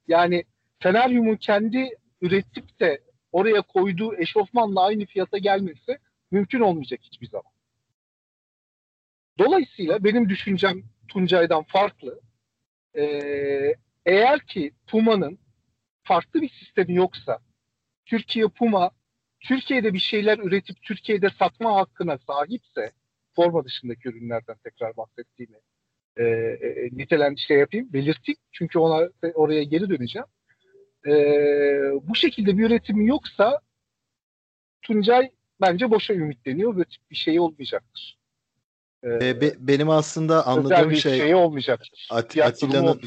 Yani 0.08 0.44
Feneryum'un 0.80 1.36
kendi 1.36 1.90
üretip 2.22 2.80
de 2.80 3.02
oraya 3.32 3.62
koyduğu 3.62 4.16
eşofmanla 4.18 4.86
aynı 4.86 5.06
fiyata 5.06 5.38
gelmesi 5.38 5.98
mümkün 6.32 6.60
olmayacak 6.60 7.00
hiçbir 7.04 7.28
zaman. 7.28 7.52
Dolayısıyla 9.40 10.04
benim 10.04 10.30
düşüncem 10.30 10.84
Tuncay'dan 11.08 11.64
farklı. 11.64 12.20
Ee, 12.98 13.76
eğer 14.06 14.40
ki 14.40 14.72
Puma'nın 14.88 15.40
farklı 16.04 16.42
bir 16.42 16.50
sistemi 16.50 16.96
yoksa 16.96 17.40
Türkiye 18.08 18.48
Puma 18.48 18.92
Türkiye'de 19.40 19.94
bir 19.94 20.00
şeyler 20.00 20.38
üretip 20.38 20.82
Türkiye'de 20.82 21.30
satma 21.40 21.76
hakkına 21.76 22.18
sahipse 22.18 22.92
forma 23.36 23.66
dışındaki 23.66 24.10
ürünlerden 24.10 24.56
tekrar 24.64 24.98
bahsettiğimi 24.98 25.58
e, 26.18 26.24
e, 26.24 26.90
nitelen 26.92 27.36
şey 27.36 27.58
yapayım, 27.58 27.94
belirteyim. 27.94 28.40
Çünkü 28.52 28.80
ona 28.80 29.10
oraya 29.34 29.64
geri 29.64 29.90
döneceğim. 29.90 30.28
E, 31.08 31.12
bu 32.08 32.16
şekilde 32.16 32.58
bir 32.58 32.66
üretimi 32.66 33.08
yoksa 33.08 33.62
Tuncay 34.82 35.32
bence 35.62 35.92
boşa 35.92 36.14
ümitleniyor 36.14 36.78
ve 36.78 36.84
bir 37.12 37.16
şey 37.16 37.40
olmayacaktır. 37.40 38.18
E, 39.04 39.42
be, 39.42 39.54
benim 39.60 39.90
aslında 39.90 40.48
anladığım 40.48 40.90
bir 40.90 40.96
şey, 40.96 41.18
şey 41.18 41.36
olmayacaktır. 41.36 42.08
At, 42.12 42.38
Atilla'nın 42.38 43.02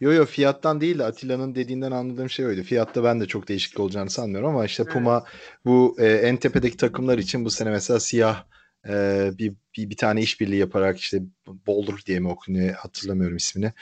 Yo 0.00 0.12
yo 0.12 0.26
fiyattan 0.26 0.80
değil 0.80 0.98
de 0.98 1.04
Atilla'nın 1.04 1.54
dediğinden 1.54 1.90
anladığım 1.90 2.30
şey 2.30 2.46
oydu. 2.46 2.62
Fiyatta 2.62 3.04
ben 3.04 3.20
de 3.20 3.26
çok 3.26 3.48
değişiklik 3.48 3.80
olacağını 3.80 4.10
sanmıyorum 4.10 4.48
ama 4.48 4.64
işte 4.64 4.84
Puma 4.84 5.24
bu 5.64 5.96
e, 5.98 6.06
en 6.06 6.36
tepedeki 6.36 6.76
takımlar 6.76 7.18
için 7.18 7.44
bu 7.44 7.50
sene 7.50 7.70
mesela 7.70 8.00
siyah 8.00 8.44
e, 8.88 9.30
bir, 9.38 9.54
bir 9.76 9.90
bir 9.90 9.96
tane 9.96 10.20
işbirliği 10.20 10.56
yaparak 10.56 10.98
işte 11.00 11.22
Boulder 11.66 11.96
diye 12.06 12.20
mi 12.20 12.28
okunuyor 12.28 12.74
hatırlamıyorum 12.74 13.36
ismini. 13.36 13.72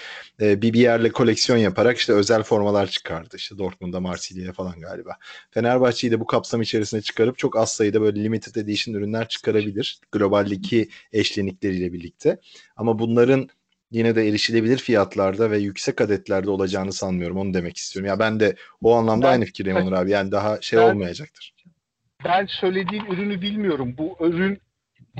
E, 0.40 0.62
bir 0.62 0.72
bir 0.72 0.80
yerle 0.80 1.12
koleksiyon 1.12 1.58
yaparak 1.58 1.98
işte 1.98 2.12
özel 2.12 2.42
formalar 2.42 2.86
çıkardı. 2.86 3.36
İşte 3.36 3.58
Dortmund'a, 3.58 4.00
Marsilya'ya 4.00 4.52
falan 4.52 4.80
galiba. 4.80 5.16
Fenerbahçe'yi 5.50 6.10
de 6.10 6.20
bu 6.20 6.26
kapsam 6.26 6.62
içerisine 6.62 7.00
çıkarıp 7.00 7.38
çok 7.38 7.56
az 7.56 7.72
sayıda 7.72 8.00
böyle 8.00 8.24
limited 8.24 8.54
edition 8.54 8.94
ürünler 8.94 9.28
çıkarabilir. 9.28 10.00
Globaldeki 10.12 10.88
eşlenikleriyle 11.12 11.92
birlikte. 11.92 12.40
Ama 12.76 12.98
bunların 12.98 13.48
yine 13.96 14.14
de 14.16 14.28
erişilebilir 14.28 14.78
fiyatlarda 14.78 15.50
ve 15.50 15.58
yüksek 15.58 16.00
adetlerde 16.00 16.50
olacağını 16.50 16.92
sanmıyorum. 16.92 17.36
Onu 17.36 17.54
demek 17.54 17.76
istiyorum. 17.76 18.08
Ya 18.08 18.18
ben 18.18 18.40
de 18.40 18.56
o 18.82 18.94
anlamda 18.94 19.26
ben, 19.26 19.32
aynı 19.32 19.44
fikirdeyim 19.44 19.78
Onur 19.78 19.92
abi. 19.92 20.10
Yani 20.10 20.32
daha 20.32 20.60
şey 20.60 20.78
ben, 20.78 20.90
olmayacaktır 20.90 21.56
ben 22.24 22.46
söylediğin 22.46 23.04
ürünü 23.04 23.40
bilmiyorum. 23.42 23.94
Bu 23.98 24.16
ürün 24.20 24.60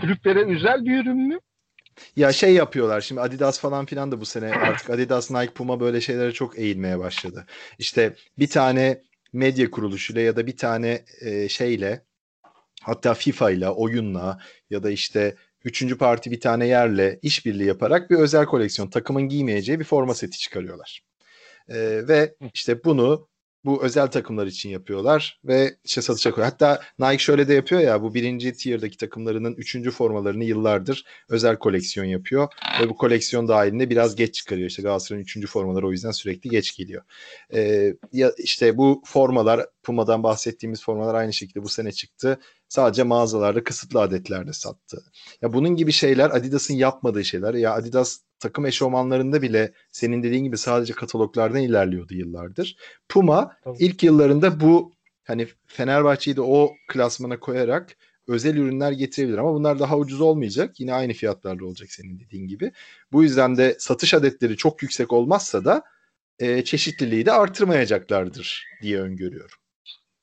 kulüplere 0.01 0.55
özel 0.57 0.85
bir 0.85 1.03
ürün 1.03 1.17
mü? 1.17 1.39
Ya 2.17 2.33
şey 2.33 2.55
yapıyorlar 2.55 3.01
şimdi 3.01 3.21
Adidas 3.21 3.61
falan 3.61 3.87
filan 3.87 4.13
da 4.13 4.21
bu 4.21 4.27
sene 4.27 4.47
artık 4.47 4.91
Adidas, 4.91 5.31
Nike, 5.31 5.53
Puma 5.53 5.81
böyle 5.81 6.01
şeylere 6.01 6.33
çok 6.33 6.59
eğilmeye 6.59 6.99
başladı. 6.99 7.47
İşte 7.79 8.15
bir 8.39 8.51
tane 8.51 9.03
medya 9.33 9.71
kuruluşuyla 9.71 10.23
ya 10.23 10.37
da 10.37 10.47
bir 10.47 10.57
tane 10.57 11.05
e, 11.21 11.49
şeyle 11.49 12.03
hatta 12.83 13.15
FIFA 13.15 13.51
ile 13.51 13.69
oyunla 13.69 14.41
ya 14.71 14.83
da 14.83 14.91
işte 14.91 15.37
üçüncü 15.67 15.99
parti 15.99 16.31
bir 16.31 16.41
tane 16.41 16.67
yerle 16.67 17.19
işbirliği 17.23 17.67
yaparak 17.67 18.11
bir 18.11 18.17
özel 18.17 18.47
koleksiyon 18.47 18.91
takımın 18.91 19.23
giymeyeceği 19.23 19.81
bir 19.81 19.85
forma 19.85 20.15
seti 20.15 20.39
çıkarıyorlar. 20.39 21.03
E, 21.69 22.09
ve 22.09 22.35
işte 22.55 22.85
bunu 22.85 23.29
bu 23.67 23.83
özel 23.83 24.07
takımlar 24.07 24.47
için 24.47 24.71
yapıyorlar 24.71 25.41
ve 25.45 25.77
işte 25.85 26.03
satışa 26.03 26.31
koyuyor. 26.31 26.53
Hatta 26.53 26.81
Nike 26.99 27.19
şöyle 27.19 27.49
de 27.49 27.55
yapıyor 27.55 27.81
ya 27.81 28.03
bu 28.03 28.15
birinci 28.15 28.53
tier'daki 28.53 28.97
takımlarının 28.97 29.55
üçüncü 29.55 29.91
formalarını 29.91 30.45
yıllardır 30.45 31.05
özel 31.29 31.59
koleksiyon 31.59 32.07
yapıyor 32.07 32.49
ve 32.81 32.89
bu 32.89 32.97
koleksiyon 32.97 33.49
dahilinde 33.49 33.91
biraz 33.91 34.17
geç 34.17 34.35
çıkarıyor. 34.35 34.69
İşte 34.69 34.83
Galatasaray'ın 34.83 35.23
üçüncü 35.23 35.47
formaları 35.47 35.87
o 35.87 35.93
yüzden 35.93 36.11
sürekli 36.11 36.51
geç 36.51 36.77
geliyor. 36.77 37.03
Ee, 37.55 37.95
ya 38.13 38.33
işte 38.39 38.77
bu 38.77 39.03
formalar 39.05 39.67
Puma'dan 39.83 40.23
bahsettiğimiz 40.23 40.83
formalar 40.83 41.15
aynı 41.15 41.33
şekilde 41.33 41.63
bu 41.63 41.69
sene 41.69 41.93
çıktı. 41.93 42.39
Sadece 42.69 43.03
mağazalarda 43.03 43.65
kısıtlı 43.65 44.01
adetlerde 44.01 44.53
sattı. 44.53 45.05
Ya 45.43 45.53
bunun 45.53 45.77
gibi 45.77 45.93
şeyler 45.93 46.31
Adidas'ın 46.31 46.75
yapmadığı 46.75 47.25
şeyler. 47.25 47.55
Ya 47.55 47.75
Adidas 47.75 48.19
takım 48.39 48.67
eşofmanlarında 48.67 49.43
bile 49.43 49.73
senin 49.93 50.23
dediğin 50.23 50.45
gibi 50.45 50.59
sadece 50.59 50.93
kataloglardan 50.93 51.61
ilerliyordu 51.61 52.15
yıllardır. 52.15 52.77
Puma 53.09 53.57
Tabii. 53.65 53.77
ilk 53.81 54.03
yıllarında 54.03 54.61
bu 54.61 54.93
hani 55.25 55.49
Fenerbahçe'yi 55.67 56.37
de 56.37 56.41
o 56.41 56.73
klasmana 56.89 57.41
koyarak 57.41 57.97
özel 58.29 58.57
ürünler 58.57 58.93
getirebilir 58.93 59.39
ama 59.39 59.55
bunlar 59.55 59.79
daha 59.79 59.99
ucuz 59.99 60.21
olmayacak. 60.21 60.81
Yine 60.81 60.95
aynı 60.95 61.13
fiyatlarla 61.13 61.67
olacak 61.67 61.93
senin 61.93 62.21
dediğin 62.21 62.49
gibi. 62.49 62.73
Bu 63.13 63.23
yüzden 63.23 63.57
de 63.57 63.77
satış 63.79 64.15
adetleri 64.15 64.57
çok 64.57 64.83
yüksek 64.83 65.13
olmazsa 65.13 65.65
da 65.65 65.83
e, 66.39 66.65
çeşitliliği 66.65 67.27
de 67.27 67.33
artırmayacaklardır 67.33 68.67
diye 68.83 69.01
öngörüyorum. 69.01 69.59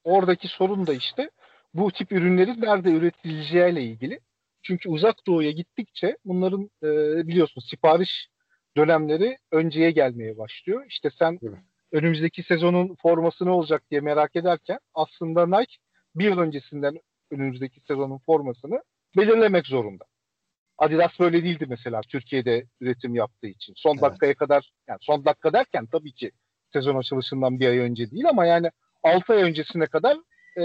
Oradaki 0.04 0.48
sorun 0.48 0.88
da 0.88 0.94
işte 0.94 1.30
bu 1.74 1.92
tip 1.92 2.12
ürünlerin 2.12 2.62
nerede 2.62 2.92
üretileceğiyle 2.92 3.84
ilgili. 3.84 4.20
Çünkü 4.62 4.90
uzak 4.90 5.28
doğuya 5.28 5.52
gittikçe 5.52 6.18
bunların 6.26 6.70
e, 6.84 6.88
biliyorsun 7.28 7.62
sipariş 7.62 8.28
dönemleri 8.78 9.38
önceye 9.52 9.92
gelmeye 9.92 10.38
başlıyor. 10.38 10.86
İşte 10.88 11.10
sen 11.20 11.40
Evet. 11.44 11.60
önümüzdeki 11.92 12.44
sezonun 12.44 12.96
forması 13.02 13.46
ne 13.46 13.50
olacak 13.50 13.84
diye 13.92 14.02
merak 14.02 14.36
ederken 14.36 14.80
aslında 14.94 15.60
Nike 15.60 15.76
bir 16.16 16.26
yıl 16.26 16.38
öncesinden 16.38 17.00
önümüzdeki 17.32 17.80
sezonun 17.88 18.18
formasını 18.18 18.84
belirlemek 19.18 19.68
zorunda. 19.68 20.06
Adidas 20.78 21.20
böyle 21.20 21.44
değildi 21.44 21.66
mesela 21.70 22.02
Türkiye'de 22.10 22.66
üretim 22.82 23.16
yaptığı 23.16 23.48
için. 23.48 23.74
Son 23.78 23.94
Evet. 23.94 24.02
dakikaya 24.02 24.34
kadar 24.34 24.72
yani 24.88 24.98
son 25.02 25.26
dakika 25.26 25.54
derken 25.54 25.86
tabii 25.86 26.14
ki 26.14 26.32
sezon 26.74 26.96
açılışından 26.96 27.60
bir 27.60 27.68
ay 27.68 27.78
önce 27.78 28.12
değil 28.12 28.30
ama 28.30 28.46
yani 28.46 28.70
6 29.04 29.34
ay 29.34 29.44
öncesine 29.44 29.86
kadar 29.88 30.18
e, 30.58 30.64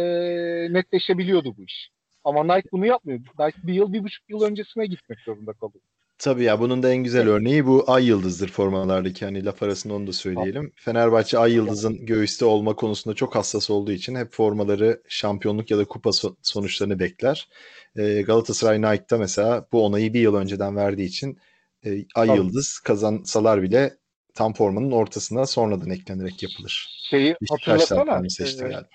netleşebiliyordu 0.72 1.57
bu 1.57 1.64
iş. 1.64 1.90
Ama 2.24 2.44
Nike 2.57 2.68
bunu 2.72 2.87
yapmıyor. 2.87 3.20
Nike 3.38 3.59
bir 3.62 3.74
yıl, 3.74 3.92
bir 3.92 4.05
buçuk 4.05 4.31
yıl 4.31 4.42
öncesine 4.42 4.87
gitmek 4.87 5.20
zorunda 5.20 5.53
kalıyor. 5.53 5.83
Tabii 6.18 6.44
ya 6.44 6.61
bunun 6.61 6.83
da 6.83 6.92
en 6.92 7.05
güzel 7.05 7.29
örneği 7.29 7.66
bu 7.66 7.85
ay 7.87 8.07
yıldızdır 8.07 8.48
formalardaki 8.48 9.24
hani 9.24 9.44
laf 9.44 9.62
arasında 9.62 9.94
onu 9.94 10.07
da 10.07 10.12
söyleyelim. 10.12 10.72
Fenerbahçe 10.77 11.38
ay 11.38 11.53
yıldızın 11.53 12.07
göğüste 12.07 12.44
olma 12.44 12.77
konusunda 12.77 13.14
çok 13.14 13.35
hassas 13.35 13.70
olduğu 13.70 13.92
için 13.92 14.14
hep 14.14 14.33
formaları 14.33 15.03
şampiyonluk 15.09 15.70
ya 15.70 15.79
da 15.79 15.85
kupa 15.85 16.11
so- 16.11 16.37
sonuçlarını 16.42 16.98
bekler. 16.98 17.48
Ee, 17.96 18.22
Galatasaray 18.22 18.83
Nike'da 18.83 19.18
mesela 19.18 19.66
bu 19.72 19.85
onayı 19.85 20.14
bir 20.14 20.20
yıl 20.20 20.35
önceden 20.35 20.77
verdiği 20.77 21.07
için 21.07 21.38
e, 21.87 21.90
ay 22.14 22.29
yıldız 22.37 22.79
kazansalar 22.79 23.62
bile 23.62 23.96
tam 24.35 24.53
formanın 24.53 24.90
ortasına 24.90 25.46
sonradan 25.46 25.90
eklenerek 25.90 26.42
yapılır. 26.42 26.88
Şeyi 27.11 27.37
hatırlasana. 27.51 28.05
formayı 28.05 28.31
seçti 28.31 28.61
galiba. 28.61 28.88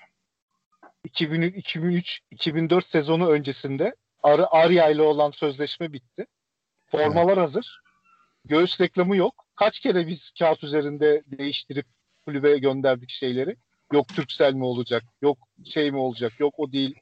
2003, 1.14 1.56
2003, 1.56 2.20
2004 2.30 2.86
sezonu 2.90 3.28
öncesinde 3.28 3.94
Ar 4.22 4.40
Arya 4.50 4.90
ile 4.90 5.02
olan 5.02 5.30
sözleşme 5.30 5.92
bitti. 5.92 6.26
Formalar 6.90 7.38
hazır. 7.38 7.80
Göğüs 8.44 8.80
reklamı 8.80 9.16
yok. 9.16 9.34
Kaç 9.56 9.80
kere 9.80 10.06
biz 10.06 10.18
kağıt 10.38 10.64
üzerinde 10.64 11.22
değiştirip 11.26 11.86
kulübe 12.26 12.58
gönderdik 12.58 13.10
şeyleri. 13.10 13.56
Yok 13.92 14.08
Türksel 14.08 14.54
mi 14.54 14.64
olacak? 14.64 15.02
Yok 15.22 15.38
şey 15.74 15.90
mi 15.90 15.98
olacak? 15.98 16.32
Yok 16.40 16.54
o 16.56 16.72
değil. 16.72 16.94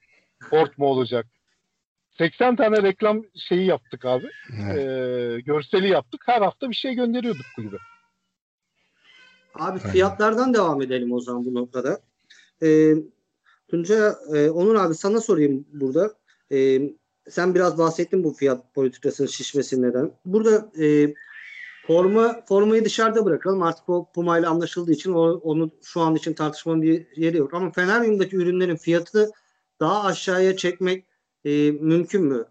Port 0.50 0.78
mu 0.78 0.86
olacak? 0.86 1.26
80 2.18 2.56
tane 2.56 2.82
reklam 2.82 3.22
şeyi 3.48 3.66
yaptık 3.66 4.04
abi. 4.04 4.30
Evet. 4.62 4.76
Ee, 4.76 5.40
görseli 5.40 5.88
yaptık. 5.88 6.22
Her 6.26 6.42
hafta 6.42 6.70
bir 6.70 6.74
şey 6.74 6.94
gönderiyorduk 6.94 7.46
kulübe. 7.56 7.76
Abi 9.54 9.78
fiyatlardan 9.78 10.54
devam 10.54 10.82
edelim 10.82 11.12
o 11.12 11.20
zaman 11.20 11.44
bu 11.44 11.54
noktada. 11.54 12.00
Ee, 12.62 12.94
Tunca, 13.72 14.18
e, 14.34 14.50
Onur 14.50 14.74
abi 14.74 14.94
sana 14.94 15.20
sorayım 15.20 15.66
burada. 15.72 16.14
Ee, 16.52 16.80
sen 17.30 17.54
biraz 17.54 17.78
bahsettin 17.78 18.24
bu 18.24 18.32
fiyat 18.32 18.74
politikasının 18.74 19.28
şişmesi 19.28 19.82
neden. 19.82 20.12
Burada 20.24 20.70
e, 20.80 21.14
forma 21.86 22.44
formayı 22.48 22.84
dışarıda 22.84 23.24
bırakalım. 23.24 23.62
Artık 23.62 23.88
o 23.88 24.12
Puma 24.14 24.38
ile 24.38 24.46
anlaşıldığı 24.46 24.92
için 24.92 25.12
o, 25.12 25.32
onu 25.32 25.70
şu 25.82 26.00
an 26.00 26.14
için 26.14 26.32
tartışmanın 26.32 26.82
bir 26.82 27.06
yeri 27.16 27.36
yok. 27.36 27.54
Ama 27.54 27.70
Feneryum'daki 27.70 28.36
ürünlerin 28.36 28.76
fiyatını 28.76 29.30
daha 29.80 30.04
aşağıya 30.04 30.56
çekmek 30.56 31.04
e, 31.44 31.70
mümkün 31.70 32.24
mü? 32.24 32.44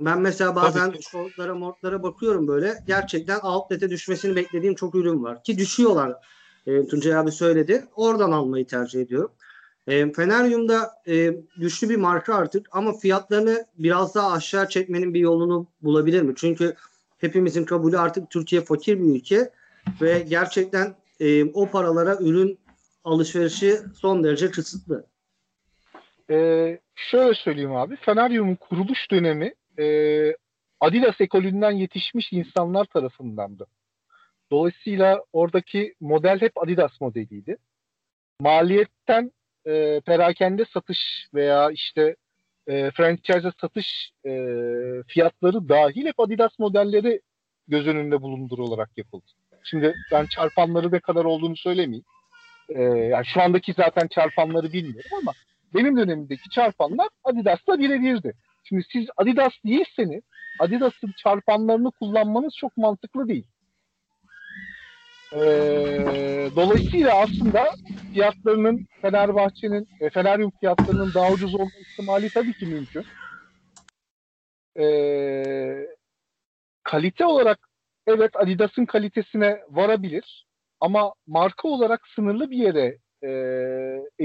Ben 0.00 0.20
mesela 0.20 0.56
bazen 0.56 0.94
şortlara 1.10 1.54
mortlara 1.54 2.02
bakıyorum 2.02 2.48
böyle. 2.48 2.74
Gerçekten 2.86 3.40
outlet'e 3.40 3.90
düşmesini 3.90 4.36
beklediğim 4.36 4.74
çok 4.74 4.94
ürün 4.94 5.22
var. 5.22 5.44
Ki 5.44 5.58
düşüyorlar. 5.58 6.14
E, 6.66 6.86
Tuncay 6.86 7.16
abi 7.16 7.32
söyledi. 7.32 7.84
Oradan 7.96 8.32
almayı 8.32 8.66
tercih 8.66 9.00
ediyorum. 9.00 9.30
E, 9.86 10.12
Feneryum'da 10.12 10.90
e, 11.08 11.34
güçlü 11.56 11.88
bir 11.88 11.96
marka 11.96 12.34
artık 12.34 12.68
ama 12.72 12.92
fiyatlarını 12.92 13.66
biraz 13.78 14.14
daha 14.14 14.32
aşağı 14.32 14.68
çekmenin 14.68 15.14
bir 15.14 15.20
yolunu 15.20 15.66
bulabilir 15.82 16.22
mi? 16.22 16.34
Çünkü 16.36 16.74
hepimizin 17.18 17.64
kabulü 17.64 17.98
artık 17.98 18.30
Türkiye 18.30 18.62
fakir 18.62 18.98
bir 18.98 19.14
ülke 19.16 19.50
ve 20.00 20.18
gerçekten 20.28 20.94
e, 21.20 21.44
o 21.44 21.70
paralara 21.70 22.16
ürün 22.20 22.58
alışverişi 23.04 23.76
son 23.94 24.24
derece 24.24 24.50
kısıtlı. 24.50 25.06
Ee, 26.30 26.78
şöyle 26.94 27.34
söyleyeyim 27.34 27.76
abi. 27.76 27.96
Feneryum'un 27.96 28.54
kuruluş 28.54 29.10
dönemi 29.10 29.54
e, 29.78 29.86
Adidas 30.80 31.20
ekolünden 31.20 31.70
yetişmiş 31.70 32.32
insanlar 32.32 32.84
tarafındandı. 32.84 33.66
Dolayısıyla 34.50 35.24
oradaki 35.32 35.94
model 36.00 36.40
hep 36.40 36.52
Adidas 36.62 37.00
modeliydi. 37.00 37.56
Maliyetten 38.40 39.32
e, 39.66 40.00
perakende 40.00 40.64
satış 40.64 40.98
veya 41.34 41.70
işte 41.70 42.16
e, 42.66 42.90
franchise 42.90 43.52
satış 43.60 44.12
e, 44.26 44.30
fiyatları 45.06 45.68
dahil 45.68 46.06
hep 46.06 46.20
Adidas 46.20 46.58
modelleri 46.58 47.20
göz 47.68 47.86
önünde 47.86 48.22
bulundurularak 48.22 48.90
yapıldı. 48.96 49.24
Şimdi 49.64 49.94
ben 50.12 50.26
çarpanları 50.26 50.92
ne 50.92 51.00
kadar 51.00 51.24
olduğunu 51.24 51.56
söylemeyeyim. 51.56 52.04
E, 52.68 52.82
yani 52.82 53.26
şu 53.26 53.42
andaki 53.42 53.72
zaten 53.72 54.08
çarpanları 54.08 54.72
bilmiyorum 54.72 55.10
ama 55.22 55.32
benim 55.74 55.96
dönemimdeki 55.96 56.50
çarpanlar 56.50 57.08
Adidas'la 57.24 57.78
birebirdi. 57.78 58.32
Şimdi 58.64 58.84
siz 58.92 59.06
Adidas 59.16 59.52
değilseniz 59.64 60.22
Adidas'ın 60.60 61.12
çarpanlarını 61.16 61.90
kullanmanız 61.90 62.54
çok 62.56 62.76
mantıklı 62.76 63.28
değil. 63.28 63.46
Ee, 65.32 66.50
dolayısıyla 66.56 67.20
aslında 67.20 67.70
fiyatlarının 68.12 68.86
Fenerbahçe'nin 69.02 69.88
e, 70.00 70.10
Feneryum 70.10 70.52
fiyatlarının 70.60 71.14
daha 71.14 71.32
ucuz 71.32 71.54
olma 71.54 71.70
ihtimali 71.80 72.30
tabii 72.30 72.52
ki 72.52 72.66
mümkün. 72.66 73.04
Ee, 74.78 75.86
kalite 76.82 77.24
olarak 77.24 77.58
evet 78.06 78.30
Adidas'ın 78.36 78.84
kalitesine 78.84 79.60
varabilir 79.68 80.46
ama 80.80 81.14
marka 81.26 81.68
olarak 81.68 82.08
sınırlı 82.14 82.50
bir 82.50 82.56
yere 82.56 82.98
e, 83.22 83.28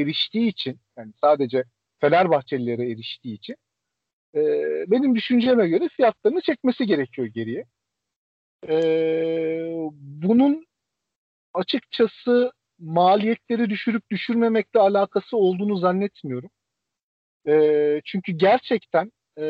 eriştiği 0.01 0.47
için 0.47 0.79
yani 0.97 1.13
sadece 1.21 1.63
Fenerbahçelilere 2.01 2.91
eriştiği 2.91 3.35
için 3.35 3.55
e, 4.35 4.41
benim 4.91 5.15
düşünceme 5.15 5.69
göre 5.69 5.89
fiyatlarını 5.89 6.41
çekmesi 6.41 6.85
gerekiyor 6.85 7.27
geriye. 7.27 7.65
E, 8.69 8.75
bunun 9.99 10.65
açıkçası 11.55 12.51
maliyetleri 12.79 13.69
düşürüp 13.69 14.09
düşürmemekle 14.11 14.79
alakası 14.79 15.37
olduğunu 15.37 15.77
zannetmiyorum. 15.77 16.49
E, 17.47 18.01
çünkü 18.05 18.31
gerçekten 18.31 19.11
e, 19.37 19.45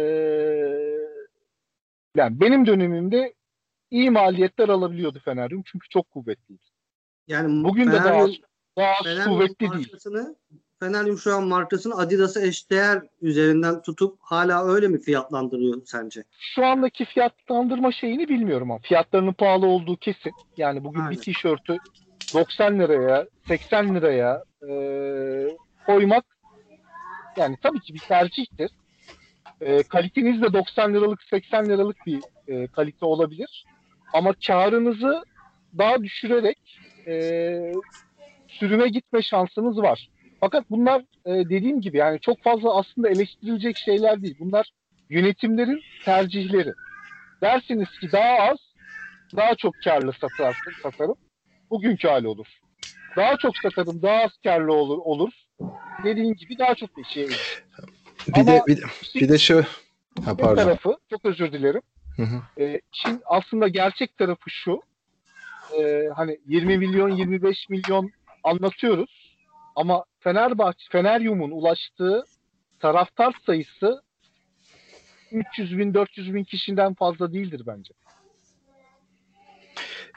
yani 2.16 2.40
benim 2.40 2.66
dönemimde 2.66 3.34
iyi 3.92 4.12
maliyetler 4.12 4.70
alabiliyordu 4.70 5.20
Feneryum 5.26 5.64
çünkü 5.66 5.90
çok 5.90 6.12
kuvvetliydi. 6.12 6.64
Yani 7.28 7.64
Bugün 7.64 7.88
de 7.88 7.92
daha 7.92 8.04
Feneryum- 8.04 8.42
daha 8.78 9.04
Feneryum 9.04 9.34
kuvvetli 9.34 9.72
değil. 9.72 9.92
Markasını 10.82 10.94
Feneryum 10.94 11.18
şu 11.18 11.36
an 11.36 11.44
markasını 11.44 11.96
Adidas'a 11.96 12.42
eşdeğer 12.42 13.02
üzerinden 13.22 13.82
tutup 13.82 14.18
hala 14.22 14.66
öyle 14.66 14.88
mi 14.88 15.00
fiyatlandırıyor 15.00 15.82
sence? 15.86 16.24
Şu 16.40 16.66
andaki 16.66 17.06
fiyatlandırma 17.06 17.92
şeyini 17.92 18.30
bilmiyorum 18.30 18.72
ama 18.72 18.80
fiyatlarının 18.82 19.34
pahalı 19.34 19.66
olduğu 19.66 19.98
kesin. 19.98 20.32
Yani 20.58 20.84
bugün 20.84 21.00
Aynen. 21.00 21.12
bir 21.12 21.18
tişörtü 21.18 21.78
90 22.34 22.80
liraya, 22.80 23.28
80 23.48 23.96
liraya 23.96 24.44
e, 24.70 24.74
koymak 25.86 26.26
yani 27.38 27.58
tabii 27.64 27.80
ki 27.80 27.94
bir 27.94 28.00
tercihtir. 28.00 28.72
E, 29.62 29.84
kaliteniz 29.84 30.42
de 30.42 30.54
90 30.54 30.94
liralık, 30.94 31.24
80 31.24 31.66
liralık 31.66 31.98
bir 32.06 32.22
e, 32.48 32.68
kalite 32.68 33.06
olabilir. 33.06 33.66
Ama 34.14 34.34
karınızı 34.48 35.24
daha 35.78 36.04
düşürerek 36.04 36.80
e, 37.08 37.74
sürüme 38.48 38.88
gitme 38.88 39.22
şansınız 39.22 39.78
var. 39.78 40.10
Fakat 40.46 40.70
bunlar 40.70 41.02
e, 41.26 41.32
dediğim 41.50 41.82
gibi 41.82 41.98
yani 41.98 42.20
çok 42.20 42.44
fazla 42.44 42.76
aslında 42.80 43.10
eleştirilecek 43.10 43.78
şeyler 43.78 44.22
değil. 44.22 44.36
Bunlar 44.40 44.72
yönetimlerin 45.10 45.82
tercihleri. 46.04 46.74
Dersiniz 47.42 47.88
ki 48.02 48.12
daha 48.12 48.38
az, 48.38 48.58
daha 49.36 49.56
çok 49.56 49.74
karlı 49.84 50.14
satarsın, 50.14 50.72
satarım. 50.84 51.16
Bugünkü 51.70 52.08
hali 52.08 52.28
olur. 52.28 52.48
Daha 53.16 53.38
çok 53.38 53.58
satarım, 53.58 54.02
daha 54.02 54.22
az 54.24 54.32
karlı 54.44 54.74
olur. 54.74 54.98
olur. 54.98 55.32
Dediğin 56.04 56.34
gibi 56.34 56.58
daha 56.58 56.76
çok 56.76 56.98
bir 56.98 57.04
şey. 57.04 57.28
Bir 57.28 58.34
Ama 58.34 58.48
de 58.48 58.62
bir, 58.68 58.78
de- 58.78 58.82
bir 59.16 59.30
de 59.30 59.38
şu 59.38 59.64
ha 60.26 60.38
pardon. 60.38 60.56
tarafı, 60.56 60.98
çok 61.10 61.26
özür 61.26 61.52
dilerim. 61.52 61.82
Hı 62.16 62.24
hı. 62.24 62.64
E, 62.64 62.82
işin 62.94 63.22
aslında 63.26 63.68
gerçek 63.68 64.18
tarafı 64.18 64.50
şu. 64.50 64.82
E, 65.80 66.10
hani 66.16 66.38
20 66.48 66.78
milyon, 66.78 67.10
25 67.10 67.70
milyon 67.70 68.12
anlatıyoruz. 68.44 69.15
Ama 69.76 70.06
Fenerbahçe, 70.20 70.86
Feneryum'un 70.92 71.52
ulaştığı 71.52 72.24
taraftar 72.80 73.36
sayısı 73.46 74.02
300 75.32 75.78
bin, 75.78 75.94
400 75.94 76.34
bin 76.34 76.44
kişiden 76.44 76.94
fazla 76.94 77.34
değildir 77.34 77.62
bence. 77.68 77.94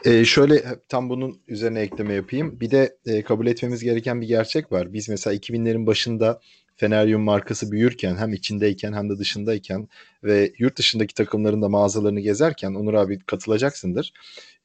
Ee, 0.05 0.25
şöyle 0.25 0.65
tam 0.89 1.09
bunun 1.09 1.41
üzerine 1.49 1.81
ekleme 1.81 2.15
yapayım. 2.15 2.61
Bir 2.61 2.71
de 2.71 2.97
e, 3.07 3.23
kabul 3.23 3.47
etmemiz 3.47 3.85
gereken 3.85 4.21
bir 4.21 4.27
gerçek 4.27 4.73
var. 4.73 4.93
Biz 4.93 5.09
mesela 5.09 5.37
2000'lerin 5.37 5.87
başında 5.87 6.41
Feneryum 6.77 7.23
markası 7.23 7.73
büyürken 7.73 8.17
hem 8.17 8.33
içindeyken 8.33 8.93
hem 8.93 9.11
de 9.11 9.19
dışındayken 9.19 9.89
ve 10.25 10.53
yurt 10.59 10.77
dışındaki 10.79 11.15
takımların 11.15 11.63
da 11.63 11.69
mağazalarını 11.69 12.21
gezerken 12.21 12.75
Onur 12.75 12.95
abi 12.95 13.19
katılacaksındır. 13.19 14.13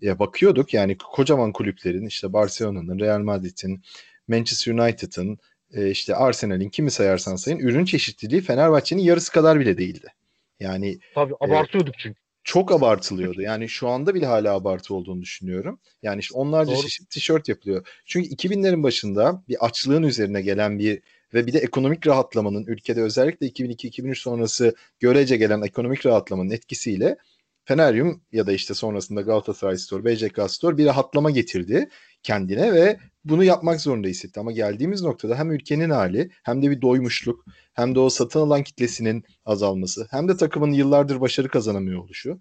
Ya 0.02 0.20
bakıyorduk 0.20 0.74
yani 0.74 0.98
kocaman 0.98 1.52
kulüplerin 1.52 2.06
işte 2.06 2.34
Barcelona'nın, 2.34 3.00
Real 3.00 3.20
Madrid'in, 3.20 3.82
Manchester 4.28 4.74
United'ın, 4.74 5.38
e, 5.74 5.90
işte 5.90 6.16
Arsenal'in 6.16 6.70
kimi 6.70 6.92
sayarsan 6.92 7.36
sayın 7.36 7.60
ürün 7.60 7.86
çeşitliliği 7.86 8.42
Fenerbahçe'nin 8.42 9.02
yarısı 9.02 9.32
kadar 9.32 9.60
bile 9.60 9.78
değildi. 9.78 10.08
Yani 10.60 11.00
Tabii 11.16 11.34
abartıyorduk 11.40 11.96
çünkü. 11.98 12.20
çok 12.44 12.72
abartılıyordu. 12.72 13.42
Yani 13.42 13.70
şu 13.70 13.88
anda 13.90 14.16
bile 14.16 14.26
hala 14.26 14.54
abartı 14.54 14.96
olduğunu 14.96 15.22
düşünüyorum. 15.22 15.80
Yani 16.04 16.20
işte 16.20 16.38
onlarca 16.38 16.74
Doğru. 16.74 16.82
çeşit 16.82 17.10
tişört 17.10 17.50
yapılıyor. 17.50 17.88
Çünkü 18.06 18.30
2000'lerin 18.30 18.84
başında 18.84 19.44
bir 19.50 19.66
açlığın 19.66 20.04
üzerine 20.04 20.42
gelen 20.42 20.80
bir 20.80 21.02
ve 21.34 21.48
bir 21.48 21.54
de 21.54 21.60
ekonomik 21.60 22.08
rahatlamanın 22.08 22.66
ülkede 22.66 23.02
özellikle 23.02 23.48
2002-2003 23.48 24.16
sonrası 24.16 24.76
görece 25.00 25.38
gelen 25.38 25.62
ekonomik 25.62 26.06
rahatlamanın 26.06 26.50
etkisiyle 26.50 27.18
Feneryum 27.66 28.22
ya 28.32 28.48
da 28.48 28.52
işte 28.52 28.74
sonrasında 28.74 29.22
Galatasaray 29.22 29.78
Store, 29.78 30.06
BCK 30.06 30.52
Store 30.52 30.78
bir 30.78 30.86
rahatlama 30.86 31.32
getirdi 31.32 31.90
kendine 32.24 32.74
ve 32.74 33.00
bunu 33.26 33.44
yapmak 33.44 33.82
zorunda 33.82 34.08
hissetti. 34.08 34.40
Ama 34.40 34.52
geldiğimiz 34.52 35.02
noktada 35.02 35.40
hem 35.40 35.52
ülkenin 35.52 35.90
hali 35.90 36.30
hem 36.44 36.64
de 36.64 36.72
bir 36.72 36.82
doymuşluk 36.82 37.46
hem 37.74 37.96
de 37.96 38.00
o 38.00 38.10
satın 38.10 38.40
alan 38.40 38.64
kitlesinin 38.64 39.24
azalması 39.46 40.08
hem 40.12 40.28
de 40.28 40.38
takımın 40.38 40.72
yıllardır 40.72 41.22
başarı 41.22 41.48
kazanamıyor 41.48 42.04
oluşu 42.04 42.40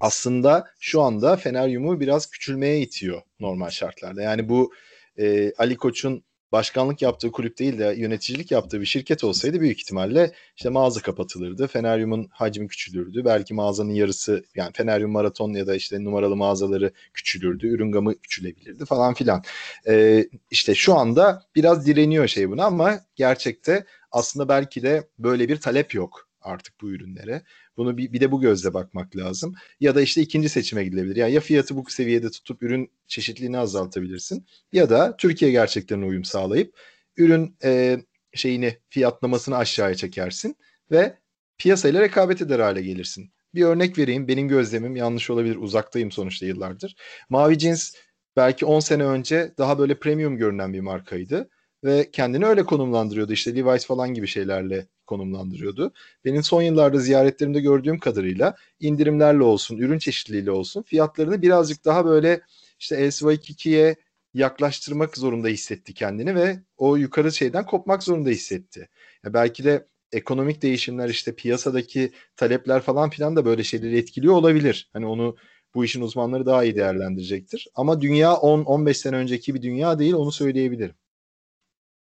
aslında 0.00 0.64
şu 0.80 1.02
anda 1.02 1.36
Feneryum'u 1.36 2.00
biraz 2.00 2.30
küçülmeye 2.30 2.80
itiyor 2.80 3.22
normal 3.40 3.70
şartlarda. 3.70 4.22
Yani 4.22 4.48
bu 4.48 4.72
e, 5.18 5.52
Ali 5.58 5.76
Koç'un 5.76 6.24
başkanlık 6.52 7.02
yaptığı 7.02 7.32
kulüp 7.32 7.58
değil 7.58 7.78
de 7.78 7.94
yöneticilik 7.96 8.50
yaptığı 8.50 8.80
bir 8.80 8.86
şirket 8.86 9.24
olsaydı 9.24 9.60
büyük 9.60 9.80
ihtimalle 9.80 10.32
işte 10.56 10.68
mağaza 10.68 11.00
kapatılırdı. 11.02 11.66
Feneryum'un 11.66 12.28
hacmi 12.32 12.68
küçülürdü. 12.68 13.24
Belki 13.24 13.54
mağazanın 13.54 13.94
yarısı 13.94 14.44
yani 14.54 14.72
Feneryum 14.72 15.10
maraton 15.10 15.52
ya 15.52 15.66
da 15.66 15.74
işte 15.74 16.04
numaralı 16.04 16.36
mağazaları 16.36 16.92
küçülürdü. 17.14 17.66
Ürün 17.66 17.92
gamı 17.92 18.14
küçülebilirdi 18.18 18.84
falan 18.84 19.14
filan. 19.14 19.42
E, 19.88 20.26
işte 20.50 20.74
şu 20.74 20.94
anda 20.94 21.42
biraz 21.54 21.86
direniyor 21.86 22.28
şey 22.28 22.50
buna 22.50 22.64
ama 22.64 23.00
gerçekte 23.16 23.86
aslında 24.12 24.48
belki 24.48 24.82
de 24.82 25.08
böyle 25.18 25.48
bir 25.48 25.56
talep 25.56 25.94
yok 25.94 26.31
artık 26.42 26.80
bu 26.80 26.90
ürünlere. 26.90 27.42
Bunu 27.76 27.96
bir, 27.96 28.12
bir 28.12 28.20
de 28.20 28.32
bu 28.32 28.40
gözle 28.40 28.74
bakmak 28.74 29.16
lazım. 29.16 29.54
Ya 29.80 29.94
da 29.94 30.00
işte 30.02 30.20
ikinci 30.20 30.48
seçime 30.48 30.84
gidilebilir. 30.84 31.16
Yani 31.16 31.32
ya 31.32 31.40
fiyatı 31.40 31.76
bu 31.76 31.84
seviyede 31.88 32.30
tutup 32.30 32.62
ürün 32.62 32.90
çeşitliliğini 33.06 33.58
azaltabilirsin 33.58 34.46
ya 34.72 34.90
da 34.90 35.16
Türkiye 35.16 35.50
gerçeklerine 35.50 36.04
uyum 36.04 36.24
sağlayıp 36.24 36.76
ürün 37.16 37.56
e, 37.64 37.98
şeyini 38.34 38.78
fiyatlamasını 38.88 39.56
aşağıya 39.56 39.94
çekersin 39.94 40.56
ve 40.90 41.18
piyasayla 41.58 42.00
rekabet 42.00 42.42
eder 42.42 42.58
hale 42.58 42.82
gelirsin. 42.82 43.32
Bir 43.54 43.62
örnek 43.62 43.98
vereyim. 43.98 44.28
Benim 44.28 44.48
gözlemim 44.48 44.96
yanlış 44.96 45.30
olabilir. 45.30 45.56
Uzaktayım 45.56 46.10
sonuçta 46.10 46.46
yıllardır. 46.46 46.96
Mavi 47.28 47.58
Jeans 47.58 47.92
belki 48.36 48.66
10 48.66 48.80
sene 48.80 49.04
önce 49.04 49.54
daha 49.58 49.78
böyle 49.78 49.98
premium 49.98 50.36
görünen 50.36 50.72
bir 50.72 50.80
markaydı 50.80 51.48
ve 51.84 52.10
kendini 52.10 52.46
öyle 52.46 52.64
konumlandırıyordu. 52.64 53.32
İşte 53.32 53.56
Levi's 53.56 53.86
falan 53.86 54.14
gibi 54.14 54.26
şeylerle 54.26 54.86
konumlandırıyordu. 55.06 55.92
Benim 56.24 56.42
son 56.42 56.62
yıllarda 56.62 56.98
ziyaretlerimde 56.98 57.60
gördüğüm 57.60 57.98
kadarıyla 57.98 58.56
indirimlerle 58.80 59.42
olsun, 59.42 59.76
ürün 59.76 59.98
çeşitliliğiyle 59.98 60.50
olsun 60.50 60.82
fiyatlarını 60.82 61.42
birazcık 61.42 61.84
daha 61.84 62.04
böyle 62.04 62.40
işte 62.80 62.96
LSY2'ye 63.08 63.96
yaklaştırmak 64.34 65.16
zorunda 65.16 65.48
hissetti 65.48 65.94
kendini 65.94 66.34
ve 66.34 66.60
o 66.76 66.96
yukarı 66.96 67.32
şeyden 67.32 67.66
kopmak 67.66 68.02
zorunda 68.02 68.30
hissetti. 68.30 68.88
Ya 69.24 69.34
belki 69.34 69.64
de 69.64 69.86
ekonomik 70.12 70.62
değişimler 70.62 71.08
işte 71.08 71.34
piyasadaki 71.34 72.12
talepler 72.36 72.82
falan 72.82 73.10
filan 73.10 73.36
da 73.36 73.44
böyle 73.44 73.64
şeyleri 73.64 73.98
etkiliyor 73.98 74.34
olabilir. 74.34 74.90
Hani 74.92 75.06
onu 75.06 75.36
bu 75.74 75.84
işin 75.84 76.00
uzmanları 76.00 76.46
daha 76.46 76.64
iyi 76.64 76.76
değerlendirecektir. 76.76 77.68
Ama 77.74 78.00
dünya 78.00 78.32
10-15 78.32 78.94
sene 78.94 79.16
önceki 79.16 79.54
bir 79.54 79.62
dünya 79.62 79.98
değil 79.98 80.14
onu 80.14 80.32
söyleyebilirim. 80.32 80.94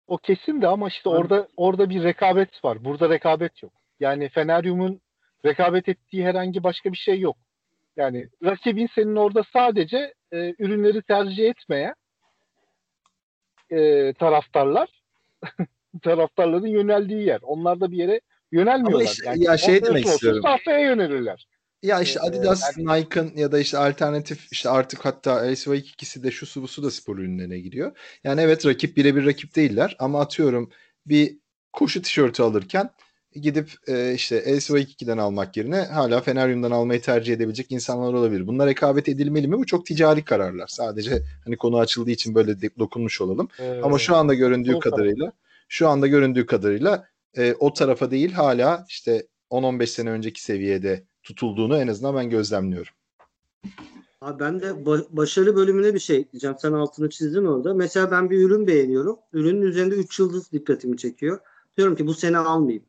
O 0.07 0.17
kesin 0.17 0.61
de 0.61 0.67
ama 0.67 0.87
işte 0.87 1.09
orada 1.09 1.47
orada 1.57 1.89
bir 1.89 2.03
rekabet 2.03 2.63
var. 2.65 2.85
Burada 2.85 3.09
rekabet 3.09 3.63
yok. 3.63 3.73
Yani 3.99 4.29
Feneryum'un 4.29 5.01
rekabet 5.45 5.89
ettiği 5.89 6.25
herhangi 6.25 6.63
başka 6.63 6.91
bir 6.91 6.97
şey 6.97 7.19
yok. 7.19 7.37
Yani 7.97 8.27
rakibin 8.43 8.89
senin 8.95 9.15
orada 9.15 9.43
sadece 9.53 10.13
e, 10.31 10.53
ürünleri 10.59 11.01
tercih 11.01 11.49
etmeye 11.49 11.95
e, 13.69 14.13
taraftarlar 14.13 14.89
taraftarların 16.03 16.67
yöneldiği 16.67 17.25
yer. 17.27 17.39
Onlar 17.41 17.79
da 17.79 17.91
bir 17.91 17.97
yere 17.97 18.21
yönelmiyorlar. 18.51 19.05
Ama 19.05 19.11
işte- 19.11 19.33
ya 19.37 19.57
şey 19.57 19.83
demek 19.83 20.05
istiyorum. 20.05 20.41
Sahtaya 20.43 20.79
yönelirler. 20.79 21.47
Ya 21.83 22.01
işte 22.01 22.19
Ee, 22.23 22.27
Adidas, 22.27 22.77
Nike'ın 22.77 23.31
ya 23.35 23.51
da 23.51 23.59
işte 23.59 23.77
alternatif 23.77 24.47
işte 24.51 24.69
artık 24.69 25.05
hatta 25.05 25.51
LSY 25.51 25.75
ikisi 25.77 26.23
de 26.23 26.31
şu 26.31 26.45
su 26.45 26.61
bu 26.61 26.67
su 26.67 26.83
da 26.83 26.91
spor 26.91 27.17
ürünlerine 27.17 27.59
giriyor. 27.59 27.97
Yani 28.23 28.41
evet 28.41 28.65
rakip 28.65 28.97
birebir 28.97 29.25
rakip 29.25 29.55
değiller 29.55 29.95
ama 29.99 30.21
atıyorum 30.21 30.69
bir 31.05 31.37
koşu 31.73 32.01
tişörtü 32.01 32.43
alırken 32.43 32.89
gidip 33.35 33.71
e, 33.87 34.13
işte 34.13 34.43
LSY2'den 34.57 35.17
almak 35.17 35.57
yerine 35.57 35.81
hala 35.81 36.21
Feneryum'dan 36.21 36.71
almayı 36.71 37.01
tercih 37.01 37.33
edebilecek 37.33 37.71
insanlar 37.71 38.13
olabilir. 38.13 38.47
Bunlar 38.47 38.67
rekabet 38.67 39.09
edilmeli 39.09 39.47
mi? 39.47 39.57
Bu 39.57 39.65
çok 39.65 39.85
ticari 39.85 40.25
kararlar. 40.25 40.67
Sadece 40.67 41.21
hani 41.45 41.57
konu 41.57 41.77
açıldığı 41.77 42.11
için 42.11 42.35
böyle 42.35 42.61
de- 42.61 42.69
dokunmuş 42.79 43.21
olalım. 43.21 43.47
Ee, 43.59 43.81
Ama 43.83 43.99
şu 43.99 44.15
anda 44.15 44.33
göründüğü 44.33 44.79
kadarıyla 44.79 45.31
şu 45.69 45.87
anda 45.87 46.07
göründüğü 46.07 46.45
kadarıyla 46.45 47.07
e, 47.37 47.53
o 47.59 47.73
tarafa 47.73 48.11
değil 48.11 48.31
hala 48.31 48.85
işte 48.89 49.27
10-15 49.49 49.87
sene 49.87 50.09
önceki 50.09 50.43
seviyede 50.43 51.03
tutulduğunu 51.25 51.77
en 51.77 51.87
azından 51.87 52.15
ben 52.15 52.29
gözlemliyorum. 52.29 52.93
Abi 54.21 54.39
ben 54.39 54.59
de 54.59 54.65
ba- 54.65 55.07
başarı 55.09 55.55
bölümüne 55.55 55.93
bir 55.93 55.99
şey 55.99 56.31
diyeceğim. 56.31 56.55
Sen 56.59 56.71
altını 56.73 57.09
çizdin 57.09 57.45
orada. 57.45 57.73
Mesela 57.73 58.11
ben 58.11 58.29
bir 58.29 58.39
ürün 58.39 58.67
beğeniyorum. 58.67 59.19
Ürünün 59.33 59.61
üzerinde 59.61 59.95
3 59.95 60.19
yıldız 60.19 60.51
dikkatimi 60.51 60.97
çekiyor. 60.97 61.39
Diyorum 61.77 61.95
ki 61.95 62.07
bu 62.07 62.13
sene 62.13 62.37
almayayım. 62.37 62.83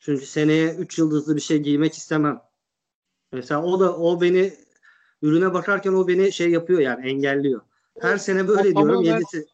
Çünkü 0.00 0.26
seneye 0.26 0.74
3 0.74 0.98
yıldızlı 0.98 1.36
bir 1.36 1.40
şey 1.40 1.58
giymek 1.58 1.94
istemem. 1.94 2.40
Mesela 3.32 3.62
o 3.62 3.80
da 3.80 3.96
o 3.96 4.20
beni 4.20 4.52
ürüne 5.22 5.54
bakarken 5.54 5.92
o 5.92 6.08
beni 6.08 6.32
şey 6.32 6.50
yapıyor 6.50 6.80
yani 6.80 7.08
engelliyor. 7.10 7.60
Her 8.00 8.16
sene 8.16 8.48
böyle 8.48 8.68
o 8.70 8.76
diyorum. 8.76 9.02
Yedisi. 9.02 9.46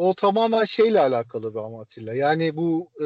O 0.00 0.14
tamamen 0.14 0.64
şeyle 0.64 1.00
alakalı 1.00 1.54
bir 1.54 1.80
Atilla. 1.82 2.14
Yani 2.14 2.56
bu 2.56 2.90
e, 3.00 3.04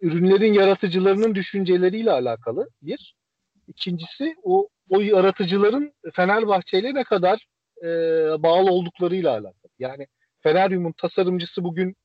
ürünlerin 0.00 0.52
yaratıcılarının 0.52 1.34
düşünceleriyle 1.34 2.12
alakalı 2.12 2.68
bir. 2.82 3.14
İkincisi 3.68 4.34
o 4.42 4.68
o 4.90 5.00
yaratıcıların 5.00 5.92
Fenerbahçe 6.14 6.78
ile 6.78 6.94
ne 6.94 7.04
kadar 7.04 7.46
e, 7.82 7.88
bağlı 8.42 8.70
olduklarıyla 8.70 9.30
alakalı. 9.30 9.72
Yani 9.78 10.06
Feneryum'un 10.42 10.92
tasarımcısı 10.92 11.64
bugün 11.64 11.96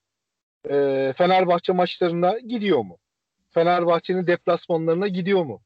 e, 0.70 1.14
Fenerbahçe 1.18 1.74
maçlarına 1.74 2.40
gidiyor 2.40 2.80
mu? 2.80 2.98
Fenerbahçe'nin 3.54 4.28
deplasmanlarına 4.28 5.08
gidiyor 5.08 5.46
mu? 5.46 5.62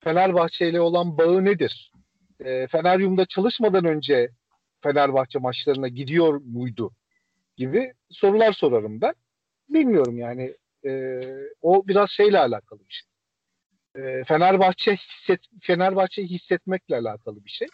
Fenerbahçe 0.00 0.68
ile 0.68 0.80
olan 0.80 1.18
bağı 1.18 1.44
nedir? 1.44 1.92
E, 2.40 2.66
Feneryum'da 2.66 3.26
çalışmadan 3.26 3.84
önce 3.84 4.30
Fenerbahçe 4.82 5.38
maçlarına 5.38 5.88
gidiyor 5.88 6.40
muydu? 6.44 6.90
Gibi 7.60 7.92
sorular 8.10 8.52
sorarım 8.52 9.00
ben. 9.00 9.14
Bilmiyorum 9.68 10.18
yani. 10.18 10.54
E, 10.86 11.20
o 11.62 11.88
biraz 11.88 12.10
şeyle 12.10 12.38
alakalı 12.38 12.80
bir 12.88 12.94
şey. 12.94 13.08
E, 14.04 14.24
Fenerbahçe 14.24 14.96
hisset, 14.96 15.40
Fenerbahçe'yi 15.62 16.28
hissetmekle 16.28 16.96
alakalı 16.96 17.44
bir 17.44 17.50
şey. 17.50 17.68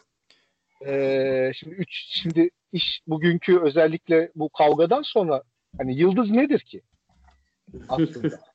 E, 0.86 1.52
şimdi 1.54 1.74
üç, 1.74 1.88
şimdi 2.08 2.50
iş 2.72 3.00
bugünkü 3.06 3.60
özellikle 3.60 4.30
bu 4.34 4.48
kavgadan 4.48 5.02
sonra 5.02 5.42
hani 5.78 5.96
yıldız 5.98 6.30
nedir 6.30 6.60
ki? 6.60 6.82
Aslında. 7.88 8.40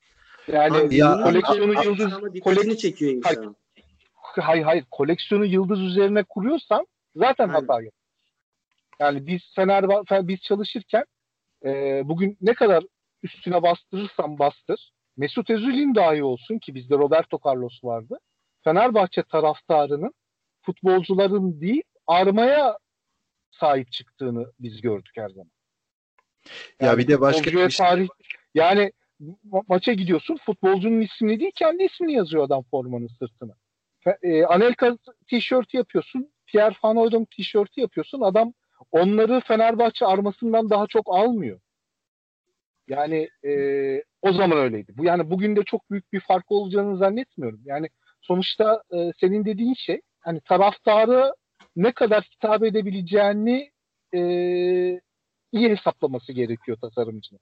Yani 0.47 0.77
Abi, 0.77 0.95
ya- 0.95 1.23
koleksiyonu 1.23 1.71
Ama 1.71 1.83
yıldız 1.83 2.33
dikkatini 2.33 2.41
kolek- 2.41 2.79
çekiyor 2.79 3.11
insanın. 3.11 3.55
hayır 4.39 4.63
hayır 4.63 4.85
koleksiyonu 4.91 5.45
yıldız 5.45 5.79
üzerine 5.79 6.23
kuruyorsan 6.23 6.87
zaten 7.15 7.43
Aynen. 7.43 7.53
hata 7.53 7.73
yapıyorsun. 7.73 7.99
Yani 8.99 9.27
biz 9.27 9.41
Fenerbahçe 9.55 10.27
biz 10.27 10.39
çalışırken 10.41 11.03
e, 11.65 12.01
bugün 12.05 12.37
ne 12.41 12.53
kadar 12.53 12.83
üstüne 13.23 13.61
bastırırsan 13.63 14.39
bastır 14.39 14.91
Mesut 15.17 15.49
Özil'in 15.49 15.95
dahi 15.95 16.23
olsun 16.23 16.59
ki 16.59 16.75
bizde 16.75 16.95
Roberto 16.95 17.39
Carlos 17.45 17.83
vardı. 17.83 18.19
Fenerbahçe 18.63 19.23
taraftarının 19.23 20.13
futbolcuların 20.61 21.61
değil 21.61 21.83
armaya 22.07 22.77
sahip 23.51 23.91
çıktığını 23.91 24.51
biz 24.59 24.81
gördük 24.81 25.13
her 25.15 25.29
zaman. 25.29 25.51
Ya 26.81 26.97
bir 26.97 27.07
de 27.07 27.21
başka 27.21 27.51
bir 27.51 27.69
şey- 27.69 27.85
tarih 27.85 28.07
yani 28.53 28.91
ma- 29.21 29.63
maça 29.67 29.93
gidiyorsun 29.93 30.37
futbolcunun 30.45 31.01
ismini 31.01 31.39
değil 31.39 31.51
kendi 31.55 31.83
ismini 31.83 32.13
yazıyor 32.13 32.43
adam 32.43 32.63
formanın 32.71 33.07
sırtına. 33.07 33.53
E, 34.21 34.43
Anelka 34.45 34.97
tişörtü 35.27 35.77
yapıyorsun. 35.77 36.33
Pierre 36.45 36.75
Van 36.83 36.95
Hooydonk 36.95 37.31
tişörtü 37.31 37.81
yapıyorsun. 37.81 38.21
Adam 38.21 38.53
onları 38.91 39.41
Fenerbahçe 39.47 40.05
armasından 40.05 40.69
daha 40.69 40.87
çok 40.87 41.15
almıyor. 41.15 41.59
Yani 42.87 43.29
e, 43.45 43.53
o 44.21 44.33
zaman 44.33 44.57
öyleydi. 44.57 44.91
Bu 44.97 45.05
yani 45.05 45.29
bugün 45.29 45.55
de 45.55 45.63
çok 45.63 45.91
büyük 45.91 46.13
bir 46.13 46.19
fark 46.19 46.51
olacağını 46.51 46.97
zannetmiyorum. 46.97 47.61
Yani 47.65 47.87
sonuçta 48.21 48.83
e, 48.93 49.11
senin 49.19 49.45
dediğin 49.45 49.73
şey 49.73 50.01
hani 50.19 50.41
taraftarı 50.41 51.33
ne 51.75 51.91
kadar 51.91 52.23
hitap 52.23 52.63
edebileceğini 52.63 53.71
e, 54.13 54.19
iyi 55.51 55.69
hesaplaması 55.69 56.33
gerekiyor 56.33 56.77
tasarımcının. 56.81 57.39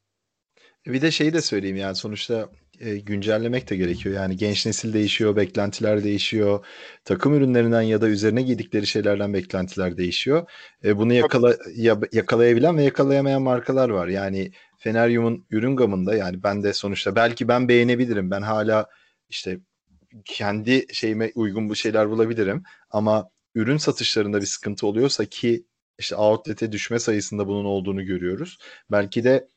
Bir 0.85 1.01
de 1.01 1.11
şeyi 1.11 1.33
de 1.33 1.41
söyleyeyim 1.41 1.77
yani 1.77 1.95
sonuçta 1.95 2.49
e, 2.79 2.97
güncellemek 2.97 3.69
de 3.69 3.75
gerekiyor. 3.75 4.15
Yani 4.15 4.37
genç 4.37 4.65
nesil 4.65 4.93
değişiyor, 4.93 5.35
beklentiler 5.35 6.03
değişiyor. 6.03 6.65
Takım 7.05 7.33
ürünlerinden 7.33 7.81
ya 7.81 8.01
da 8.01 8.07
üzerine 8.07 8.41
giydikleri 8.41 8.87
şeylerden 8.87 9.33
beklentiler 9.33 9.97
değişiyor. 9.97 10.49
E, 10.85 10.97
bunu 10.97 11.13
yakala, 11.13 11.57
ya- 11.75 11.99
yakalayabilen 12.11 12.77
ve 12.77 12.83
yakalayamayan 12.83 13.41
markalar 13.41 13.89
var. 13.89 14.07
Yani 14.07 14.51
Feneryum'un 14.77 15.45
ürün 15.51 15.75
gamında 15.75 16.15
yani 16.15 16.43
ben 16.43 16.63
de 16.63 16.73
sonuçta 16.73 17.15
belki 17.15 17.47
ben 17.47 17.67
beğenebilirim. 17.67 18.31
Ben 18.31 18.41
hala 18.41 18.89
işte 19.29 19.59
kendi 20.25 20.85
şeyime 20.93 21.31
uygun 21.35 21.69
bu 21.69 21.75
şeyler 21.75 22.09
bulabilirim. 22.09 22.63
Ama 22.91 23.29
ürün 23.55 23.77
satışlarında 23.77 24.41
bir 24.41 24.45
sıkıntı 24.45 24.87
oluyorsa 24.87 25.25
ki 25.25 25.65
işte 25.99 26.15
outlet'e 26.15 26.71
düşme 26.71 26.99
sayısında 26.99 27.47
bunun 27.47 27.65
olduğunu 27.65 28.05
görüyoruz. 28.05 28.57
Belki 28.91 29.23
de 29.23 29.47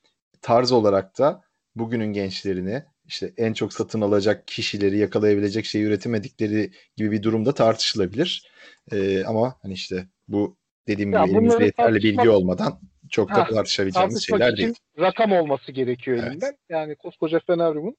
tarz 0.42 0.72
olarak 0.72 1.18
da 1.18 1.42
bugünün 1.76 2.12
gençlerini 2.12 2.84
işte 3.12 3.32
en 3.36 3.52
çok 3.52 3.72
satın 3.72 4.00
alacak 4.00 4.48
kişileri 4.48 4.98
yakalayabilecek 4.98 5.64
şeyi 5.64 5.84
üretemedikleri 5.84 6.70
gibi 6.96 7.10
bir 7.10 7.22
durumda 7.22 7.54
tartışılabilir. 7.54 8.50
Ee, 8.92 9.24
ama 9.24 9.56
hani 9.62 9.72
işte 9.72 10.06
bu 10.28 10.56
dediğim 10.88 11.12
Ya 11.12 11.24
gibi 11.24 11.36
elimizde 11.36 11.64
yeterli 11.64 12.02
bilgi 12.02 12.30
olmadan 12.30 12.80
çok 13.10 13.28
da 13.30 13.44
tartışabileceğimiz 13.44 14.26
şeyler 14.26 14.52
için 14.52 14.62
değil. 14.62 14.74
rakam 14.98 15.32
olması 15.32 15.72
gerekiyor 15.72 16.18
Evet. 16.18 16.32
elinden. 16.32 16.56
Yani 16.68 16.96
koskoca 16.96 17.40
Feneryum'un 17.46 17.96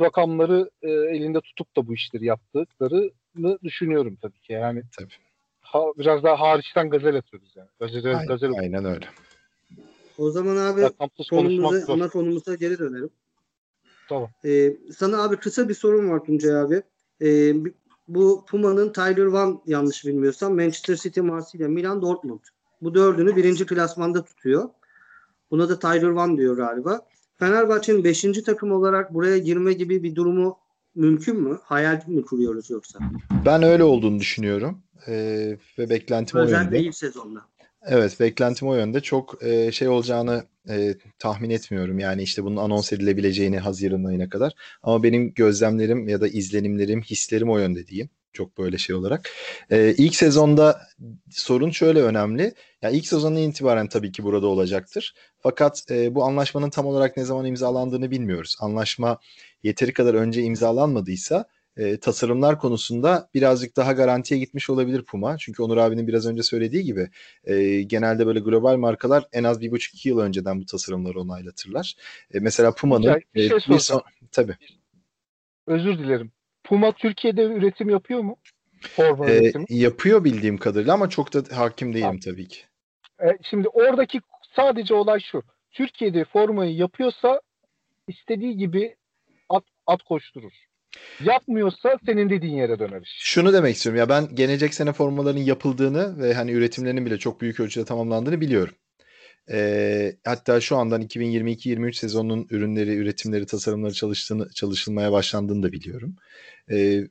rakamları 0.00 0.70
e, 0.82 0.90
elinde 0.90 1.40
tutup 1.40 1.76
da 1.76 1.86
bu 1.86 1.94
işleri 1.94 2.24
yaptıklarını 2.24 3.58
düşünüyorum 3.64 4.18
tabii 4.22 4.40
ki. 4.40 4.52
Yani 4.52 4.82
Tabii. 4.98 5.12
ha, 5.60 5.82
biraz 5.98 6.22
daha 6.22 6.40
hariçten 6.40 6.90
gazel 6.90 7.16
atıyoruz 7.16 7.56
yani. 7.56 7.68
Gazel, 7.80 8.06
Aynen, 8.06 8.26
gazel 8.26 8.52
aynen 8.58 8.84
öyle. 8.84 9.06
O 10.18 10.30
zaman 10.30 10.56
abi 10.56 10.82
konumuza, 11.30 11.92
ana 11.92 12.08
konumuza 12.08 12.54
geri 12.54 12.78
dönelim. 12.78 13.10
Tamam. 14.12 14.28
Ee, 14.44 14.76
sana 14.96 15.22
abi 15.22 15.36
kısa 15.36 15.68
bir 15.68 15.74
sorum 15.74 16.10
var 16.10 16.24
Tuncay 16.24 16.60
abi. 16.60 16.82
Ee, 17.22 17.54
bu 18.08 18.44
Puma'nın 18.48 18.92
Tyler 18.92 19.24
Van 19.26 19.62
yanlış 19.66 20.04
bilmiyorsam 20.06 20.54
Manchester 20.54 20.96
City, 20.96 21.20
Marsilya, 21.20 21.68
Milan, 21.68 22.02
Dortmund. 22.02 22.40
Bu 22.82 22.94
dördünü 22.94 23.36
birinci 23.36 23.66
klasmanda 23.66 24.24
tutuyor. 24.24 24.68
Buna 25.50 25.68
da 25.68 25.78
Tyler 25.78 26.08
Van 26.08 26.38
diyor 26.38 26.56
galiba. 26.56 27.00
Fenerbahçe'nin 27.38 28.04
beşinci 28.04 28.42
takım 28.44 28.72
olarak 28.72 29.14
buraya 29.14 29.38
girme 29.38 29.72
gibi 29.72 30.02
bir 30.02 30.14
durumu 30.14 30.58
mümkün 30.94 31.40
mü? 31.40 31.58
Hayal 31.62 32.02
mi 32.06 32.24
kuruyoruz 32.24 32.70
yoksa? 32.70 32.98
Ben 33.46 33.62
öyle 33.62 33.84
olduğunu 33.84 34.20
düşünüyorum. 34.20 34.82
Ee, 35.08 35.58
ve 35.78 35.90
beklentim 35.90 36.40
o 36.40 36.42
Özellikle 36.42 36.76
yönde. 36.76 36.88
ilk 36.88 36.94
sezonda. 36.94 37.40
Evet, 37.86 38.20
beklentim 38.20 38.68
o 38.68 38.74
yönde. 38.74 39.00
Çok 39.00 39.44
e, 39.44 39.72
şey 39.72 39.88
olacağını 39.88 40.44
e, 40.68 40.94
tahmin 41.18 41.50
etmiyorum. 41.50 41.98
Yani 41.98 42.22
işte 42.22 42.44
bunun 42.44 42.56
anons 42.56 42.92
edilebileceğini 42.92 43.58
Haziran 43.58 44.04
ayına 44.04 44.28
kadar. 44.28 44.52
Ama 44.82 45.02
benim 45.02 45.34
gözlemlerim 45.34 46.08
ya 46.08 46.20
da 46.20 46.28
izlenimlerim, 46.28 47.02
hislerim 47.02 47.50
o 47.50 47.58
yönde 47.58 47.86
diyeyim. 47.86 48.10
Çok 48.32 48.58
böyle 48.58 48.78
şey 48.78 48.96
olarak. 48.96 49.30
E, 49.70 49.94
ilk 49.98 50.16
sezonda 50.16 50.80
sorun 51.30 51.70
şöyle 51.70 52.02
önemli. 52.02 52.54
Ya 52.82 52.90
ilk 52.90 53.06
sezondan 53.06 53.42
itibaren 53.42 53.88
tabii 53.88 54.12
ki 54.12 54.24
burada 54.24 54.46
olacaktır. 54.46 55.14
Fakat 55.38 55.90
e, 55.90 56.14
bu 56.14 56.24
anlaşmanın 56.24 56.70
tam 56.70 56.86
olarak 56.86 57.16
ne 57.16 57.24
zaman 57.24 57.46
imzalandığını 57.46 58.10
bilmiyoruz. 58.10 58.56
Anlaşma 58.60 59.18
yeteri 59.62 59.92
kadar 59.92 60.14
önce 60.14 60.42
imzalanmadıysa 60.42 61.44
e, 61.76 61.96
tasarımlar 61.96 62.58
konusunda 62.58 63.28
birazcık 63.34 63.76
daha 63.76 63.92
garantiye 63.92 64.40
gitmiş 64.40 64.70
olabilir 64.70 65.02
Puma. 65.02 65.36
Çünkü 65.38 65.62
Onur 65.62 65.76
abinin 65.76 66.08
biraz 66.08 66.26
önce 66.26 66.42
söylediği 66.42 66.84
gibi 66.84 67.08
e, 67.44 67.82
genelde 67.82 68.26
böyle 68.26 68.40
global 68.40 68.76
markalar 68.76 69.24
en 69.32 69.44
az 69.44 69.60
bir 69.60 69.70
buçuk 69.70 69.94
iki 69.94 70.08
yıl 70.08 70.18
önceden 70.18 70.60
bu 70.60 70.66
tasarımları 70.66 71.20
onaylatırlar. 71.20 71.94
E, 72.34 72.40
mesela 72.40 72.74
Puma'nın 72.74 73.20
bir 73.34 73.44
e, 73.44 73.48
şey 73.48 73.56
bir 73.56 73.60
soracağım. 73.60 73.80
son, 73.80 74.02
tabii 74.32 74.56
Özür 75.66 75.98
dilerim. 75.98 76.32
Puma 76.64 76.92
Türkiye'de 76.92 77.42
üretim 77.42 77.88
yapıyor 77.88 78.20
mu? 78.20 78.36
Forma 78.80 79.30
e, 79.30 79.38
üretimi. 79.38 79.64
yapıyor 79.68 80.24
bildiğim 80.24 80.58
kadarıyla 80.58 80.94
ama 80.94 81.08
çok 81.08 81.34
da 81.34 81.56
hakim 81.56 81.88
değilim 81.88 82.02
Tamam. 82.02 82.18
tabii 82.18 82.48
ki. 82.48 82.58
E, 83.22 83.38
şimdi 83.50 83.68
oradaki 83.68 84.20
sadece 84.56 84.94
olay 84.94 85.20
şu. 85.20 85.42
Türkiye'de 85.70 86.24
formayı 86.24 86.76
yapıyorsa 86.76 87.40
istediği 88.08 88.56
gibi 88.56 88.96
at, 89.48 89.64
at 89.86 90.02
koşturur. 90.02 90.52
Yapmıyorsa 91.24 91.98
senin 92.06 92.30
dediğin 92.30 92.56
yere 92.56 92.78
döner 92.78 93.02
iş. 93.02 93.10
Şunu 93.18 93.52
demek 93.52 93.76
istiyorum 93.76 93.98
ya 93.98 94.08
ben 94.08 94.34
gelecek 94.34 94.74
sene 94.74 94.92
formaların 94.92 95.40
yapıldığını 95.40 96.18
ve 96.18 96.34
hani 96.34 96.52
üretimlerinin 96.52 97.06
bile 97.06 97.18
çok 97.18 97.40
büyük 97.40 97.60
ölçüde 97.60 97.84
tamamlandığını 97.84 98.40
biliyorum. 98.40 98.74
E, 99.50 100.16
hatta 100.24 100.60
şu 100.60 100.76
andan 100.76 101.02
2022-23 101.02 101.92
sezonunun 101.92 102.46
ürünleri, 102.50 102.96
üretimleri, 102.96 103.46
tasarımları 103.46 103.92
çalıştığını, 103.92 104.48
çalışılmaya 104.50 105.12
başlandığını 105.12 105.62
da 105.62 105.72
biliyorum. 105.72 106.16
E, 106.70 107.04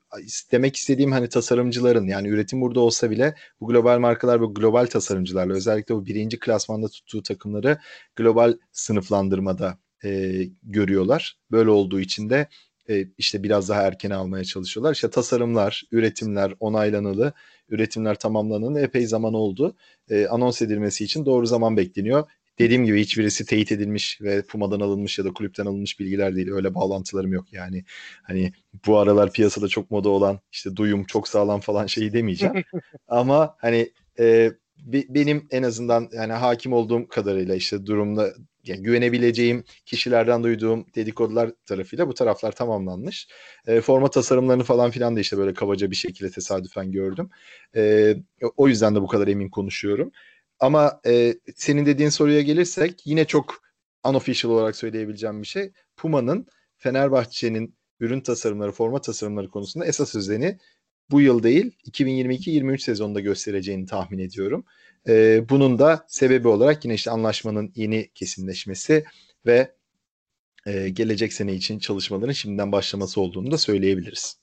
demek 0.52 0.76
istediğim 0.76 1.12
hani 1.12 1.30
tasarımcıların 1.30 2.08
yani 2.08 2.28
üretim 2.28 2.62
burada 2.62 2.80
olsa 2.80 3.12
bile 3.12 3.36
bu 3.62 3.68
global 3.68 4.00
markalar 4.00 4.42
bu 4.42 4.54
global 4.54 4.86
tasarımcılarla 4.86 5.54
özellikle 5.54 5.96
bu 5.96 6.06
birinci 6.06 6.40
klasmanda 6.40 6.88
tuttuğu 6.88 7.24
takımları 7.24 7.78
global 8.16 8.58
sınıflandırmada 8.72 9.78
e, 10.04 10.32
görüyorlar. 10.64 11.38
Böyle 11.52 11.70
olduğu 11.70 12.00
için 12.00 12.30
de 12.30 12.48
e, 12.92 13.08
işte 13.18 13.44
biraz 13.44 13.70
daha 13.70 13.82
erken 13.82 14.10
almaya 14.10 14.44
çalışıyorlar. 14.44 14.94
İşte 14.94 15.10
tasarımlar, 15.10 15.84
üretimler 15.92 16.54
onaylanalı, 16.60 17.34
üretimler 17.70 18.20
tamamlanalı 18.20 18.80
epey 18.80 19.06
zaman 19.08 19.34
oldu. 19.34 19.76
E, 20.10 20.28
anons 20.28 20.62
edilmesi 20.62 21.04
için 21.04 21.26
doğru 21.26 21.46
zaman 21.46 21.78
bekleniyor. 21.78 22.30
Dediğim 22.60 22.86
gibi 22.86 23.02
hiçbirisi 23.02 23.46
teyit 23.46 23.72
edilmiş 23.72 24.22
ve 24.22 24.42
Puma'dan 24.42 24.80
alınmış 24.80 25.20
ya 25.20 25.26
da 25.26 25.34
kulüpten 25.34 25.66
alınmış 25.66 26.00
bilgiler 26.00 26.36
değil. 26.36 26.52
Öyle 26.52 26.76
bağlantılarım 26.76 27.34
yok 27.34 27.54
yani. 27.54 27.84
Hani 28.24 28.52
bu 28.88 28.98
aralar 28.98 29.34
piyasada 29.34 29.68
çok 29.68 29.92
moda 29.92 30.10
olan 30.10 30.40
işte 30.52 30.76
duyum 30.76 31.04
çok 31.04 31.28
sağlam 31.28 31.60
falan 31.60 31.86
şeyi 31.86 32.14
demeyeceğim. 32.14 32.56
Ama 33.08 33.56
hani 33.58 33.92
e, 34.20 34.52
be- 34.82 35.06
benim 35.10 35.48
en 35.52 35.64
azından 35.64 36.10
yani 36.12 36.34
hakim 36.34 36.74
olduğum 36.74 37.08
kadarıyla 37.08 37.56
işte 37.56 37.86
durumda 37.86 38.34
yani 38.64 38.84
güvenebileceğim 38.84 39.64
kişilerden 39.86 40.44
duyduğum 40.44 40.86
dedikodular 40.96 41.52
tarafıyla 41.66 42.08
bu 42.08 42.14
taraflar 42.14 42.52
tamamlanmış. 42.52 43.28
E, 43.68 43.82
forma 43.82 44.10
tasarımlarını 44.10 44.64
falan 44.64 44.92
filan 44.92 45.16
da 45.16 45.20
işte 45.20 45.38
böyle 45.38 45.54
kabaca 45.54 45.92
bir 45.92 45.96
şekilde 45.96 46.32
tesadüfen 46.32 46.92
gördüm. 46.92 47.30
E, 47.76 48.16
o 48.58 48.68
yüzden 48.68 48.96
de 48.96 49.02
bu 49.02 49.08
kadar 49.08 49.28
emin 49.28 49.50
konuşuyorum. 49.50 50.12
Ama 50.60 51.02
e, 51.06 51.36
senin 51.56 51.86
dediğin 51.86 52.10
soruya 52.10 52.42
gelirsek 52.42 53.08
yine 53.08 53.26
çok 53.26 53.62
unofficial 54.06 54.52
olarak 54.52 54.76
söyleyebileceğim 54.76 55.42
bir 55.42 55.48
şey. 55.48 55.72
Puma'nın 55.98 56.48
Fenerbahçe'nin 56.78 57.76
ürün 58.00 58.22
tasarımları, 58.22 58.72
forma 58.72 59.02
tasarımları 59.02 59.50
konusunda 59.50 59.86
esas 59.86 60.16
özeni 60.16 60.58
bu 61.12 61.22
yıl 61.22 61.44
değil 61.44 61.72
2022-23 61.92 62.80
sezonunda 62.80 63.20
göstereceğini 63.20 63.86
tahmin 63.86 64.20
ediyorum. 64.20 64.66
Ee, 65.08 65.50
bunun 65.50 65.80
da 65.80 66.06
sebebi 66.08 66.48
olarak 66.48 66.86
yine 66.86 66.94
işte 66.94 67.12
anlaşmanın 67.12 67.72
yeni 67.76 68.10
kesinleşmesi 68.16 69.04
ve 69.46 69.72
e, 70.66 70.90
gelecek 70.90 71.34
sene 71.34 71.54
için 71.54 71.80
çalışmaların 71.80 72.34
şimdiden 72.34 72.72
başlaması 72.72 73.22
olduğunu 73.22 73.52
da 73.52 73.58
söyleyebiliriz. 73.58 74.38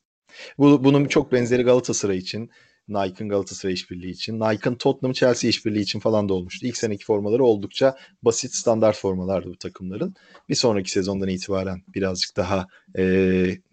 Bu, 0.59 0.85
bunun 0.85 1.05
çok 1.05 1.33
benzeri 1.33 1.63
Galatasaray 1.63 2.19
için, 2.19 2.51
Nike'ın 2.89 3.29
Galatasaray 3.29 3.75
işbirliği 3.75 4.11
için, 4.11 4.41
Nike'ın 4.41 4.75
Tottenham 4.75 5.13
Chelsea 5.13 5.51
işbirliği 5.51 5.81
için 5.81 6.01
falan 6.01 6.29
da 6.29 6.35
olmuştu. 6.35 6.67
İlk 6.67 6.77
seneki 6.77 7.05
formaları 7.05 7.45
oldukça 7.45 7.97
basit 8.23 8.55
standart 8.55 8.97
formalardı 8.97 9.49
bu 9.49 9.59
takımların. 9.59 10.15
Bir 10.49 10.55
sonraki 10.55 10.91
sezondan 10.91 11.29
itibaren 11.29 11.83
birazcık 11.95 12.37
daha 12.37 12.67
e, 12.99 13.05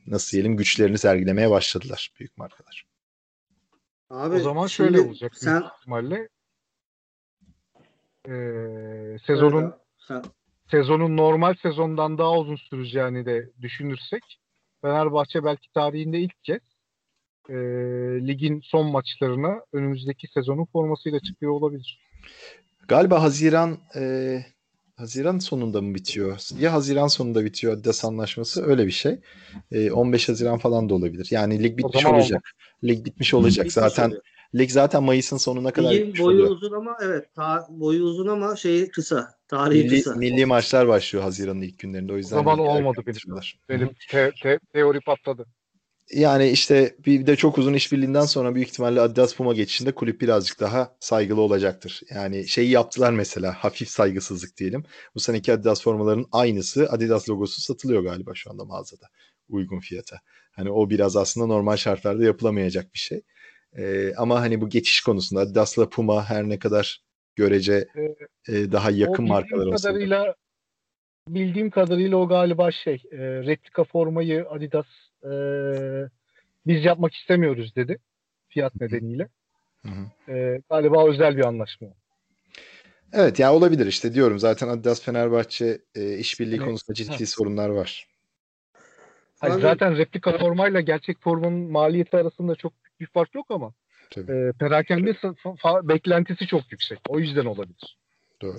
nasıl 0.08 0.32
diyelim 0.32 0.58
güçlerini 0.58 0.98
sergilemeye 0.98 1.50
başladılar 1.50 2.12
büyük 2.20 2.38
markalar. 2.38 2.86
Abi, 4.10 4.36
o 4.36 4.40
zaman 4.40 4.68
şöyle 4.68 5.02
olacak 5.02 5.36
sen... 5.36 5.62
büyük 5.62 5.74
ihtimalle. 5.80 6.30
Ee, 8.28 9.18
sezonun 9.28 9.74
sen... 10.08 10.24
sezonun 10.72 11.18
normal 11.18 11.56
sezondan 11.62 12.18
daha 12.18 12.40
uzun 12.40 12.56
süreceğini 12.56 13.26
de 13.26 13.52
düşünürsek 13.62 14.40
Fenerbahçe 14.82 15.44
belki 15.44 15.72
tarihinde 15.74 16.20
ilk 16.20 16.44
kez 16.44 16.62
e, 17.50 17.54
ligin 18.28 18.62
son 18.64 18.92
maçlarına 18.92 19.62
önümüzdeki 19.74 20.28
sezonun 20.28 20.66
formasıyla 20.66 21.20
çıkıyor 21.20 21.52
olabilir. 21.52 22.00
Galiba 22.88 23.22
Haziran 23.22 23.78
e, 23.96 24.40
Haziran 24.96 25.40
sonunda 25.40 25.82
mı 25.82 25.96
bitiyor? 25.96 26.40
Ya 26.60 26.74
Haziran 26.74 27.08
sonunda 27.08 27.46
bitiyor 27.46 27.74
Adidas 27.74 28.06
anlaşması 28.06 28.66
öyle 28.66 28.86
bir 28.86 28.92
şey. 28.92 29.20
E, 29.72 29.92
15 29.92 30.30
Haziran 30.30 30.58
falan 30.58 30.90
da 30.90 30.94
olabilir. 30.94 31.28
Yani 31.32 31.64
lig 31.64 31.78
bitmiş 31.78 32.06
olacak. 32.06 32.44
Oldu. 32.84 32.92
Lig 32.92 33.06
bitmiş 33.06 33.34
olacak. 33.34 33.66
Bitmiş 33.66 33.74
zaten 33.74 34.08
oluyor. 34.08 34.22
lig 34.56 34.70
zaten 34.70 35.04
Mayıs'ın 35.04 35.38
sonuna 35.38 35.72
kadar 35.72 35.94
Ligin 35.94 36.24
boyu 36.24 36.38
oluyor. 36.38 36.50
uzun 36.50 36.72
ama 36.72 36.98
evet 37.04 37.36
ta, 37.36 37.68
boyu 37.70 38.04
uzun 38.04 38.28
ama 38.28 38.56
şeyi 38.56 38.90
kısa. 38.90 39.30
Tarihi 39.48 39.84
milli, 39.84 39.96
kısa. 39.96 40.16
Milli 40.16 40.46
maçlar 40.46 40.88
başlıyor 40.88 41.24
Haziran'ın 41.24 41.62
ilk 41.62 41.80
günlerinde. 41.80 42.14
O 42.14 42.18
yüzden 42.18 42.36
o 42.36 42.40
zaman 42.40 42.60
olmadı 42.60 43.02
benim. 43.08 43.42
Benim 43.70 43.90
te, 44.10 44.32
te, 44.44 44.60
teori 44.74 45.00
patladı. 45.00 45.46
Yani 46.14 46.50
işte 46.50 46.96
bir 47.06 47.28
de 47.28 47.36
çok 47.36 47.58
uzun 47.58 47.74
işbirliğinden 47.74 48.26
sonra 48.26 48.56
büyük 48.56 48.70
ihtimalle 48.70 49.02
Adidas 49.02 49.36
Puma 49.36 49.54
geçişinde 49.54 49.92
kulüp 49.92 50.22
birazcık 50.22 50.60
daha 50.60 50.96
saygılı 51.00 51.42
olacaktır. 51.42 52.02
Yani 52.10 52.48
şeyi 52.48 52.70
yaptılar 52.70 53.12
mesela 53.12 53.54
hafif 53.54 53.90
saygısızlık 53.90 54.58
diyelim. 54.58 54.84
Bu 55.16 55.20
seneki 55.20 55.54
Adidas 55.54 55.82
formalarının 55.84 56.28
aynısı 56.32 56.90
Adidas 56.90 57.30
logosu 57.30 57.62
satılıyor 57.62 58.04
galiba 58.04 58.32
şu 58.36 58.52
anda 58.52 58.66
mağazada 58.66 59.06
uygun 59.50 59.80
fiyata. 59.80 60.20
Hani 60.52 60.72
o 60.72 60.90
biraz 60.90 61.16
aslında 61.16 61.48
normal 61.48 61.78
şartlarda 61.78 62.24
yapılamayacak 62.24 62.94
bir 62.94 63.00
şey. 63.00 63.22
Ee, 63.78 64.14
ama 64.18 64.42
hani 64.42 64.62
bu 64.62 64.70
geçiş 64.70 65.02
konusunda 65.02 65.42
Adidas'la 65.42 65.90
Puma 65.90 66.30
her 66.30 66.50
ne 66.50 66.60
kadar 66.60 67.02
görece 67.36 67.88
e, 68.48 68.72
daha 68.72 68.92
yakın 68.92 69.28
markalar 69.28 69.66
olsa 69.66 69.90
kadarıyla 69.90 70.36
bildiğim 71.28 71.70
kadarıyla 71.70 72.18
o 72.18 72.28
galiba 72.28 72.72
şey 72.72 73.04
e, 73.12 73.18
replika 73.20 73.84
formayı 73.84 74.50
Adidas 74.50 74.86
e, 75.24 75.32
biz 76.68 76.86
yapmak 76.86 77.14
istemiyoruz 77.14 77.76
dedi 77.76 78.00
fiyat 78.50 78.76
nedeniyle. 78.76 79.30
Hı 79.82 79.90
hı. 79.90 80.32
E, 80.32 80.62
galiba 80.70 81.10
özel 81.10 81.38
bir 81.38 81.46
anlaşma. 81.46 81.88
Evet 83.14 83.40
yani 83.40 83.52
olabilir 83.52 83.86
işte 83.86 84.14
diyorum 84.14 84.40
zaten 84.40 84.68
Adidas 84.68 85.02
Fenerbahçe 85.02 85.82
e, 85.96 86.18
işbirliği 86.18 86.56
evet. 86.56 86.66
konusunda 86.66 86.96
ciddi 86.96 87.20
ha. 87.20 87.26
sorunlar 87.26 87.70
var. 87.70 88.08
Hayır, 89.40 89.62
zaten 89.62 89.98
replika 89.98 90.38
formayla 90.38 90.82
gerçek 90.82 91.22
formanın 91.22 91.72
maliyeti 91.72 92.18
arasında 92.18 92.56
çok 92.56 92.74
bir 93.00 93.06
fark 93.06 93.36
yok 93.36 93.46
ama 93.50 93.74
Tabii. 94.10 94.32
e, 94.32 94.52
perakende 94.60 95.12
fa- 95.12 95.88
beklentisi 95.88 96.48
çok 96.48 96.72
yüksek. 96.72 97.00
O 97.10 97.20
yüzden 97.20 97.46
olabilir. 97.46 97.98
Doğru. 98.42 98.58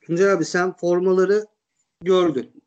Tuncay 0.00 0.32
abi 0.32 0.44
sen 0.44 0.72
formaları 0.72 1.46
gördün. 2.00 2.62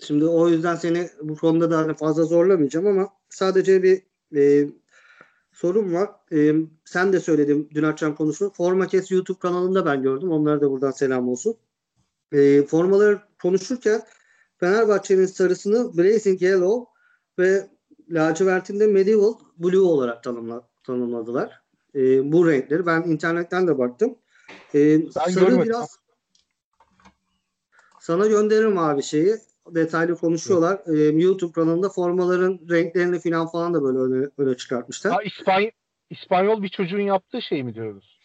Şimdi 0.00 0.26
o 0.26 0.48
yüzden 0.48 0.76
seni 0.76 1.10
bu 1.22 1.36
konuda 1.36 1.70
da 1.70 1.78
hani 1.78 1.94
fazla 1.94 2.24
zorlamayacağım 2.24 2.86
ama 2.86 3.08
sadece 3.28 3.82
bir 3.82 4.02
e, 4.36 4.68
sorum 5.52 5.94
var. 5.94 6.10
E, 6.32 6.54
sen 6.84 7.12
de 7.12 7.20
söyledin 7.20 7.70
dün 7.74 7.82
akşam 7.82 8.14
konusunu. 8.14 8.50
Forma 8.50 8.86
Kes 8.86 9.10
YouTube 9.10 9.38
kanalında 9.38 9.86
ben 9.86 10.02
gördüm. 10.02 10.30
Onlara 10.30 10.60
da 10.60 10.70
buradan 10.70 10.90
selam 10.90 11.28
olsun. 11.28 11.56
E, 12.32 12.62
formaları 12.62 13.20
konuşurken 13.42 14.02
Fenerbahçe'nin 14.60 15.26
sarısını 15.26 15.96
Blazing 15.96 16.42
Yellow 16.42 16.90
ve 17.38 17.68
lacivertinde 18.10 18.86
Medieval 18.86 19.34
Blue 19.58 19.80
olarak 19.80 20.22
tanımla, 20.22 20.68
tanımladılar. 20.82 21.62
E, 21.94 22.32
bu 22.32 22.48
renkleri. 22.48 22.86
Ben 22.86 23.02
internetten 23.02 23.66
de 23.68 23.78
baktım. 23.78 24.14
E, 24.74 25.10
sarı 25.10 25.34
görmedim. 25.34 25.62
biraz 25.62 25.98
sana 28.00 28.26
gönderirim 28.26 28.78
abi 28.78 29.02
şeyi 29.02 29.36
detaylı 29.74 30.16
konuşuyorlar. 30.16 30.80
Evet. 30.86 31.14
Ee, 31.14 31.18
YouTube 31.18 31.52
kanalında 31.52 31.88
formaların 31.88 32.60
renklerini 32.70 33.20
falan 33.20 33.46
falan 33.46 33.74
da 33.74 33.82
böyle 33.82 33.98
öne, 33.98 34.28
öne 34.38 34.56
çıkartmışlar. 34.56 35.12
Ha, 35.12 35.22
İspany 35.22 35.70
İspanyol 36.10 36.62
bir 36.62 36.68
çocuğun 36.68 37.00
yaptığı 37.00 37.42
şey 37.42 37.62
mi 37.62 37.74
diyoruz? 37.74 38.18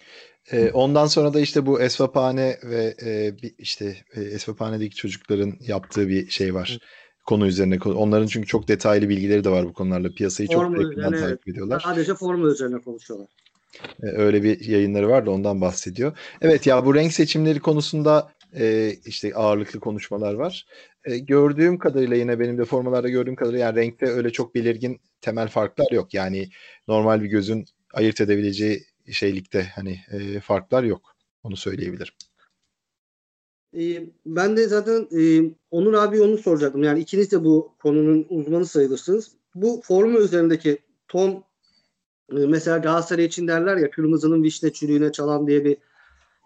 Ee, 0.51 0.71
ondan 0.71 1.05
sonra 1.05 1.33
da 1.33 1.39
işte 1.39 1.65
bu 1.65 1.81
Esvapane 1.81 2.57
ve 2.63 2.95
e, 3.05 3.37
bir 3.43 3.55
işte 3.57 3.97
e, 4.15 4.21
Esvapane'deki 4.21 4.95
çocukların 4.95 5.53
yaptığı 5.59 6.07
bir 6.07 6.29
şey 6.29 6.53
var. 6.53 6.79
Hı. 6.81 6.85
Konu 7.25 7.47
üzerine. 7.47 7.79
Onların 7.85 8.27
çünkü 8.27 8.47
çok 8.47 8.67
detaylı 8.67 9.09
bilgileri 9.09 9.43
de 9.43 9.49
var 9.49 9.65
bu 9.65 9.73
konularla. 9.73 10.09
Piyasayı 10.09 10.49
forma 10.49 10.75
çok 10.75 10.83
yakından 10.83 11.11
takip 11.11 11.27
evet. 11.27 11.47
ediyorlar. 11.47 11.79
Sadece 11.79 12.15
forma 12.15 12.47
üzerine 12.47 12.79
konuşuyorlar. 12.79 13.27
Ee, 14.03 14.07
öyle 14.07 14.43
bir 14.43 14.65
yayınları 14.65 15.09
var 15.09 15.25
da 15.25 15.31
ondan 15.31 15.61
bahsediyor. 15.61 16.17
Evet 16.41 16.67
ya 16.67 16.85
bu 16.85 16.95
renk 16.95 17.13
seçimleri 17.13 17.59
konusunda 17.59 18.31
e, 18.57 18.93
işte 19.05 19.35
ağırlıklı 19.35 19.79
konuşmalar 19.79 20.33
var. 20.33 20.65
E, 21.05 21.17
gördüğüm 21.17 21.77
kadarıyla 21.79 22.15
yine 22.15 22.39
benim 22.39 22.57
de 22.57 22.65
formalarda 22.65 23.09
gördüğüm 23.09 23.35
kadarıyla 23.35 23.65
yani 23.65 23.75
renkte 23.75 24.05
öyle 24.05 24.29
çok 24.29 24.55
belirgin 24.55 25.01
temel 25.21 25.47
farklar 25.47 25.91
yok. 25.91 26.13
Yani 26.13 26.49
normal 26.87 27.21
bir 27.21 27.27
gözün 27.27 27.65
ayırt 27.93 28.21
edebileceği 28.21 28.83
şeylikte 29.11 29.63
hani 29.75 29.99
e, 30.11 30.39
farklar 30.39 30.83
yok. 30.83 31.15
Onu 31.43 31.57
söyleyebilirim. 31.57 32.13
E, 33.77 34.03
ben 34.25 34.57
de 34.57 34.67
zaten 34.67 35.07
e, 35.19 35.51
Onur 35.71 35.93
abi 35.93 36.21
onu 36.21 36.37
soracaktım. 36.37 36.83
Yani 36.83 36.99
ikiniz 36.99 37.31
de 37.31 37.43
bu 37.43 37.75
konunun 37.79 38.25
uzmanı 38.29 38.65
sayılırsınız. 38.65 39.31
Bu 39.55 39.81
forma 39.83 40.19
üzerindeki 40.19 40.77
ton 41.07 41.43
e, 42.31 42.35
mesela 42.35 42.77
Galatasaray 42.77 43.25
için 43.25 43.47
derler 43.47 43.77
ya 43.77 43.91
kırmızının 43.91 44.43
vişne 44.43 44.73
çürüğüne 44.73 45.11
çalan 45.11 45.47
diye 45.47 45.65
bir 45.65 45.77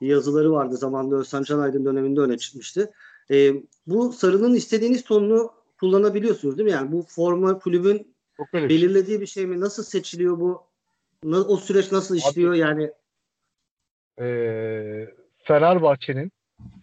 yazıları 0.01 0.51
vardı. 0.51 0.77
Zamanında 0.77 1.15
Özlem 1.15 1.43
Can 1.43 1.59
Aydın 1.59 1.85
döneminde 1.85 2.19
öne 2.19 2.37
çıkmıştı. 2.37 2.91
E, 3.31 3.53
bu 3.87 4.13
sarının 4.13 4.55
istediğiniz 4.55 5.03
tonunu 5.03 5.51
kullanabiliyorsunuz 5.79 6.57
değil 6.57 6.65
mi? 6.69 6.73
Yani 6.73 6.91
bu 6.91 7.01
forma 7.01 7.59
kulübün 7.59 8.15
belirlediği 8.53 9.21
bir 9.21 9.25
şey 9.25 9.45
mi? 9.45 9.59
Nasıl 9.59 9.83
seçiliyor 9.83 10.39
bu? 10.39 10.63
O 11.25 11.57
süreç 11.57 11.91
nasıl 11.91 12.15
işliyor 12.15 12.51
Abi, 12.51 12.59
yani? 12.59 12.91
E, 14.19 14.27
Fenerbahçe'nin 15.43 16.31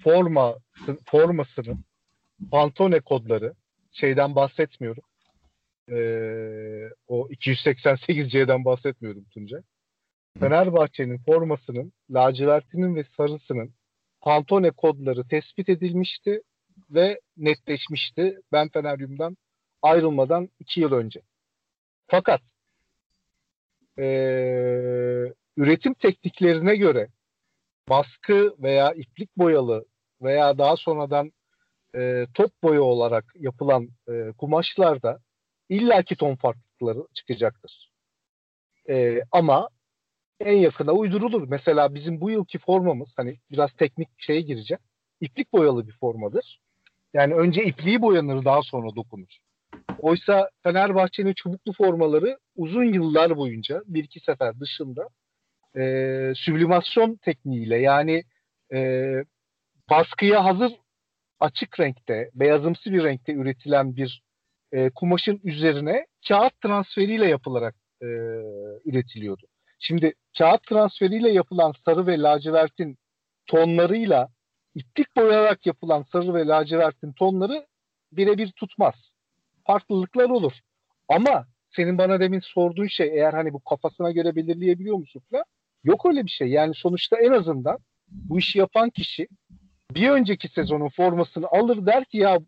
forma 0.05 0.59
formasının 1.07 1.85
Pantone 2.51 3.01
kodları 3.01 3.55
şeyden 3.93 4.35
bahsetmiyorum. 4.35 5.03
Ee, 5.91 6.91
o 7.09 7.29
288C'den 7.29 8.65
bahsetmiyorum 8.65 9.25
Tuncay. 9.25 9.61
Fenerbahçe'nin 10.41 11.19
formasının 11.19 11.93
lacivertinin 12.11 12.97
ve 12.97 13.05
sarısının 13.17 13.75
Pantone 14.21 14.71
kodları 14.71 15.29
tespit 15.29 15.69
edilmişti 15.69 16.43
ve 16.91 17.21
netleşmişti. 17.37 18.41
Ben 18.53 18.69
Feneryum'dan 18.69 19.37
ayrılmadan 19.83 20.49
iki 20.61 20.81
yıl 20.81 20.93
önce. 20.93 21.21
Fakat 22.07 22.41
e, 23.99 24.05
üretim 25.57 25.95
tekniklerine 25.95 26.77
göre 26.77 27.09
baskı 27.89 28.55
veya 28.59 28.93
iplik 28.93 29.37
boyalı 29.37 29.85
veya 30.23 30.59
daha 30.59 30.77
sonradan 30.77 31.33
e, 31.95 32.27
top 32.35 32.51
boya 32.63 32.83
olarak 32.83 33.25
yapılan 33.35 33.89
e, 34.09 34.33
kumaşlarda 34.39 35.19
illaki 35.69 36.17
ton 36.17 36.37
farklılıkları 36.37 37.07
çıkacaktır. 37.15 37.91
E, 38.89 39.21
ama 39.33 39.69
en 40.41 40.57
yakına 40.57 40.93
uydurulur. 40.93 41.49
Mesela 41.49 41.95
bizim 41.95 42.21
bu 42.21 42.31
yılki 42.31 42.59
formamız 42.59 43.09
hani 43.17 43.37
biraz 43.51 43.73
teknik 43.73 44.09
şeye 44.19 44.41
girecek. 44.41 44.79
İplik 45.21 45.53
boyalı 45.53 45.89
bir 45.89 45.93
formadır. 45.93 46.61
Yani 47.15 47.35
önce 47.35 47.65
ipliği 47.65 48.03
boyanır 48.03 48.45
daha 48.45 48.63
sonra 48.63 48.97
dokunur. 48.97 49.39
Oysa 49.99 50.51
Fenerbahçe'nin 50.63 51.35
çubuklu 51.37 51.73
formaları 51.73 52.39
uzun 52.57 52.85
yıllar 52.85 53.37
boyunca 53.37 53.83
bir 53.87 54.05
iki 54.05 54.21
sefer 54.21 54.61
dışında 54.61 55.09
e, 55.77 55.83
süblimasyon 56.37 57.17
tekniğiyle 57.17 57.79
yani 57.79 58.23
e, 58.73 59.11
baskıya 59.91 60.45
hazır 60.45 60.73
açık 61.41 61.81
renkte, 61.81 62.31
beyazımsı 62.35 62.93
bir 62.93 63.05
renkte 63.05 63.33
üretilen 63.33 63.97
bir 63.97 64.23
e, 64.73 64.91
kumaşın 64.91 65.41
üzerine 65.45 66.07
kağıt 66.29 66.61
transferiyle 66.61 67.27
yapılarak 67.27 67.75
e, 68.03 68.07
üretiliyordu. 68.85 69.47
Şimdi 69.79 70.15
kağıt 70.39 70.63
transferiyle 70.63 71.31
yapılan 71.31 71.75
sarı 71.85 72.07
ve 72.07 72.19
lacivertin 72.19 72.99
tonlarıyla 73.47 74.29
iplik 74.75 75.17
boyayarak 75.17 75.67
yapılan 75.67 76.05
sarı 76.13 76.35
ve 76.35 76.47
lacivertin 76.47 77.13
tonları 77.13 77.67
birebir 78.13 78.53
tutmaz. 78.53 78.95
Farklılıklar 79.67 80.31
olur. 80.31 80.53
Ama 81.09 81.47
senin 81.77 81.99
bana 81.99 82.21
demin 82.21 82.41
sorduğun 82.41 82.87
şey 82.87 83.07
eğer 83.09 83.33
hani 83.33 83.53
bu 83.53 83.61
kafasına 83.61 84.11
göre 84.11 84.37
belirleyebiliyor 84.37 84.97
musun 84.97 85.23
falan? 85.31 85.45
Yok 85.85 86.07
öyle 86.07 86.25
bir 86.25 86.31
şey. 86.31 86.49
Yani 86.49 86.75
sonuçta 86.75 87.17
en 87.17 87.33
azından 87.33 87.79
bu 88.09 88.39
işi 88.39 88.59
yapan 88.59 88.91
kişi 88.91 89.29
bir 89.91 90.11
önceki 90.11 90.49
sezonun 90.49 90.89
formasını 90.89 91.47
alır 91.47 91.87
der 91.87 92.05
ki 92.05 92.19
ya 92.19 92.39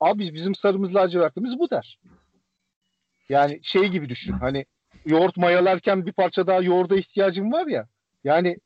abi 0.00 0.34
bizim 0.34 0.54
sarımız 0.54 0.94
lacivertimiz 0.94 1.58
bu 1.58 1.70
der. 1.70 1.98
Yani 3.28 3.60
şey 3.62 3.88
gibi 3.88 4.08
düşün 4.08 4.32
hani 4.32 4.64
yoğurt 5.06 5.36
mayalarken 5.36 6.06
bir 6.06 6.12
parça 6.12 6.46
daha 6.46 6.60
yoğurda 6.60 6.96
ihtiyacın 6.96 7.52
var 7.52 7.66
ya 7.66 7.88
yani 8.24 8.56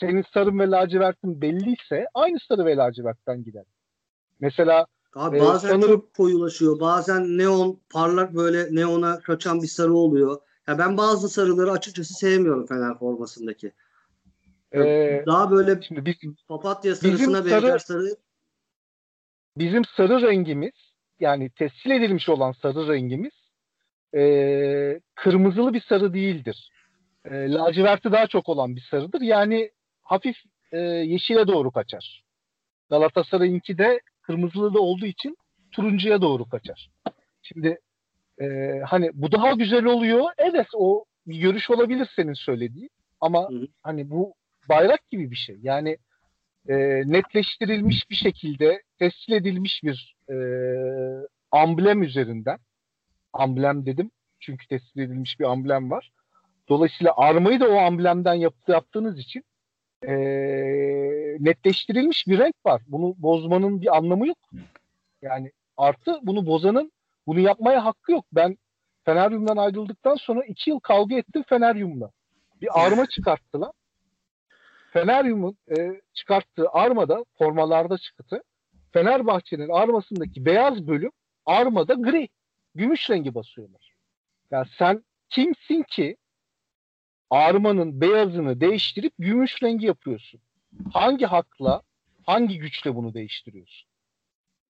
senin 0.00 0.24
sarın 0.34 0.58
ve 0.58 0.70
lacivertin 0.70 1.40
belliyse 1.42 2.06
aynı 2.14 2.38
sarı 2.48 2.64
ve 2.66 2.76
lacivertten 2.76 3.44
gider. 3.44 3.64
Mesela 4.40 4.86
Abi 5.14 5.36
Ee, 5.36 5.40
bazen 5.40 5.68
sanırım- 5.68 5.90
çok 5.90 6.14
koyulaşıyor. 6.14 6.80
Bazen 6.80 7.38
neon 7.38 7.80
parlak 7.90 8.34
böyle 8.34 8.74
neona 8.74 9.20
kaçan 9.20 9.62
bir 9.62 9.66
sarı 9.68 9.94
oluyor. 9.94 10.40
Ya 10.68 10.78
ben 10.78 10.96
bazı 10.96 11.28
sarıları 11.28 11.72
açıkçası 11.72 12.14
sevmiyorum 12.14 12.66
Fener 12.66 12.98
formasındaki. 12.98 13.72
e, 14.74 14.80
Daha 15.26 15.50
böyle 15.50 15.82
şimdi 15.82 16.04
biz 16.06 16.14
papatya 16.48 16.94
sarısına 16.96 17.42
sarı- 17.42 17.62
benzer 17.62 17.78
sarı. 17.78 18.16
bizim 19.58 19.84
sarı 19.84 20.22
rengimiz 20.22 20.72
yani 21.20 21.50
tescil 21.50 21.90
edilmiş 21.90 22.28
olan 22.28 22.52
sarı 22.52 22.88
rengimiz 22.88 23.32
e, 24.16 25.00
kırmızılı 25.14 25.74
bir 25.74 25.80
sarı 25.88 26.14
değildir. 26.14 26.70
E, 27.24 27.52
laciverti 27.52 28.12
daha 28.12 28.26
çok 28.26 28.48
olan 28.48 28.76
bir 28.76 28.86
sarıdır. 28.90 29.20
Yani 29.20 29.70
hafif 30.02 30.36
e, 30.72 30.78
yeşile 30.78 31.46
doğru 31.46 31.70
kaçar. 31.70 32.24
Galatasaray'ınki 32.90 33.78
de 33.78 34.00
kırmızılı 34.22 34.74
da 34.74 34.80
olduğu 34.80 35.06
için 35.06 35.36
turuncuya 35.72 36.22
doğru 36.22 36.48
kaçar. 36.48 36.90
Şimdi 37.42 37.78
e, 38.40 38.46
hani 38.86 39.10
bu 39.14 39.32
daha 39.32 39.52
güzel 39.52 39.84
oluyor. 39.84 40.24
Evet 40.38 40.66
o 40.74 41.04
bir 41.26 41.40
görüş 41.40 41.70
olabilir 41.70 42.08
senin 42.16 42.34
söylediğin. 42.34 42.90
Ama 43.20 43.48
Hı 43.48 43.54
hı. 43.54 43.66
hani 43.82 44.10
bu 44.10 44.34
bayrak 44.68 45.10
gibi 45.10 45.30
bir 45.30 45.36
şey. 45.36 45.56
Yani 45.62 45.96
e, 46.68 46.74
netleştirilmiş 47.06 48.10
bir 48.10 48.14
şekilde 48.14 48.82
tescil 48.98 49.32
edilmiş 49.32 49.80
bir 49.82 50.16
e, 50.30 50.36
amblem 51.50 52.02
üzerinden 52.02 52.58
amblem 53.42 53.86
dedim 53.86 54.10
çünkü 54.40 54.68
tescil 54.68 55.00
edilmiş 55.00 55.40
bir 55.40 55.44
amblem 55.44 55.90
var. 55.90 56.12
Dolayısıyla 56.68 57.12
armayı 57.16 57.60
da 57.60 57.68
o 57.68 57.76
amblemden 57.76 58.34
yaptı, 58.34 58.72
yaptığınız 58.72 59.18
için 59.18 59.44
e, 60.02 60.14
netleştirilmiş 61.40 62.26
bir 62.26 62.38
renk 62.38 62.54
var. 62.66 62.82
Bunu 62.88 63.14
bozmanın 63.18 63.80
bir 63.80 63.96
anlamı 63.96 64.28
yok. 64.28 64.38
Yani 65.22 65.52
artı 65.76 66.18
bunu 66.22 66.46
bozanın 66.46 66.92
bunu 67.26 67.40
yapmaya 67.40 67.84
hakkı 67.84 68.12
yok. 68.12 68.24
Ben 68.32 68.56
Feneryum'dan 69.04 69.56
ayrıldıktan 69.56 70.14
sonra 70.14 70.44
iki 70.44 70.70
yıl 70.70 70.80
kavga 70.80 71.16
ettim 71.16 71.44
Feneryum'la. 71.48 72.10
Bir 72.60 72.86
arma 72.86 73.06
çıkarttılar. 73.10 73.72
Feneryum'un 74.92 75.56
e, 75.76 76.00
çıkarttığı 76.14 76.68
armada 76.70 77.24
formalarda 77.38 77.98
çıktı. 77.98 78.42
Fenerbahçe'nin 78.92 79.68
armasındaki 79.68 80.44
beyaz 80.44 80.86
bölüm 80.86 81.10
armada 81.46 81.94
gri. 81.94 82.28
Gümüş 82.76 83.10
rengi 83.10 83.34
basıyorlar. 83.34 83.94
Yani 84.50 84.66
sen 84.78 85.04
kimsin 85.28 85.82
ki 85.82 86.16
armanın 87.30 88.00
beyazını 88.00 88.60
değiştirip 88.60 89.12
gümüş 89.18 89.62
rengi 89.62 89.86
yapıyorsun? 89.86 90.40
Hangi 90.92 91.26
hakla, 91.26 91.82
hangi 92.26 92.58
güçle 92.58 92.94
bunu 92.94 93.14
değiştiriyorsun? 93.14 93.88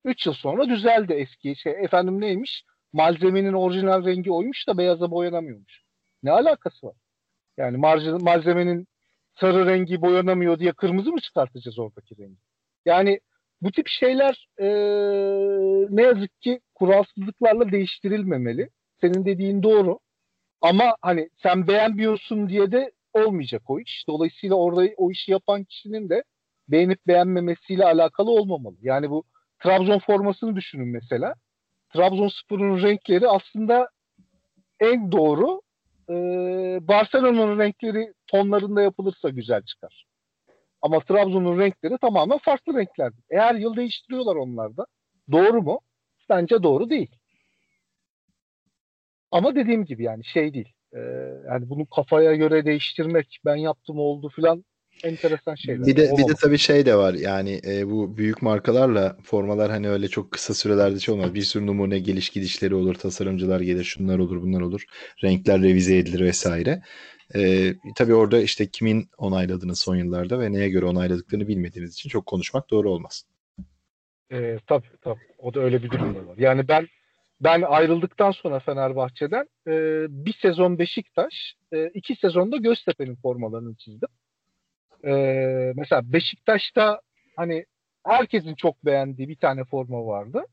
3 0.05 0.25
yıl 0.25 0.33
sonra 0.33 0.69
düzeldi 0.69 1.13
eski 1.13 1.55
şey. 1.55 1.73
Efendim 1.83 2.21
neymiş? 2.21 2.63
Malzemenin 2.93 3.53
orijinal 3.53 4.05
rengi 4.05 4.31
oymuş 4.31 4.67
da 4.67 4.77
beyaza 4.77 5.11
boyanamıyormuş. 5.11 5.83
Ne 6.23 6.31
alakası 6.31 6.87
var? 6.87 6.95
Yani 7.57 7.77
malzemenin 8.21 8.87
sarı 9.39 9.65
rengi 9.65 10.01
boyanamıyor 10.01 10.59
diye 10.59 10.71
kırmızı 10.71 11.11
mı 11.11 11.21
çıkartacağız 11.21 11.79
oradaki 11.79 12.17
rengi? 12.17 12.37
Yani 12.85 13.19
bu 13.61 13.71
tip 13.71 13.87
şeyler 13.87 14.47
e, 14.57 14.67
ne 15.89 16.01
yazık 16.01 16.41
ki 16.41 16.59
kuralsızlıklarla 16.75 17.71
değiştirilmemeli. 17.71 18.69
Senin 19.01 19.25
dediğin 19.25 19.63
doğru. 19.63 19.99
Ama 20.61 20.95
hani 21.01 21.29
sen 21.43 21.67
beğenmiyorsun 21.67 22.49
diye 22.49 22.71
de 22.71 22.91
olmayacak 23.13 23.69
o 23.69 23.79
iş. 23.79 24.05
Dolayısıyla 24.07 24.55
orada 24.55 24.89
o 24.97 25.11
işi 25.11 25.31
yapan 25.31 25.63
kişinin 25.63 26.09
de 26.09 26.23
beğenip 26.67 27.07
beğenmemesiyle 27.07 27.85
alakalı 27.85 28.31
olmamalı. 28.31 28.75
Yani 28.81 29.09
bu 29.09 29.23
Trabzon 29.63 29.99
formasını 29.99 30.55
düşünün 30.55 30.87
mesela. 30.87 31.33
Trabzonspor'un 31.93 32.81
renkleri 32.81 33.27
aslında 33.27 33.89
en 34.79 35.11
doğru 35.11 35.61
e, 36.09 36.13
Barcelona'nın 36.87 37.59
renkleri 37.59 38.13
tonlarında 38.27 38.81
yapılırsa 38.81 39.29
güzel 39.29 39.61
çıkar. 39.63 40.06
Ama 40.81 40.99
Trabzon'un 40.99 41.59
renkleri 41.59 41.97
tamamen 41.97 42.37
farklı 42.37 42.73
renklerdir. 42.73 43.23
E, 43.29 43.37
her 43.37 43.55
yıl 43.55 43.75
değiştiriyorlar 43.75 44.35
onlar 44.35 44.77
da. 44.77 44.85
Doğru 45.31 45.61
mu? 45.61 45.79
Bence 46.29 46.63
doğru 46.63 46.89
değil. 46.89 47.15
Ama 49.31 49.55
dediğim 49.55 49.85
gibi 49.85 50.03
yani 50.03 50.25
şey 50.25 50.53
değil. 50.53 50.73
E, 50.93 50.99
yani 51.47 51.69
bunu 51.69 51.85
kafaya 51.85 52.35
göre 52.35 52.65
değiştirmek, 52.65 53.39
ben 53.45 53.55
yaptım 53.55 53.99
oldu 53.99 54.29
filan 54.29 54.65
enteresan 55.03 55.55
şeyler. 55.55 55.87
Bir 55.87 55.95
de 55.95 56.11
bir 56.17 56.27
de 56.27 56.33
tabii 56.41 56.57
şey 56.57 56.85
de 56.85 56.95
var 56.95 57.13
yani 57.13 57.61
e, 57.67 57.89
bu 57.89 58.17
büyük 58.17 58.41
markalarla 58.41 59.17
formalar 59.23 59.71
hani 59.71 59.89
öyle 59.89 60.07
çok 60.07 60.31
kısa 60.31 60.53
sürelerde 60.53 60.99
şey 60.99 61.13
olmaz. 61.13 61.33
Bir 61.33 61.41
sürü 61.41 61.67
numune 61.67 61.99
geliş 61.99 62.29
gidişleri 62.29 62.75
olur, 62.75 62.95
tasarımcılar 62.95 63.59
gelir, 63.59 63.83
şunlar 63.83 64.19
olur, 64.19 64.41
bunlar 64.41 64.61
olur. 64.61 64.83
Renkler 65.23 65.61
revize 65.61 65.97
edilir 65.97 66.19
vesaire. 66.19 66.81
E, 67.35 67.73
tabii 67.95 68.13
orada 68.13 68.41
işte 68.41 68.67
kimin 68.67 69.09
onayladığını 69.17 69.75
son 69.75 69.95
yıllarda 69.95 70.39
ve 70.39 70.51
neye 70.51 70.69
göre 70.69 70.85
onayladıklarını 70.85 71.47
bilmediğiniz 71.47 71.93
için 71.93 72.09
çok 72.09 72.25
konuşmak 72.25 72.69
doğru 72.69 72.91
olmaz. 72.91 73.25
E, 74.31 74.57
tabii 74.67 74.87
tabii. 75.01 75.19
O 75.37 75.53
da 75.53 75.59
öyle 75.59 75.83
bir 75.83 75.91
durum 75.91 76.15
da 76.15 76.27
var. 76.27 76.37
Yani 76.37 76.67
ben 76.67 76.87
ben 77.41 77.61
ayrıldıktan 77.61 78.31
sonra 78.31 78.59
Fenerbahçe'den 78.59 79.47
e, 79.67 80.05
bir 80.09 80.33
sezon 80.41 80.79
Beşiktaş, 80.79 81.55
e, 81.73 81.87
iki 81.93 82.15
sezonda 82.15 82.57
Göztepe'nin 82.57 83.15
formalarını 83.15 83.75
çizdim. 83.75 84.09
E, 85.05 85.11
mesela 85.75 86.13
Beşiktaş'ta 86.13 87.01
hani 87.35 87.65
herkesin 88.05 88.55
çok 88.55 88.85
beğendiği 88.85 89.29
bir 89.29 89.35
tane 89.35 89.63
forma 89.63 90.05
vardı. 90.05 90.45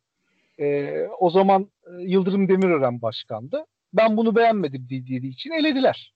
E, 0.61 0.99
o 1.19 1.31
zaman 1.31 1.71
e, 1.87 2.03
Yıldırım 2.03 2.49
Demirören 2.49 3.03
başkandı. 3.03 3.65
Ben 3.93 4.17
bunu 4.17 4.37
beğenmedim 4.37 4.87
dediği 4.91 5.31
için 5.31 5.51
elediler. 5.51 6.15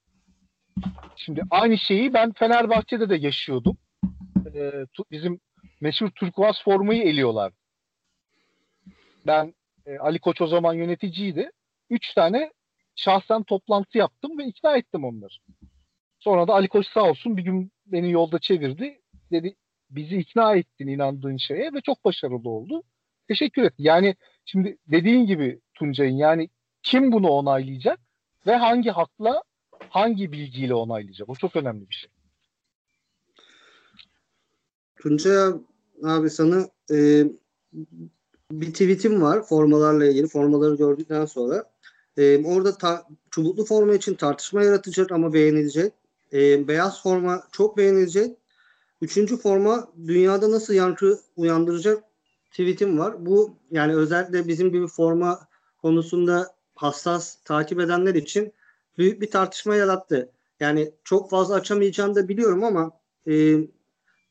Şimdi 1.15 1.41
aynı 1.49 1.77
şeyi 1.77 2.13
ben 2.13 2.31
Fenerbahçe'de 2.33 3.09
de 3.09 3.15
yaşıyordum. 3.15 3.77
E, 4.55 4.71
bizim 5.11 5.39
meşhur 5.81 6.09
turkuaz 6.09 6.63
formayı 6.63 7.03
eliyorlar. 7.03 7.53
Ben 9.27 9.53
e, 9.85 9.97
Ali 9.97 10.19
Koç 10.19 10.41
o 10.41 10.47
zaman 10.47 10.73
yöneticiydi. 10.73 11.51
Üç 11.89 12.13
tane 12.13 12.51
şahsen 12.95 13.43
toplantı 13.43 13.97
yaptım 13.97 14.37
ve 14.37 14.45
ikna 14.45 14.77
ettim 14.77 15.03
onları. 15.03 15.33
Sonra 16.19 16.47
da 16.47 16.53
Ali 16.53 16.67
Koç 16.67 16.87
sağ 16.93 17.03
olsun 17.03 17.37
bir 17.37 17.43
gün 17.43 17.71
beni 17.91 18.11
yolda 18.11 18.39
çevirdi. 18.39 19.01
Dedi 19.31 19.55
bizi 19.89 20.17
ikna 20.17 20.55
ettin 20.55 20.87
inandığın 20.87 21.37
şeye 21.37 21.73
ve 21.73 21.81
çok 21.81 22.05
başarılı 22.05 22.49
oldu. 22.49 22.83
Teşekkür 23.27 23.63
et. 23.63 23.73
Yani 23.77 24.15
şimdi 24.45 24.77
dediğin 24.87 25.25
gibi 25.25 25.61
Tuncay'ın 25.73 26.17
yani 26.17 26.49
kim 26.83 27.11
bunu 27.11 27.27
onaylayacak 27.29 27.99
ve 28.47 28.55
hangi 28.55 28.89
hakla 28.89 29.43
hangi 29.89 30.31
bilgiyle 30.31 30.73
onaylayacak? 30.73 31.29
O 31.29 31.35
çok 31.35 31.55
önemli 31.55 31.89
bir 31.89 31.95
şey. 31.95 32.09
Tuncay 35.01 35.53
abi 36.03 36.29
sana 36.29 36.69
e, 36.91 37.23
bir 38.51 38.71
tweetim 38.73 39.21
var 39.21 39.43
formalarla 39.43 40.05
ilgili. 40.05 40.27
Formaları 40.27 40.75
gördükten 40.75 41.25
sonra. 41.25 41.63
E, 42.17 42.45
orada 42.45 42.77
ta- 42.77 43.07
çubuklu 43.31 43.65
forma 43.65 43.93
için 43.93 44.13
tartışma 44.13 44.63
yaratacak 44.63 45.11
ama 45.11 45.33
beğenilecek. 45.33 45.93
E, 46.33 46.67
beyaz 46.67 47.03
forma 47.03 47.43
çok 47.51 47.77
beğenilecek. 47.77 48.37
Üçüncü 49.01 49.37
forma 49.37 49.87
dünyada 50.07 50.51
nasıl 50.51 50.73
yankı 50.73 51.19
uyandıracak 51.35 52.03
tweetim 52.51 52.99
var. 52.99 53.25
Bu 53.25 53.55
yani 53.71 53.95
özellikle 53.95 54.47
bizim 54.47 54.71
gibi 54.71 54.87
forma 54.87 55.39
konusunda 55.81 56.47
hassas 56.75 57.35
takip 57.45 57.79
edenler 57.79 58.15
için 58.15 58.53
büyük 58.97 59.21
bir 59.21 59.31
tartışma 59.31 59.75
yarattı. 59.75 60.29
Yani 60.59 60.91
çok 61.03 61.29
fazla 61.29 61.55
açamayacağını 61.55 62.15
da 62.15 62.27
biliyorum 62.27 62.63
ama 62.63 62.91
e, 63.27 63.55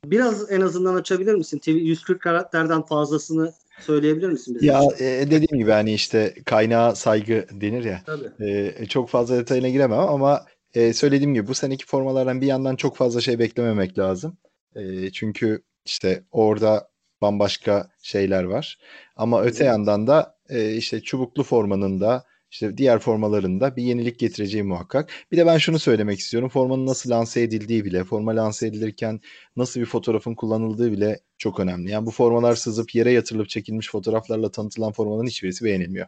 biraz 0.04 0.52
en 0.52 0.60
azından 0.60 0.94
açabilir 0.94 1.34
misin? 1.34 1.58
TV 1.58 1.70
140 1.70 2.22
karakterden 2.22 2.82
fazlasını 2.82 3.52
söyleyebilir 3.80 4.28
misin 4.28 4.54
bize? 4.54 4.66
Ya 4.66 4.82
e, 4.98 5.30
dediğim 5.30 5.58
gibi 5.58 5.70
hani 5.70 5.94
işte 5.94 6.34
kaynağa 6.46 6.94
saygı 6.94 7.46
denir 7.50 7.84
ya. 7.84 8.02
Tabii. 8.06 8.50
E, 8.50 8.86
çok 8.86 9.08
fazla 9.08 9.36
detayına 9.36 9.68
giremem 9.68 9.98
ama 9.98 10.44
e, 10.78 10.92
söylediğim 10.92 11.34
gibi 11.34 11.48
bu 11.48 11.54
seneki 11.54 11.86
formalardan 11.86 12.40
bir 12.40 12.46
yandan 12.46 12.76
çok 12.76 12.96
fazla 12.96 13.20
şey 13.20 13.38
beklememek 13.38 13.98
lazım. 13.98 14.38
E, 14.74 15.10
çünkü 15.10 15.62
işte 15.84 16.24
orada 16.30 16.88
bambaşka 17.22 17.90
şeyler 18.02 18.44
var. 18.44 18.78
Ama 19.16 19.42
öte 19.42 19.64
yandan 19.64 20.06
da 20.06 20.36
e, 20.48 20.74
işte 20.74 21.00
çubuklu 21.00 21.42
formanın 21.42 22.00
da 22.00 22.24
işte 22.50 22.76
diğer 22.76 22.98
formalarında 22.98 23.76
bir 23.76 23.82
yenilik 23.82 24.18
getireceği 24.18 24.62
muhakkak. 24.62 25.10
Bir 25.32 25.36
de 25.36 25.46
ben 25.46 25.58
şunu 25.58 25.78
söylemek 25.78 26.18
istiyorum. 26.18 26.48
Formanın 26.48 26.86
nasıl 26.86 27.10
lanse 27.10 27.42
edildiği 27.42 27.84
bile, 27.84 28.04
forma 28.04 28.36
lanse 28.36 28.66
edilirken 28.66 29.20
nasıl 29.56 29.80
bir 29.80 29.86
fotoğrafın 29.86 30.34
kullanıldığı 30.34 30.92
bile 30.92 31.20
çok 31.38 31.60
önemli. 31.60 31.90
Yani 31.90 32.06
bu 32.06 32.10
formalar 32.10 32.54
sızıp 32.54 32.94
yere 32.94 33.12
yatırılıp 33.12 33.48
çekilmiş 33.48 33.90
fotoğraflarla 33.90 34.50
tanıtılan 34.50 34.92
formanın 34.92 35.26
hiçbirisi 35.26 35.64
beğenilmiyor. 35.64 36.06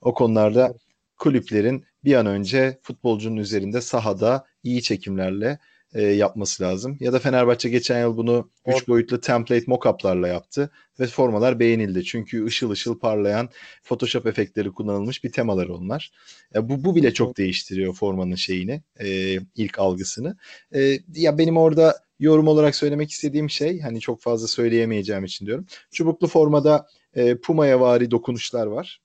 O 0.00 0.14
konularda 0.14 0.74
kulüplerin 1.18 1.84
bir 2.04 2.14
an 2.14 2.26
önce 2.26 2.78
futbolcunun 2.82 3.36
üzerinde 3.36 3.80
sahada 3.80 4.46
iyi 4.62 4.82
çekimlerle 4.82 5.58
e, 5.94 6.02
yapması 6.02 6.62
lazım. 6.62 6.96
Ya 7.00 7.12
da 7.12 7.18
Fenerbahçe 7.18 7.68
geçen 7.68 8.00
yıl 8.00 8.16
bunu 8.16 8.50
3 8.66 8.88
boyutlu 8.88 9.20
template 9.20 9.64
mock-up'larla 9.64 10.28
yaptı 10.28 10.70
ve 11.00 11.06
formalar 11.06 11.60
beğenildi. 11.60 12.04
Çünkü 12.04 12.46
ışıl 12.46 12.70
ışıl 12.70 12.98
parlayan 12.98 13.48
Photoshop 13.82 14.26
efektleri 14.26 14.72
kullanılmış 14.72 15.24
bir 15.24 15.32
temalar 15.32 15.68
onlar. 15.68 16.12
Ya 16.54 16.68
bu 16.68 16.84
bu 16.84 16.96
bile 16.96 17.14
çok 17.14 17.38
değiştiriyor 17.38 17.94
formanın 17.94 18.34
şeyini, 18.34 18.82
e, 19.00 19.38
ilk 19.56 19.78
algısını. 19.78 20.36
E, 20.74 20.98
ya 21.14 21.38
benim 21.38 21.56
orada 21.56 21.94
yorum 22.20 22.48
olarak 22.48 22.76
söylemek 22.76 23.10
istediğim 23.10 23.50
şey 23.50 23.80
hani 23.80 24.00
çok 24.00 24.20
fazla 24.20 24.46
söyleyemeyeceğim 24.46 25.24
için 25.24 25.46
diyorum. 25.46 25.66
Çubuklu 25.90 26.26
formada 26.26 26.86
e, 27.14 27.36
Puma'ya 27.36 27.80
vari 27.80 28.10
dokunuşlar 28.10 28.66
var. 28.66 29.00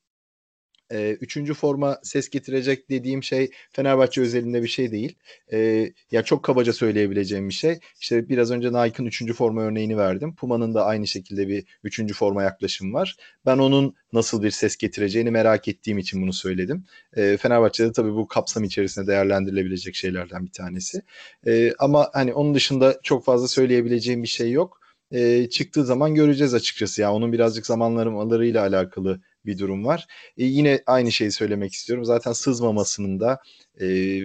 E, 0.93 1.17
üçüncü 1.21 1.53
forma 1.53 1.99
ses 2.03 2.29
getirecek 2.29 2.89
dediğim 2.89 3.23
şey 3.23 3.51
Fenerbahçe 3.71 4.21
özelinde 4.21 4.63
bir 4.63 4.67
şey 4.67 4.91
değil. 4.91 5.15
E, 5.51 5.89
ya 6.11 6.23
çok 6.23 6.43
kabaca 6.43 6.73
söyleyebileceğim 6.73 7.49
bir 7.49 7.53
şey. 7.53 7.79
İşte 7.99 8.29
biraz 8.29 8.51
önce 8.51 8.67
Nike'ın 8.67 9.05
üçüncü 9.05 9.33
forma 9.33 9.61
örneğini 9.61 9.97
verdim. 9.97 10.35
Puma'nın 10.35 10.73
da 10.73 10.85
aynı 10.85 11.07
şekilde 11.07 11.47
bir 11.47 11.65
üçüncü 11.83 12.13
forma 12.13 12.43
yaklaşım 12.43 12.93
var. 12.93 13.15
Ben 13.45 13.57
onun 13.57 13.95
nasıl 14.13 14.43
bir 14.43 14.51
ses 14.51 14.77
getireceğini 14.77 15.31
merak 15.31 15.67
ettiğim 15.67 15.97
için 15.97 16.21
bunu 16.21 16.33
söyledim. 16.33 16.83
E, 17.15 17.37
Fenerbahçe'de 17.37 17.91
tabii 17.91 18.13
bu 18.13 18.27
kapsam 18.27 18.63
içerisinde 18.63 19.07
değerlendirilebilecek 19.07 19.95
şeylerden 19.95 20.45
bir 20.45 20.51
tanesi. 20.51 21.01
E, 21.47 21.73
ama 21.79 22.09
hani 22.13 22.33
onun 22.33 22.55
dışında 22.55 22.99
çok 23.03 23.25
fazla 23.25 23.47
söyleyebileceğim 23.47 24.23
bir 24.23 24.27
şey 24.27 24.51
yok. 24.51 24.79
E, 25.11 25.49
çıktığı 25.49 25.85
zaman 25.85 26.15
göreceğiz 26.15 26.53
açıkçası. 26.53 27.01
Ya 27.01 27.07
yani 27.07 27.15
onun 27.15 27.33
birazcık 27.33 27.65
zamanlarıyla 27.65 28.61
alakalı 28.61 29.21
bir 29.45 29.59
durum 29.59 29.85
var. 29.85 30.07
E, 30.37 30.45
yine 30.45 30.83
aynı 30.85 31.11
şeyi 31.11 31.31
söylemek 31.31 31.73
istiyorum. 31.73 32.05
Zaten 32.05 32.33
sızmamasının 32.33 33.19
da 33.19 33.41
e, 33.81 34.19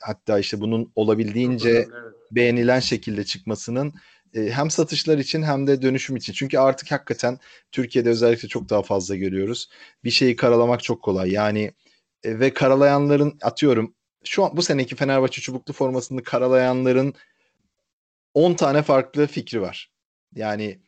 hatta 0.00 0.38
işte 0.38 0.60
bunun 0.60 0.92
olabildiğince 0.96 1.70
evet. 1.70 1.88
beğenilen 2.30 2.80
şekilde 2.80 3.24
çıkmasının 3.24 3.94
e, 4.34 4.50
hem 4.50 4.70
satışlar 4.70 5.18
için 5.18 5.42
hem 5.42 5.66
de 5.66 5.82
dönüşüm 5.82 6.16
için. 6.16 6.32
Çünkü 6.32 6.58
artık 6.58 6.92
hakikaten 6.92 7.38
Türkiye'de 7.72 8.08
özellikle 8.08 8.48
çok 8.48 8.68
daha 8.68 8.82
fazla 8.82 9.16
görüyoruz. 9.16 9.68
Bir 10.04 10.10
şeyi 10.10 10.36
karalamak 10.36 10.82
çok 10.82 11.02
kolay. 11.02 11.30
Yani 11.30 11.72
e, 12.24 12.40
ve 12.40 12.54
karalayanların 12.54 13.38
atıyorum 13.42 13.94
şu 14.24 14.44
an 14.44 14.56
bu 14.56 14.62
seneki 14.62 14.96
Fenerbahçe 14.96 15.40
çubuklu 15.40 15.72
formasını 15.72 16.22
karalayanların 16.22 17.14
10 18.34 18.54
tane 18.54 18.82
farklı 18.82 19.26
fikri 19.26 19.60
var. 19.60 19.90
Yani 20.34 20.80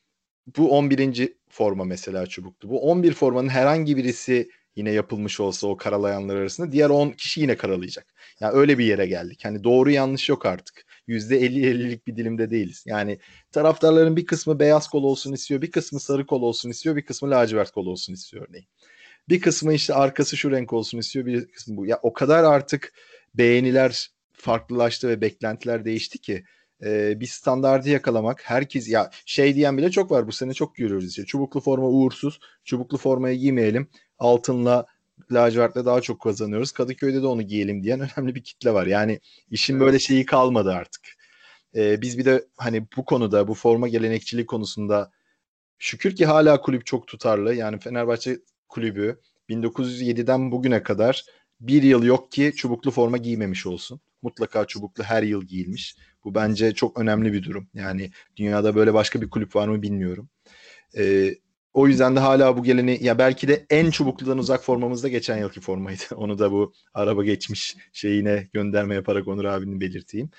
bu 0.57 0.71
11. 0.71 1.35
forma 1.49 1.85
mesela 1.85 2.27
çubuklu. 2.27 2.69
Bu 2.69 2.81
11 2.91 3.13
formanın 3.13 3.49
herhangi 3.49 3.97
birisi 3.97 4.51
yine 4.77 4.93
yapılmış 4.93 5.41
olsa 5.41 5.67
o 5.67 5.77
karalayanlar 5.77 6.37
arasında 6.37 6.73
diğer 6.73 6.91
10 6.91 7.11
kişi 7.11 7.41
yine 7.41 7.57
karalayacak. 7.57 8.07
Yani 8.41 8.53
öyle 8.53 8.79
bir 8.79 8.85
yere 8.85 9.07
geldik. 9.07 9.45
Hani 9.45 9.65
doğru 9.65 9.91
yanlış 9.91 10.29
yok 10.29 10.47
artık. 10.47 10.85
%50-50'lik 11.09 12.07
bir 12.07 12.17
dilimde 12.17 12.51
değiliz. 12.51 12.85
Yani 12.87 13.19
taraftarların 13.53 14.17
bir 14.17 14.27
kısmı 14.27 14.59
beyaz 14.59 14.89
kol 14.89 15.03
olsun 15.03 15.33
istiyor, 15.33 15.63
bir 15.63 15.71
kısmı 15.71 16.01
sarı 16.01 16.27
kol 16.27 16.43
olsun 16.43 16.71
istiyor, 16.71 16.97
bir 16.97 17.05
kısmı 17.05 17.31
lacivert 17.31 17.71
kol 17.71 17.87
olsun 17.87 18.13
istiyor 18.13 18.47
örneğin. 18.49 18.67
Bir 19.29 19.41
kısmı 19.41 19.75
işte 19.75 19.95
arkası 19.95 20.37
şu 20.37 20.51
renk 20.51 20.73
olsun 20.73 20.99
istiyor, 20.99 21.27
bir 21.27 21.49
kısmı 21.49 21.77
bu. 21.77 21.87
Ya 21.87 21.99
o 22.03 22.13
kadar 22.13 22.45
artık 22.45 22.93
beğeniler 23.35 24.11
farklılaştı 24.33 25.09
ve 25.09 25.21
beklentiler 25.21 25.85
değişti 25.85 26.19
ki 26.19 26.45
e, 26.85 27.21
bir 27.21 27.27
standardı 27.27 27.89
yakalamak 27.89 28.43
herkes 28.45 28.89
ya 28.89 29.11
şey 29.27 29.55
diyen 29.55 29.79
bile 29.79 29.91
çok 29.91 30.11
var 30.11 30.27
bu 30.27 30.33
sene 30.33 30.55
çok 30.55 30.77
görüyoruz 30.77 31.09
işte 31.09 31.25
çubuklu 31.25 31.61
forma 31.61 31.87
uğursuz 31.87 32.41
çubuklu 32.65 32.99
formayı 32.99 33.39
giymeyelim 33.39 33.89
altınla 34.19 34.87
lacivertle 35.33 35.85
daha 35.85 36.01
çok 36.01 36.21
kazanıyoruz 36.21 36.73
Kadıköy'de 36.73 37.23
de 37.23 37.27
onu 37.27 37.43
giyelim 37.43 37.83
diyen 37.83 38.01
önemli 38.17 38.35
bir 38.35 38.43
kitle 38.45 38.75
var 38.75 38.87
yani 38.87 39.21
işin 39.51 39.75
evet. 39.75 39.87
böyle 39.87 39.99
şeyi 39.99 40.27
kalmadı 40.27 40.73
artık 40.73 41.03
e, 41.75 42.01
biz 42.01 42.19
bir 42.19 42.25
de 42.25 42.45
hani 42.57 42.87
bu 42.97 43.05
konuda 43.05 43.49
bu 43.49 43.55
forma 43.55 43.89
gelenekçiliği 43.89 44.47
konusunda 44.47 45.11
şükür 45.79 46.17
ki 46.17 46.27
hala 46.27 46.61
kulüp 46.61 46.87
çok 46.87 47.07
tutarlı 47.07 47.55
yani 47.55 47.79
Fenerbahçe 47.79 48.39
kulübü 48.69 49.21
1907'den 49.51 50.53
bugüne 50.53 50.83
kadar 50.83 51.25
bir 51.61 51.83
yıl 51.83 52.03
yok 52.03 52.33
ki 52.33 52.53
çubuklu 52.57 52.91
forma 52.91 53.17
giymemiş 53.17 53.67
olsun. 53.67 54.01
Mutlaka 54.23 54.65
çubuklu 54.65 55.05
her 55.05 55.23
yıl 55.23 55.45
giyilmiş. 55.45 55.97
Bu 56.25 56.35
bence 56.35 56.75
çok 56.75 57.01
önemli 57.01 57.33
bir 57.33 57.43
durum. 57.43 57.69
Yani 57.75 58.11
dünyada 58.37 58.75
böyle 58.75 58.95
başka 58.95 59.21
bir 59.21 59.31
kulüp 59.31 59.57
var 59.57 59.69
mı 59.69 59.83
bilmiyorum. 59.83 60.29
Ee, 60.99 61.35
o 61.75 61.89
yüzden 61.89 62.17
de 62.17 62.21
hala 62.21 62.57
bu 62.57 62.65
geleni 62.65 62.99
ya 63.01 63.19
belki 63.19 63.49
de 63.49 63.67
en 63.71 63.91
çubukludan 63.91 64.39
uzak 64.39 64.65
formamız 64.65 65.03
da 65.03 65.09
geçen 65.09 65.39
yılki 65.39 65.61
formaydı. 65.61 66.03
Onu 66.15 66.39
da 66.39 66.53
bu 66.53 66.73
araba 66.95 67.25
geçmiş 67.25 67.77
şeyine 67.93 68.49
gönderme 68.53 68.95
yaparak 68.95 69.29
Onur 69.29 69.45
abinin 69.45 69.81
belirteyim. 69.81 70.31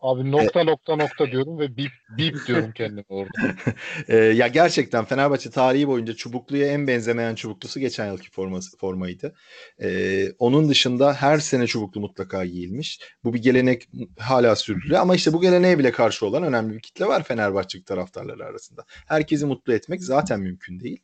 Abi 0.00 0.32
nokta 0.32 0.64
nokta 0.64 0.96
nokta 0.96 1.30
diyorum 1.30 1.58
ve 1.58 1.76
bip 1.76 1.92
bip 2.18 2.46
diyorum 2.46 2.72
kendime 2.72 3.04
orada. 3.08 3.54
e, 4.08 4.16
ya 4.16 4.46
gerçekten 4.46 5.04
Fenerbahçe 5.04 5.50
tarihi 5.50 5.88
boyunca 5.88 6.14
çubukluya 6.14 6.66
en 6.66 6.86
benzemeyen 6.86 7.34
çubuklusu 7.34 7.80
geçen 7.80 8.06
yılki 8.06 8.30
forması, 8.30 8.76
formaydı. 8.76 9.34
E, 9.82 10.28
onun 10.38 10.68
dışında 10.68 11.14
her 11.14 11.38
sene 11.38 11.66
çubuklu 11.66 12.00
mutlaka 12.00 12.44
giyilmiş. 12.44 13.00
Bu 13.24 13.34
bir 13.34 13.42
gelenek 13.42 13.88
hala 14.18 14.56
sürdürüyor 14.56 15.00
ama 15.00 15.14
işte 15.14 15.32
bu 15.32 15.40
geleneğe 15.40 15.78
bile 15.78 15.92
karşı 15.92 16.26
olan 16.26 16.42
önemli 16.42 16.74
bir 16.74 16.80
kitle 16.80 17.06
var 17.06 17.22
Fenerbahçe 17.22 17.82
taraftarları 17.82 18.44
arasında. 18.44 18.84
Herkesi 18.88 19.46
mutlu 19.46 19.72
etmek 19.72 20.04
zaten 20.04 20.40
mümkün 20.40 20.80
değil. 20.80 21.02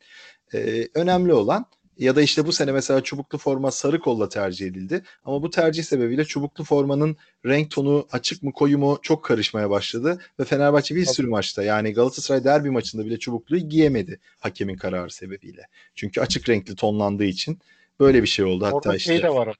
E, 0.55 0.89
önemli 0.95 1.33
olan 1.33 1.67
ya 1.99 2.17
da 2.17 2.23
işte 2.23 2.47
bu 2.47 2.53
sene 2.53 2.73
mesela 2.73 3.01
çubuklu 3.01 3.39
forma 3.39 3.71
sarı 3.71 4.01
kolla 4.01 4.29
tercih 4.29 4.67
edildi. 4.67 5.03
Ama 5.25 5.43
bu 5.43 5.51
tercih 5.51 5.83
sebebiyle 5.83 6.25
çubuklu 6.25 6.65
formanın 6.65 7.17
renk 7.47 7.71
tonu 7.71 8.07
açık 8.13 8.43
mı 8.43 8.53
koyu 8.53 8.79
mu 8.79 8.99
çok 9.03 9.25
karışmaya 9.25 9.71
başladı. 9.71 10.19
Ve 10.41 10.45
Fenerbahçe 10.45 10.95
bir 10.95 11.05
sürü 11.05 11.27
maçta 11.27 11.63
yani 11.63 11.93
Galatasaray 11.93 12.45
derbi 12.45 12.71
maçında 12.71 13.05
bile 13.05 13.19
çubukluyu 13.19 13.69
giyemedi 13.69 14.21
hakemin 14.41 14.77
kararı 14.77 15.11
sebebiyle. 15.11 15.67
Çünkü 15.95 16.21
açık 16.21 16.49
renkli 16.49 16.75
tonlandığı 16.75 17.25
için 17.25 17.59
böyle 18.01 18.23
bir 18.23 18.29
şey 18.29 18.45
oldu. 18.45 18.65
Hatta 18.65 18.77
Orada 18.77 18.97
işte. 18.97 19.13
şey 19.13 19.23
de 19.23 19.31
var. 19.31 19.57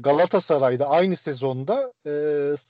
Galatasaray'da 0.00 0.88
aynı 0.88 1.16
sezonda 1.24 1.92
e, 2.06 2.10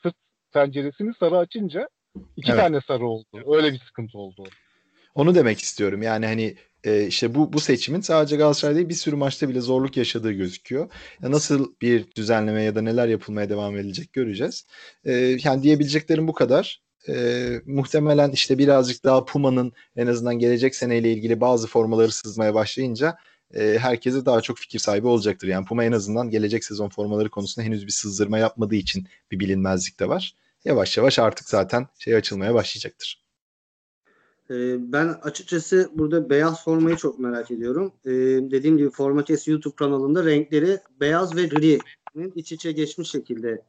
sırt 0.03 0.15
penceresini 0.53 1.15
sarı 1.21 1.39
açınca 1.39 1.89
iki 2.37 2.51
evet. 2.53 2.61
tane 2.61 2.81
sarı 2.81 3.07
oldu. 3.07 3.57
Öyle 3.57 3.73
bir 3.73 3.79
sıkıntı 3.79 4.19
oldu. 4.19 4.45
Onu 5.15 5.35
demek 5.35 5.59
istiyorum. 5.59 6.03
Yani 6.03 6.27
hani 6.27 6.57
e, 6.85 7.07
işte 7.07 7.35
bu 7.35 7.53
bu 7.53 7.61
seçimin 7.61 8.01
sadece 8.01 8.37
Galatasaray 8.37 8.77
değil 8.77 8.89
bir 8.89 8.95
sürü 8.95 9.17
maçta 9.17 9.49
bile 9.49 9.61
zorluk 9.61 9.97
yaşadığı 9.97 10.33
gözüküyor. 10.33 10.91
Ya 11.23 11.31
nasıl 11.31 11.75
bir 11.83 12.07
düzenleme 12.17 12.63
ya 12.63 12.75
da 12.75 12.83
neler 12.83 13.09
yapılmaya 13.09 13.49
devam 13.49 13.77
edilecek 13.77 14.13
göreceğiz. 14.13 14.67
E, 15.05 15.13
yani 15.45 15.63
diyebileceklerim 15.63 16.29
bu 16.29 16.33
kadar. 16.33 16.83
E, 17.09 17.49
muhtemelen 17.67 18.31
işte 18.31 18.59
birazcık 18.59 19.05
daha 19.05 19.25
Puma'nın 19.25 19.73
en 19.97 20.07
azından 20.07 20.39
gelecek 20.39 20.75
seneyle 20.75 21.13
ilgili 21.13 21.41
bazı 21.41 21.67
formaları 21.67 22.13
sızmaya 22.13 22.55
başlayınca 22.55 23.17
e, 23.55 23.79
herkese 23.79 24.27
daha 24.27 24.41
çok 24.41 24.59
fikir 24.59 24.79
sahibi 24.79 25.07
olacaktır. 25.07 25.49
Yani 25.49 25.67
Puma 25.67 25.85
en 25.85 25.93
azından 25.93 26.31
gelecek 26.31 26.65
sezon 26.65 26.89
formaları 26.89 27.31
konusunda 27.31 27.67
henüz 27.67 27.87
bir 27.87 27.93
sızdırma 27.93 28.39
yapmadığı 28.39 28.75
için 28.75 29.09
bir 29.31 29.41
bilinmezlik 29.41 30.01
de 30.01 30.09
var. 30.09 30.35
Yavaş 30.65 30.97
yavaş 30.97 31.19
artık 31.19 31.49
zaten 31.49 31.87
şey 31.99 32.15
açılmaya 32.15 32.55
başlayacaktır. 32.55 33.22
Ee, 34.51 34.93
ben 34.93 35.09
açıkçası 35.23 35.91
burada 35.95 36.31
beyaz 36.31 36.65
formayı 36.65 36.97
çok 36.97 37.19
merak 37.19 37.51
ediyorum. 37.51 37.93
Ee, 38.05 38.11
dediğim 38.51 38.79
gibi 38.79 38.91
Formakes 38.91 39.49
YouTube 39.49 39.77
kanalında 39.77 40.25
renkleri 40.25 40.79
beyaz 41.01 41.37
ve 41.37 41.47
gri'nin 41.47 42.33
iç 42.35 42.53
içe 42.53 42.73
geçmiş 42.73 43.11
şekilde 43.11 43.63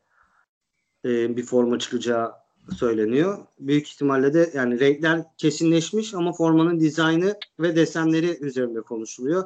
e, 1.05 1.37
bir 1.37 1.43
forma 1.43 1.79
çıkacağı 1.79 2.31
söyleniyor. 2.75 3.37
Büyük 3.59 3.87
ihtimalle 3.87 4.33
de 4.33 4.51
yani 4.53 4.79
renkler 4.79 5.23
kesinleşmiş 5.37 6.13
ama 6.13 6.33
formanın 6.33 6.79
dizaynı 6.79 7.35
ve 7.59 7.75
desenleri 7.75 8.37
üzerinde 8.41 8.81
konuşuluyor. 8.81 9.43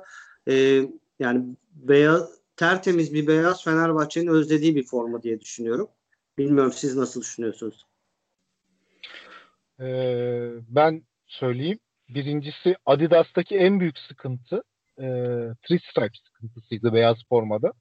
Ee, 0.48 0.90
yani 1.20 1.46
beyaz 1.76 2.30
tertemiz 2.56 3.14
bir 3.14 3.28
beyaz 3.28 3.64
Fenerbahçe'nin 3.64 4.28
özlediği 4.28 4.76
bir 4.76 4.84
forma 4.84 5.24
diye 5.24 5.40
düşünüyorum. 5.40 5.88
Bilmiyorum 6.38 6.74
siz 6.76 6.96
nasıl 6.96 7.22
düşünüyorsunuz? 7.22 7.86
Ee, 9.80 10.52
ben 10.70 11.04
söyleyeyim. 11.28 11.80
Birincisi 12.10 12.76
Adidas'taki 12.86 13.58
en 13.58 13.80
büyük 13.80 13.98
sıkıntı 13.98 14.64
e, 14.98 15.06
three 15.68 15.80
stripe 15.92 16.18
sıkıntısıydı 16.26 16.94
beyaz 16.94 17.18
formada. 17.30 17.74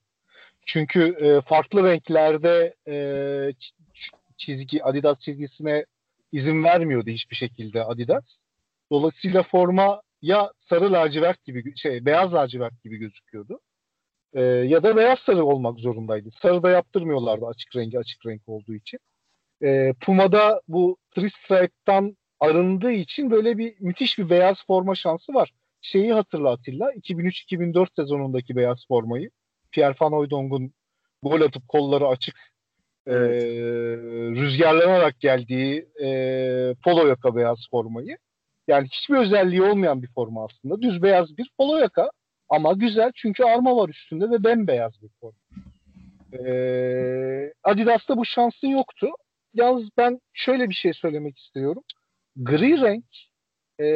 Çünkü 0.65 1.15
e, 1.21 1.41
farklı 1.41 1.83
renklerde 1.83 2.75
e, 2.87 2.95
çizgi 4.37 4.83
Adidas 4.83 5.19
çizgisine 5.19 5.85
izin 6.31 6.63
vermiyordu 6.63 7.09
hiçbir 7.09 7.35
şekilde 7.35 7.83
Adidas. 7.83 8.23
Dolayısıyla 8.91 9.43
forma 9.43 10.01
ya 10.21 10.51
sarı 10.69 10.91
lacivert 10.91 11.45
gibi 11.45 11.77
şey 11.77 12.05
beyaz 12.05 12.33
lacivert 12.33 12.83
gibi 12.83 12.97
gözüküyordu. 12.97 13.59
E, 14.33 14.41
ya 14.41 14.83
da 14.83 14.95
beyaz 14.95 15.19
sarı 15.25 15.45
olmak 15.45 15.79
zorundaydı. 15.79 16.29
Sarı 16.41 16.63
da 16.63 16.69
yaptırmıyorlardı 16.69 17.45
açık 17.45 17.75
rengi 17.75 17.99
açık 17.99 18.25
renk 18.25 18.41
olduğu 18.47 18.75
için. 18.75 18.99
E, 19.63 19.93
Puma'da 20.01 20.61
bu 20.67 20.97
three 21.15 21.29
stripe'tan 21.29 22.17
arındığı 22.39 22.91
için 22.91 23.31
böyle 23.31 23.57
bir 23.57 23.75
müthiş 23.79 24.17
bir 24.17 24.29
beyaz 24.29 24.57
forma 24.67 24.95
şansı 24.95 25.33
var. 25.33 25.53
Şeyi 25.81 26.13
hatırla 26.13 26.51
Atilla 26.51 26.93
2003-2004 26.93 27.87
sezonundaki 27.95 28.55
beyaz 28.55 28.87
formayı. 28.87 29.29
Pierre 29.71 29.95
Van 30.01 30.11
Hooydonk'un 30.11 30.73
gol 31.23 31.41
atıp 31.41 31.67
kolları 31.67 32.07
açık 32.07 32.35
e, 33.07 33.13
rüzgarlanarak 34.35 35.19
geldiği 35.19 35.87
e, 36.03 36.09
polo 36.83 37.07
yaka 37.07 37.35
beyaz 37.35 37.59
formayı. 37.71 38.17
Yani 38.67 38.87
hiçbir 38.91 39.15
özelliği 39.15 39.61
olmayan 39.61 40.01
bir 40.03 40.07
forma 40.07 40.45
aslında. 40.45 40.81
Düz 40.81 41.03
beyaz 41.03 41.37
bir 41.37 41.51
polo 41.57 41.77
yaka 41.77 42.11
ama 42.49 42.73
güzel 42.73 43.11
çünkü 43.15 43.43
arma 43.43 43.75
var 43.75 43.89
üstünde 43.89 44.29
ve 44.29 44.43
bembeyaz 44.43 45.01
bir 45.01 45.09
forma. 45.21 45.39
Ee, 46.33 47.53
Adidas'ta 47.63 48.17
bu 48.17 48.25
şansın 48.25 48.67
yoktu. 48.67 49.07
Yalnız 49.53 49.89
ben 49.97 50.19
şöyle 50.33 50.69
bir 50.69 50.75
şey 50.75 50.93
söylemek 50.93 51.37
istiyorum. 51.37 51.83
Gri 52.37 52.81
renk 52.81 53.05
e, 53.79 53.87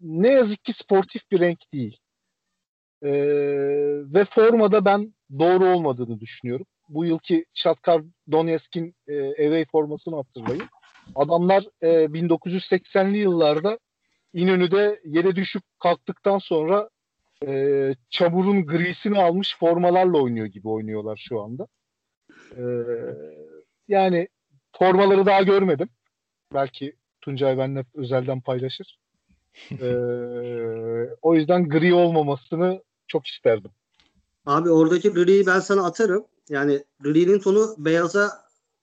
ne 0.00 0.28
yazık 0.28 0.64
ki 0.64 0.72
sportif 0.82 1.30
bir 1.30 1.40
renk 1.40 1.58
değil. 1.72 1.98
E, 3.02 3.12
ve 4.14 4.24
formada 4.24 4.84
ben 4.84 5.14
doğru 5.38 5.66
olmadığını 5.66 6.20
düşünüyorum. 6.20 6.66
Bu 6.88 7.04
yılki 7.04 7.44
Shakhtar 7.54 8.02
Donetsk'in 8.32 8.94
e, 9.08 9.28
away 9.28 9.64
formasını 9.72 10.16
hatırlayın. 10.16 10.68
Adamlar 11.14 11.64
e, 11.82 11.86
1980'li 11.88 13.18
yıllarda 13.18 13.78
İnönü'de 14.34 15.00
yere 15.04 15.36
düşüp 15.36 15.62
kalktıktan 15.78 16.38
sonra 16.38 16.88
e, 17.46 17.94
çamurun 18.10 18.66
grisini 18.66 19.18
almış 19.18 19.56
formalarla 19.58 20.18
oynuyor 20.22 20.46
gibi 20.46 20.68
oynuyorlar 20.68 21.24
şu 21.28 21.40
anda. 21.40 21.66
E, 22.56 22.62
yani 23.88 24.28
formaları 24.78 25.26
daha 25.26 25.42
görmedim. 25.42 25.88
Belki 26.54 26.92
Tuncay 27.22 27.58
benimle 27.58 27.84
özelden 27.94 28.40
paylaşır. 28.40 28.98
e, 29.80 29.88
o 31.22 31.34
yüzden 31.34 31.68
gri 31.68 31.94
olmamasını 31.94 32.82
çok 33.08 33.26
isterdim. 33.26 33.70
Abi 34.46 34.70
oradaki 34.70 35.10
griyi 35.10 35.46
ben 35.46 35.60
sana 35.60 35.84
atarım. 35.86 36.24
Yani 36.48 36.84
gri'nin 37.00 37.38
tonu 37.38 37.74
beyaza 37.78 38.30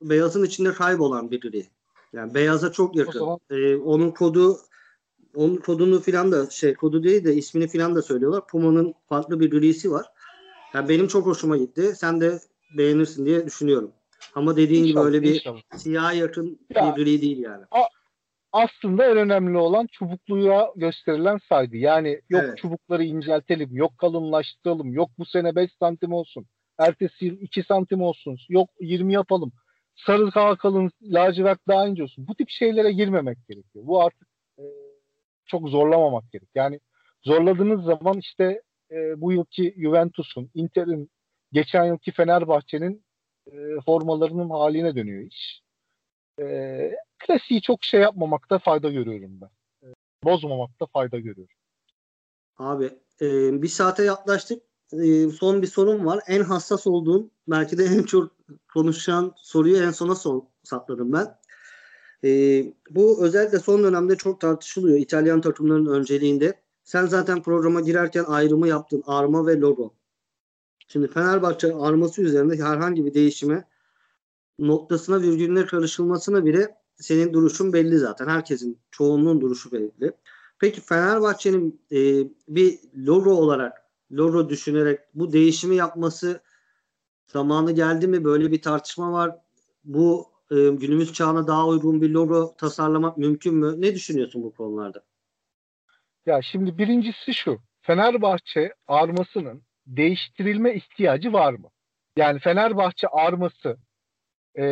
beyazın 0.02 0.44
içinde 0.44 0.74
kaybolan 0.74 1.32
bir 1.32 1.42
gri. 1.42 1.66
Yani 2.14 2.34
beyaza 2.34 2.72
çok 2.72 2.96
yakın. 2.96 3.20
Zaman... 3.20 3.40
Ee, 3.52 3.76
onun 3.76 4.12
kodu 4.12 4.58
onun 5.36 5.56
kodunu 5.56 6.00
filan 6.00 6.32
da 6.32 6.50
şey 6.50 6.74
kodu 6.74 7.04
değil 7.04 7.24
de 7.24 7.34
ismini 7.34 7.68
filan 7.68 7.96
da 7.96 8.02
söylüyorlar. 8.02 8.48
Puma'nın 8.48 8.94
farklı 9.10 9.40
bir 9.40 9.52
grisi 9.52 9.92
var. 9.92 10.06
Yani 10.74 10.90
benim 10.90 11.08
çok 11.08 11.26
hoşuma 11.26 11.58
gitti. 11.58 11.94
Sen 11.96 12.22
de 12.22 12.40
beğenirsin 12.78 13.26
diye 13.26 13.46
düşünüyorum. 13.46 13.92
Ama 14.36 14.58
dediğin 14.58 14.84
inşallah, 14.84 15.08
gibi 15.08 15.16
öyle 15.16 15.22
bir 15.22 15.36
inşallah. 15.36 15.62
siyah 15.78 16.16
yakın 16.16 16.60
ya, 16.76 16.96
bir 16.98 17.04
gri 17.04 17.22
değil 17.22 17.38
yani. 17.38 17.66
A, 17.72 17.80
aslında 18.52 19.06
en 19.06 19.18
önemli 19.18 19.58
olan 19.58 19.88
çubukluğa 19.92 20.74
gösterilen 20.76 21.40
saygı. 21.50 21.78
Yani 21.78 22.22
yok 22.30 22.44
evet. 22.46 22.58
çubukları 22.58 23.04
inceltelim, 23.04 23.76
yok 23.76 23.98
kalınlaştıralım, 23.98 24.94
yok 24.94 25.10
bu 25.18 25.26
sene 25.26 25.56
5 25.56 25.72
santim 25.80 26.14
olsun. 26.14 26.46
Ertesi 26.78 27.26
yıl 27.26 27.38
2 27.42 27.64
santim 27.64 28.02
olsun. 28.02 28.38
Yok 28.50 28.70
20 28.80 29.14
yapalım. 29.14 29.52
Sarı 29.96 30.34
daha 30.36 30.56
kalın, 30.56 30.92
lacivert 31.02 31.68
daha 31.68 31.88
ince 31.88 32.04
olsun. 32.04 32.28
Bu 32.28 32.36
tip 32.36 32.50
şeylere 32.50 32.92
girmemek 32.92 33.38
gerekiyor. 33.48 33.88
Bu 33.88 34.04
artık 34.04 34.28
e, 34.60 34.64
çok 35.46 35.70
zorlamamak 35.70 36.32
gerek. 36.32 36.50
Yani 36.56 36.80
zorladığınız 37.24 37.84
zaman 37.84 38.18
işte 38.18 38.62
e, 38.92 39.22
bu 39.22 39.32
yılki 39.32 39.76
Juventus'un, 39.78 40.50
Inter'in, 40.54 41.10
geçen 41.52 41.86
yılki 41.86 42.12
Fenerbahçe'nin 42.12 43.04
e, 43.52 43.82
formalarının 43.86 44.50
haline 44.50 44.96
dönüyor 44.96 45.24
iş. 45.24 45.62
E, 46.40 46.46
klasiği 47.20 47.62
çok 47.62 47.84
şey 47.84 48.02
yapmamakta 48.02 48.60
fayda 48.60 48.90
görüyorum 48.90 49.42
ben. 49.42 49.50
Bozmamakta 50.24 50.86
fayda 50.86 51.20
görüyorum. 51.20 51.56
Abi 52.58 52.86
e, 53.22 53.62
bir 53.62 53.68
saate 53.68 54.04
yaklaştık. 54.04 54.64
E, 54.94 55.30
son 55.30 55.62
bir 55.62 55.68
sorum 55.68 56.06
var. 56.06 56.20
En 56.28 56.42
hassas 56.42 56.88
olduğum 56.88 57.30
belki 57.48 57.78
de 57.78 57.86
en 57.86 58.04
çok 58.04 58.32
konuşan 58.74 59.34
soruyu 59.36 59.84
en 59.84 59.92
sona 59.92 60.16
son, 60.16 60.50
sakladım 60.64 61.14
ben. 61.14 61.40
E, 62.24 62.64
bu 62.90 63.26
özellikle 63.26 63.60
son 63.60 63.84
dönemde 63.84 64.16
çok 64.16 64.42
tartışılıyor 64.42 64.98
İtalyan 64.98 65.42
takımlarının 65.42 65.94
önceliğinde. 65.94 66.62
Sen 66.84 67.06
zaten 67.06 67.44
programa 67.44 67.82
girerken 67.82 68.24
ayrımı 68.24 68.68
yaptın. 68.68 69.04
Arma 69.06 69.48
ve 69.48 69.60
logo. 69.60 69.94
Şimdi 70.88 71.08
Fenerbahçe 71.08 71.76
arması 71.76 72.22
üzerinde 72.22 72.56
herhangi 72.56 73.06
bir 73.06 73.14
değişime 73.14 73.68
noktasına 74.60 75.22
virgülüne 75.22 75.66
karışılmasına 75.66 76.46
bile 76.46 76.79
senin 77.00 77.34
duruşun 77.34 77.74
belli 77.74 77.98
zaten. 77.98 78.28
Herkesin 78.28 78.80
çoğunluğun 78.92 79.42
duruşu 79.42 79.72
belli. 79.72 80.14
Peki 80.60 80.82
Fenerbahçe'nin 80.82 81.82
e, 81.92 81.98
bir 82.48 82.80
logo 82.98 83.32
olarak 83.32 83.86
logo 84.12 84.50
düşünerek 84.50 85.00
bu 85.14 85.34
değişimi 85.34 85.76
yapması 85.76 86.42
zamanı 87.28 87.72
geldi 87.72 88.08
mi? 88.08 88.24
Böyle 88.24 88.52
bir 88.52 88.62
tartışma 88.62 89.12
var. 89.12 89.36
Bu 89.84 90.28
e, 90.52 90.56
günümüz 90.56 91.14
çağına 91.14 91.48
daha 91.48 91.68
uygun 91.68 92.02
bir 92.02 92.10
logo 92.10 92.56
tasarlamak 92.58 93.18
mümkün 93.18 93.56
mü? 93.56 93.82
Ne 93.82 93.96
düşünüyorsun 93.96 94.44
bu 94.44 94.54
konularda? 94.54 95.04
Ya 96.26 96.42
şimdi 96.42 96.78
birincisi 96.78 97.34
şu. 97.34 97.60
Fenerbahçe 97.82 98.74
armasının 98.88 99.64
değiştirilme 99.88 100.76
ihtiyacı 100.76 101.34
var 101.34 101.54
mı? 101.54 101.70
Yani 102.16 102.40
Fenerbahçe 102.40 103.08
arması 103.08 103.78
e, 104.60 104.66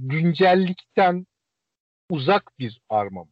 güncellikten 0.00 1.26
uzak 2.10 2.58
bir 2.58 2.80
arma 2.88 3.24
mı? 3.24 3.30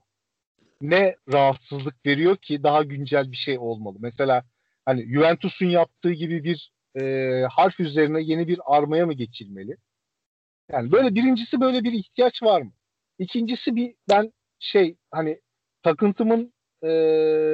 Ne 0.80 1.16
rahatsızlık 1.32 2.07
veriyor 2.07 2.36
ki 2.36 2.62
daha 2.62 2.82
güncel 2.82 3.32
bir 3.32 3.36
şey 3.36 3.59
olmalı? 3.59 3.96
Mesela 4.01 4.44
hani 4.84 5.12
Juventus'un 5.14 5.66
yaptığı 5.66 6.12
gibi 6.12 6.44
bir 6.44 6.72
e, 7.01 7.03
harf 7.51 7.80
üzerine 7.80 8.22
yeni 8.22 8.48
bir 8.48 8.61
armaya 8.66 9.07
mı 9.07 9.12
geçilmeli? 9.12 9.76
Yani 10.72 10.92
böyle 10.92 11.14
birincisi 11.14 11.61
böyle 11.61 11.84
bir 11.84 11.92
ihtiyaç 11.92 12.42
var 12.42 12.62
mı? 12.62 12.72
İkincisi 13.18 13.76
bir 13.76 13.94
ben 14.11 14.32
şey 14.59 14.96
hani 15.11 15.40
takıntımın 15.82 16.53
e, 16.82 16.88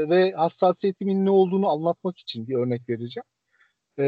ve 0.09 0.32
hassasiyetimin 0.32 1.26
ne 1.26 1.30
olduğunu 1.30 1.68
anlatmak 1.68 2.18
için 2.18 2.49
bir 2.49 2.55
örnek 2.55 2.88
vereceğim. 2.88 3.24
E, 3.99 4.05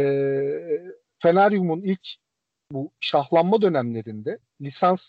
Feneryum'un 1.22 1.82
ilk 1.82 2.08
bu 2.72 2.92
şahlanma 3.00 3.62
dönemlerinde 3.62 4.38
lisans 4.60 5.00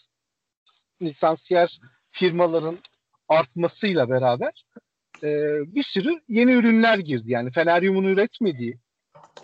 lisansiyer 1.01 1.79
firmaların 2.11 2.77
artmasıyla 3.27 4.09
beraber 4.09 4.65
e, 5.23 5.29
bir 5.75 5.83
sürü 5.83 6.19
yeni 6.27 6.51
ürünler 6.51 6.97
girdi. 6.97 7.31
Yani 7.31 7.51
Feneryum'un 7.51 8.03
üretmediği 8.03 8.79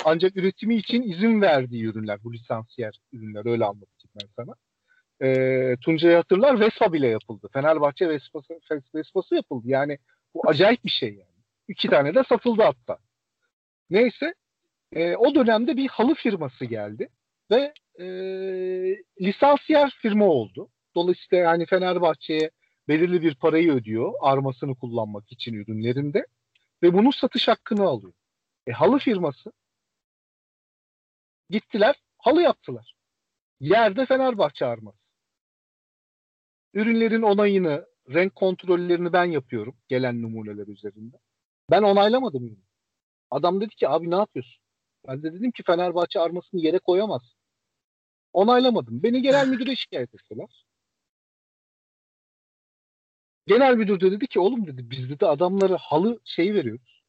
ancak 0.05 0.37
üretimi 0.37 0.75
için 0.75 1.01
izin 1.01 1.41
verdiği 1.41 1.85
ürünler 1.85 2.23
bu 2.23 2.33
lisansiyer 2.33 2.99
ürünler 3.13 3.45
öyle 3.45 3.65
anlatayım 3.65 4.11
ben 4.21 4.27
sana. 4.35 4.55
E, 5.21 5.77
Tuncay'ı 5.81 6.15
hatırlar 6.15 6.59
Vespa 6.59 6.93
bile 6.93 7.07
yapıldı. 7.07 7.49
Fenerbahçe 7.53 8.09
Vespa'sı, 8.09 8.59
Vespa'sı 8.95 9.35
yapıldı. 9.35 9.67
Yani 9.67 9.97
bu 10.33 10.49
acayip 10.49 10.85
bir 10.85 10.89
şey 10.89 11.09
yani. 11.09 11.35
İki 11.67 11.87
tane 11.87 12.15
de 12.15 12.23
satıldı 12.29 12.61
hatta. 12.63 12.97
Neyse 13.89 14.33
e, 14.93 15.15
o 15.15 15.35
dönemde 15.35 15.77
bir 15.77 15.87
halı 15.87 16.15
firması 16.15 16.65
geldi 16.65 17.09
ve 17.51 17.73
e, 17.99 18.05
lisansiyer 19.21 19.89
firma 20.01 20.25
oldu. 20.25 20.69
Dolayısıyla 20.95 21.43
yani 21.43 21.65
Fenerbahçe'ye 21.65 22.51
belirli 22.87 23.21
bir 23.21 23.35
parayı 23.35 23.73
ödüyor 23.73 24.13
armasını 24.21 24.75
kullanmak 24.75 25.31
için 25.31 25.53
ürünlerinde 25.53 26.25
ve 26.83 26.93
bunun 26.93 27.11
satış 27.11 27.47
hakkını 27.47 27.83
alıyor. 27.83 28.13
E, 28.67 28.71
halı 28.71 28.97
firması 28.97 29.51
gittiler 31.49 31.95
halı 32.17 32.41
yaptılar. 32.41 32.95
Yerde 33.59 34.05
Fenerbahçe 34.05 34.65
arması. 34.65 34.97
Ürünlerin 36.73 37.21
onayını, 37.21 37.85
renk 38.09 38.35
kontrollerini 38.35 39.13
ben 39.13 39.25
yapıyorum 39.25 39.75
gelen 39.87 40.21
numuneler 40.21 40.67
üzerinde. 40.67 41.17
Ben 41.71 41.81
onaylamadım. 41.81 42.59
Adam 43.31 43.61
dedi 43.61 43.75
ki 43.75 43.89
abi 43.89 44.11
ne 44.11 44.15
yapıyorsun? 44.15 44.63
Ben 45.07 45.23
de 45.23 45.33
dedim 45.33 45.51
ki 45.51 45.63
Fenerbahçe 45.63 46.19
armasını 46.19 46.61
yere 46.61 46.79
koyamaz. 46.79 47.21
Onaylamadım. 48.35 49.03
Beni 49.03 49.21
genel 49.21 49.47
müdüre 49.47 49.75
şikayet 49.75 50.15
ettiler. 50.15 50.65
Genel 53.47 53.75
müdür 53.75 53.99
de 53.99 54.11
dedi 54.11 54.27
ki 54.27 54.39
oğlum 54.39 54.67
dedi 54.67 54.89
biz 54.89 55.09
dedi 55.09 55.25
adamlara 55.25 55.77
halı 55.77 56.19
şeyi 56.25 56.53
veriyoruz. 56.53 57.03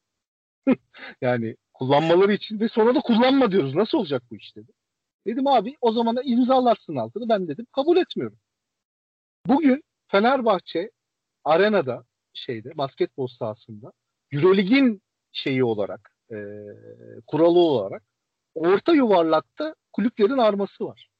yani 1.20 1.56
kullanmaları 1.74 2.32
için 2.32 2.60
ve 2.60 2.68
sonra 2.68 2.94
da 2.94 3.00
kullanma 3.00 3.52
diyoruz. 3.52 3.74
Nasıl 3.74 3.98
olacak 3.98 4.22
bu 4.30 4.36
iş 4.36 4.56
dedi. 4.56 4.72
Dedim 5.26 5.46
abi 5.46 5.76
o 5.80 5.92
zaman 5.92 6.16
da 6.16 6.22
imzalarsın 6.22 6.96
altını. 6.96 7.28
Ben 7.28 7.48
dedim 7.48 7.66
kabul 7.72 7.96
etmiyorum. 7.96 8.38
Bugün 9.46 9.82
Fenerbahçe 10.08 10.90
arenada 11.44 12.04
şeyde 12.34 12.78
basketbol 12.78 13.26
sahasında 13.26 13.92
Eurolig'in 14.32 15.02
şeyi 15.32 15.64
olarak 15.64 16.10
e, 16.30 16.36
kuralı 17.26 17.58
olarak 17.58 18.02
orta 18.54 18.92
yuvarlakta 18.92 19.74
kulüplerin 19.92 20.38
arması 20.38 20.84
var. 20.84 21.15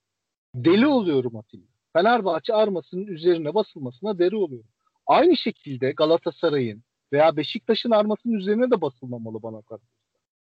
Deli 0.57 0.86
oluyorum 0.86 1.36
Atilla. 1.36 1.66
Fenerbahçe 1.92 2.54
armasının 2.54 3.07
üzerine 3.07 3.54
basılmasına 3.54 4.18
deri 4.18 4.36
oluyorum. 4.36 4.70
Aynı 5.07 5.36
şekilde 5.36 5.92
Galatasaray'ın 5.92 6.82
veya 7.12 7.36
Beşiktaş'ın 7.36 7.90
armasının 7.90 8.34
üzerine 8.34 8.70
de 8.70 8.80
basılmamalı 8.80 9.42
bana 9.42 9.62
kalırsa. 9.62 9.86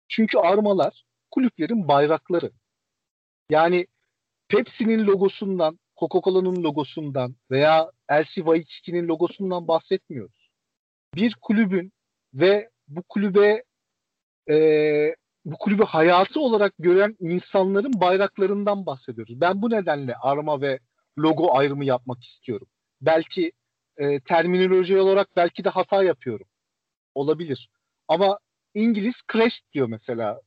Çünkü 0.09 0.39
armalar 0.39 1.05
kulüplerin 1.31 1.89
bayrakları. 1.89 2.51
Yani 3.51 3.87
Pepsi'nin 4.49 5.07
logosundan, 5.07 5.79
Coca-Cola'nın 5.97 6.63
logosundan 6.63 7.37
veya 7.51 7.91
LC 8.13 8.35
Waikki'nin 8.35 9.09
logosundan 9.09 9.69
bahsetmiyoruz. 9.69 10.51
Bir 11.15 11.35
kulübün 11.41 11.93
ve 12.35 12.71
bu 12.89 13.03
kulübe 13.03 13.63
e, 14.51 14.57
bu 15.51 15.59
kulübü 15.59 15.85
hayatı 15.85 16.41
olarak 16.41 16.73
gören 16.79 17.17
insanların 17.21 18.01
bayraklarından 18.01 18.87
bahsediyoruz. 18.87 19.41
Ben 19.41 19.63
bu 19.63 19.71
nedenle 19.71 20.15
arma 20.17 20.61
ve 20.61 20.79
logo 21.19 21.57
ayrımı 21.59 21.85
yapmak 21.85 22.25
istiyorum. 22.25 22.67
Belki 23.01 23.53
e, 23.97 24.21
terminoloji 24.21 24.99
olarak 24.99 25.29
belki 25.37 25.65
de 25.65 25.69
hata 25.69 26.03
yapıyorum. 26.03 26.47
Olabilir. 27.15 27.71
Ama 28.09 28.39
İngiliz 28.75 29.15
crest 29.33 29.73
diyor 29.73 29.89
mesela. 29.89 30.41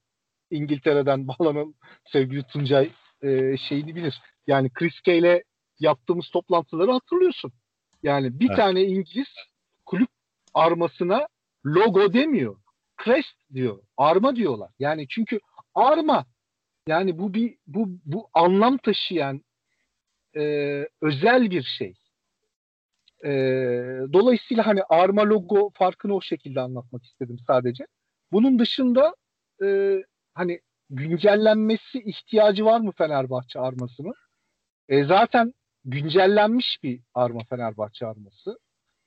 İngiltere'den 0.52 1.28
bağlanan 1.40 1.76
sevgili 2.12 2.44
Tuncay 2.44 2.92
e, 3.24 3.58
şeyini 3.58 3.96
bilir. 3.96 4.22
Yani 4.48 4.70
Chris 4.70 4.94
ile 5.08 5.44
yaptığımız 5.80 6.30
toplantıları 6.30 6.92
hatırlıyorsun. 6.92 7.52
Yani 8.04 8.40
bir 8.40 8.48
evet. 8.48 8.58
tane 8.58 8.84
İngiliz 8.84 9.28
kulüp 9.86 10.10
armasına 10.54 11.28
logo 11.66 12.14
demiyor. 12.14 12.56
Crest 13.04 13.54
diyor. 13.54 13.84
Arma 13.98 14.36
diyorlar. 14.36 14.72
Yani 14.80 15.08
çünkü 15.08 15.40
arma 15.76 16.26
yani 16.88 17.18
bu 17.20 17.34
bir 17.34 17.58
bu 17.68 17.90
bu 18.06 18.30
anlam 18.34 18.78
taşıyan 18.78 19.42
e, 20.36 20.42
özel 21.02 21.52
bir 21.52 21.64
şey. 21.64 21.94
E, 23.26 23.30
dolayısıyla 24.14 24.68
hani 24.68 24.84
arma 24.84 25.24
logo 25.24 25.70
farkını 25.74 26.16
o 26.16 26.22
şekilde 26.22 26.62
anlatmak 26.62 27.04
istedim 27.06 27.38
sadece. 27.48 27.86
Bunun 28.32 28.60
dışında 28.60 29.16
e, 29.64 29.98
hani 30.34 30.62
güncellenmesi 30.90 32.00
ihtiyacı 32.06 32.66
var 32.66 32.80
mı 32.80 32.92
Fenerbahçe 32.98 33.60
armasının? 33.60 34.14
E, 34.90 35.04
zaten 35.04 35.54
güncellenmiş 35.86 36.80
bir 36.84 37.02
arma 37.14 37.40
Fenerbahçe 37.50 38.06
arması. 38.06 38.60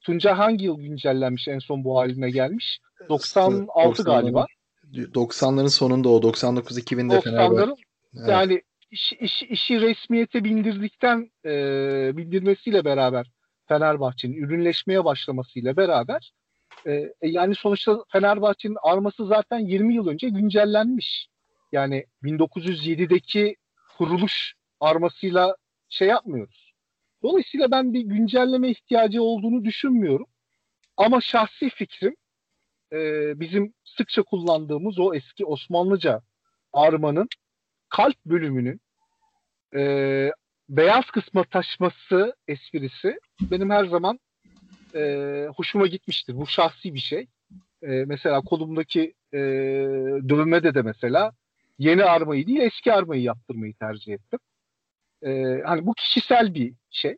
Tunca 0.05 0.39
hangi 0.39 0.65
yıl 0.65 0.81
güncellenmiş 0.81 1.49
en 1.49 1.59
son 1.59 1.85
bu 1.85 1.99
haline 1.99 2.31
gelmiş? 2.31 2.79
96 3.09 4.03
galiba. 4.03 4.47
90'ların 4.93 5.69
sonunda 5.69 6.09
o 6.09 6.21
99-2000'de 6.21 7.21
Fenerbahçe. 7.21 7.83
Evet. 8.17 8.29
Yani 8.29 8.63
işi, 8.91 9.17
işi, 9.17 9.47
işi 9.47 9.81
resmiyete 9.81 10.45
bindirdikten 10.45 11.31
e, 11.45 11.51
bindirmesiyle 12.17 12.85
beraber 12.85 13.31
Fenerbahçe'nin 13.69 14.37
ürünleşmeye 14.37 15.05
başlamasıyla 15.05 15.77
beraber 15.77 16.33
e, 16.87 16.93
e 16.93 17.13
yani 17.23 17.55
sonuçta 17.55 18.05
Fenerbahçe'nin 18.13 18.77
arması 18.83 19.27
zaten 19.27 19.59
20 19.59 19.95
yıl 19.95 20.07
önce 20.07 20.29
güncellenmiş. 20.29 21.29
Yani 21.73 22.05
1907'deki 22.23 23.57
kuruluş 23.99 24.55
armasıyla 24.81 25.57
şey 25.89 26.09
yapmıyoruz. 26.09 26.64
Dolayısıyla 27.25 27.71
ben 27.71 27.93
bir 27.93 28.01
güncelleme 28.01 28.71
ihtiyacı 28.71 29.23
olduğunu 29.23 29.65
düşünmüyorum. 29.65 30.27
Ama 30.97 31.21
şahsi 31.21 31.71
fikrim 31.71 32.17
e, 32.93 32.99
bizim 33.41 33.75
sıkça 33.85 34.23
kullandığımız 34.23 34.99
o 34.99 35.15
eski 35.15 35.45
Osmanlıca 35.45 36.21
armanın 36.73 37.29
kalp 37.89 38.25
bölümünün 38.27 38.81
e, 39.75 40.31
beyaz 40.69 41.05
kısma 41.05 41.45
taşması 41.45 42.37
esprisi 42.49 43.19
benim 43.41 43.71
her 43.71 43.85
zaman 43.85 44.19
e, 44.95 45.01
hoşuma 45.57 45.87
gitmiştir. 45.87 46.37
Bu 46.37 46.47
şahsi 46.47 46.95
bir 46.95 47.01
şey. 47.01 47.27
E, 47.83 47.87
mesela 47.87 48.41
kolumdaki 48.41 49.15
e, 49.33 49.39
dövmede 50.29 50.75
de 50.75 50.83
mesela 50.83 51.33
yeni 51.79 52.05
armayı 52.05 52.47
değil 52.47 52.61
eski 52.61 52.93
armayı 52.93 53.23
yaptırmayı 53.23 53.75
tercih 53.75 54.13
ettim. 54.13 54.39
E, 55.25 55.61
hani 55.65 55.87
bu 55.87 55.95
kişisel 55.95 56.55
bir 56.55 56.75
şey 56.91 57.17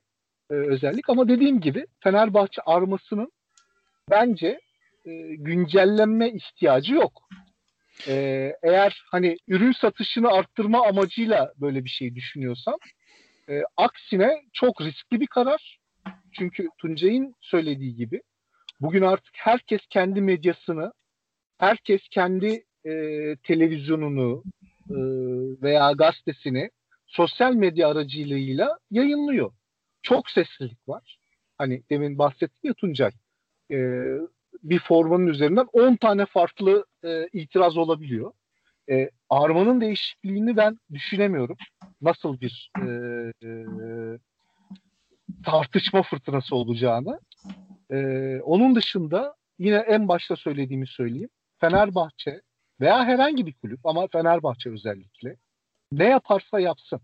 e, 0.50 0.54
özellik 0.54 1.08
ama 1.08 1.28
dediğim 1.28 1.60
gibi 1.60 1.86
Fenerbahçe 2.02 2.62
armasının 2.62 3.32
bence 4.10 4.60
e, 5.04 5.10
güncellenme 5.34 6.30
ihtiyacı 6.30 6.94
yok. 6.94 7.28
E, 8.08 8.12
eğer 8.62 9.02
hani 9.10 9.36
ürün 9.48 9.72
satışını 9.72 10.28
arttırma 10.28 10.86
amacıyla 10.86 11.52
böyle 11.60 11.84
bir 11.84 11.90
şey 11.90 12.14
düşünüyorsam 12.14 12.76
e, 13.48 13.62
aksine 13.76 14.42
çok 14.52 14.80
riskli 14.80 15.20
bir 15.20 15.26
karar. 15.26 15.78
Çünkü 16.32 16.68
Tuncay'ın 16.78 17.34
söylediği 17.40 17.96
gibi 17.96 18.22
bugün 18.80 19.02
artık 19.02 19.34
herkes 19.36 19.80
kendi 19.90 20.20
medyasını, 20.20 20.92
herkes 21.58 22.00
kendi 22.10 22.64
e, 22.84 22.92
televizyonunu 23.42 24.42
e, 24.90 24.96
veya 25.62 25.92
gazetesini 25.92 26.70
sosyal 27.06 27.54
medya 27.54 27.88
aracılığıyla 27.88 28.78
yayınlıyor. 28.90 29.52
Çok 30.02 30.30
seslilik 30.30 30.88
var. 30.88 31.18
Hani 31.58 31.82
demin 31.90 32.18
bahsettim 32.18 32.60
ya 32.62 32.74
Tuncay. 32.74 33.10
E, 33.70 33.76
bir 34.62 34.78
formanın 34.78 35.26
üzerinden 35.26 35.66
10 35.72 35.96
tane 35.96 36.26
farklı 36.26 36.86
e, 37.04 37.28
itiraz 37.32 37.76
olabiliyor. 37.76 38.32
E, 38.90 39.10
armanın 39.30 39.80
değişikliğini 39.80 40.56
ben 40.56 40.78
düşünemiyorum. 40.92 41.56
Nasıl 42.00 42.40
bir 42.40 42.70
e, 42.82 42.88
e, 43.42 43.64
tartışma 45.44 46.02
fırtınası 46.02 46.56
olacağını. 46.56 47.20
E, 47.90 47.96
onun 48.40 48.74
dışında 48.74 49.34
yine 49.58 49.76
en 49.76 50.08
başta 50.08 50.36
söylediğimi 50.36 50.86
söyleyeyim. 50.86 51.30
Fenerbahçe 51.60 52.40
veya 52.80 53.04
herhangi 53.04 53.46
bir 53.46 53.54
kulüp 53.54 53.86
ama 53.86 54.06
Fenerbahçe 54.12 54.70
özellikle 54.70 55.36
ne 55.92 56.04
yaparsa 56.04 56.60
yapsın. 56.60 57.00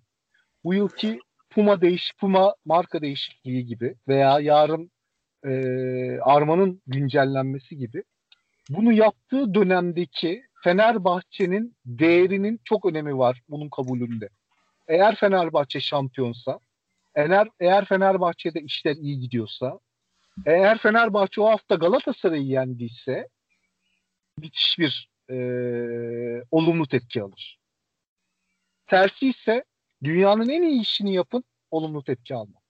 Bu 0.64 0.74
yılki 0.74 1.18
Puma 1.50 1.80
değiş 1.80 2.12
Puma 2.20 2.54
marka 2.64 3.02
değişikliği 3.02 3.66
gibi 3.66 3.94
veya 4.08 4.40
yarın 4.40 4.90
e, 5.44 5.52
armanın 6.20 6.82
güncellenmesi 6.86 7.76
gibi 7.76 8.04
bunu 8.70 8.92
yaptığı 8.92 9.54
dönemdeki 9.54 10.42
Fenerbahçe'nin 10.64 11.76
değerinin 11.86 12.60
çok 12.64 12.86
önemi 12.86 13.18
var 13.18 13.42
bunun 13.48 13.68
kabulünde. 13.68 14.28
Eğer 14.88 15.14
Fenerbahçe 15.16 15.80
şampiyonsa, 15.80 16.58
eğer, 17.14 17.48
eğer 17.60 17.84
Fenerbahçe'de 17.84 18.60
işler 18.60 18.94
iyi 18.96 19.20
gidiyorsa, 19.20 19.78
eğer 20.46 20.78
Fenerbahçe 20.78 21.40
o 21.40 21.48
hafta 21.48 21.74
Galatasaray'ı 21.74 22.42
yendiyse 22.42 23.28
müthiş 24.38 24.78
bir 24.78 25.08
e, 25.30 25.36
olumlu 26.50 26.86
tepki 26.86 27.22
alır. 27.22 27.61
Tersi 28.92 29.28
ise 29.28 29.64
dünyanın 30.04 30.48
en 30.48 30.62
iyi 30.62 30.80
işini 30.80 31.14
yapın, 31.14 31.44
olumlu 31.70 32.04
tepki 32.04 32.34
alma. 32.34 32.60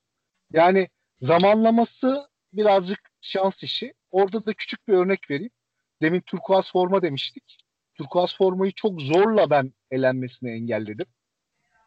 Yani 0.53 0.89
zamanlaması 1.23 2.27
birazcık 2.53 2.99
şans 3.21 3.63
işi. 3.63 3.95
Orada 4.11 4.47
da 4.47 4.53
küçük 4.55 4.89
bir 4.89 4.93
örnek 4.93 5.31
vereyim. 5.31 5.51
Demin 6.03 6.21
turkuaz 6.21 6.73
forma 6.73 7.03
demiştik. 7.03 7.59
Turkuaz 7.95 8.37
formayı 8.37 8.73
çok 8.73 9.01
zorla 9.01 9.51
ben 9.51 9.73
elenmesini 9.91 10.51
engelledim. 10.51 11.07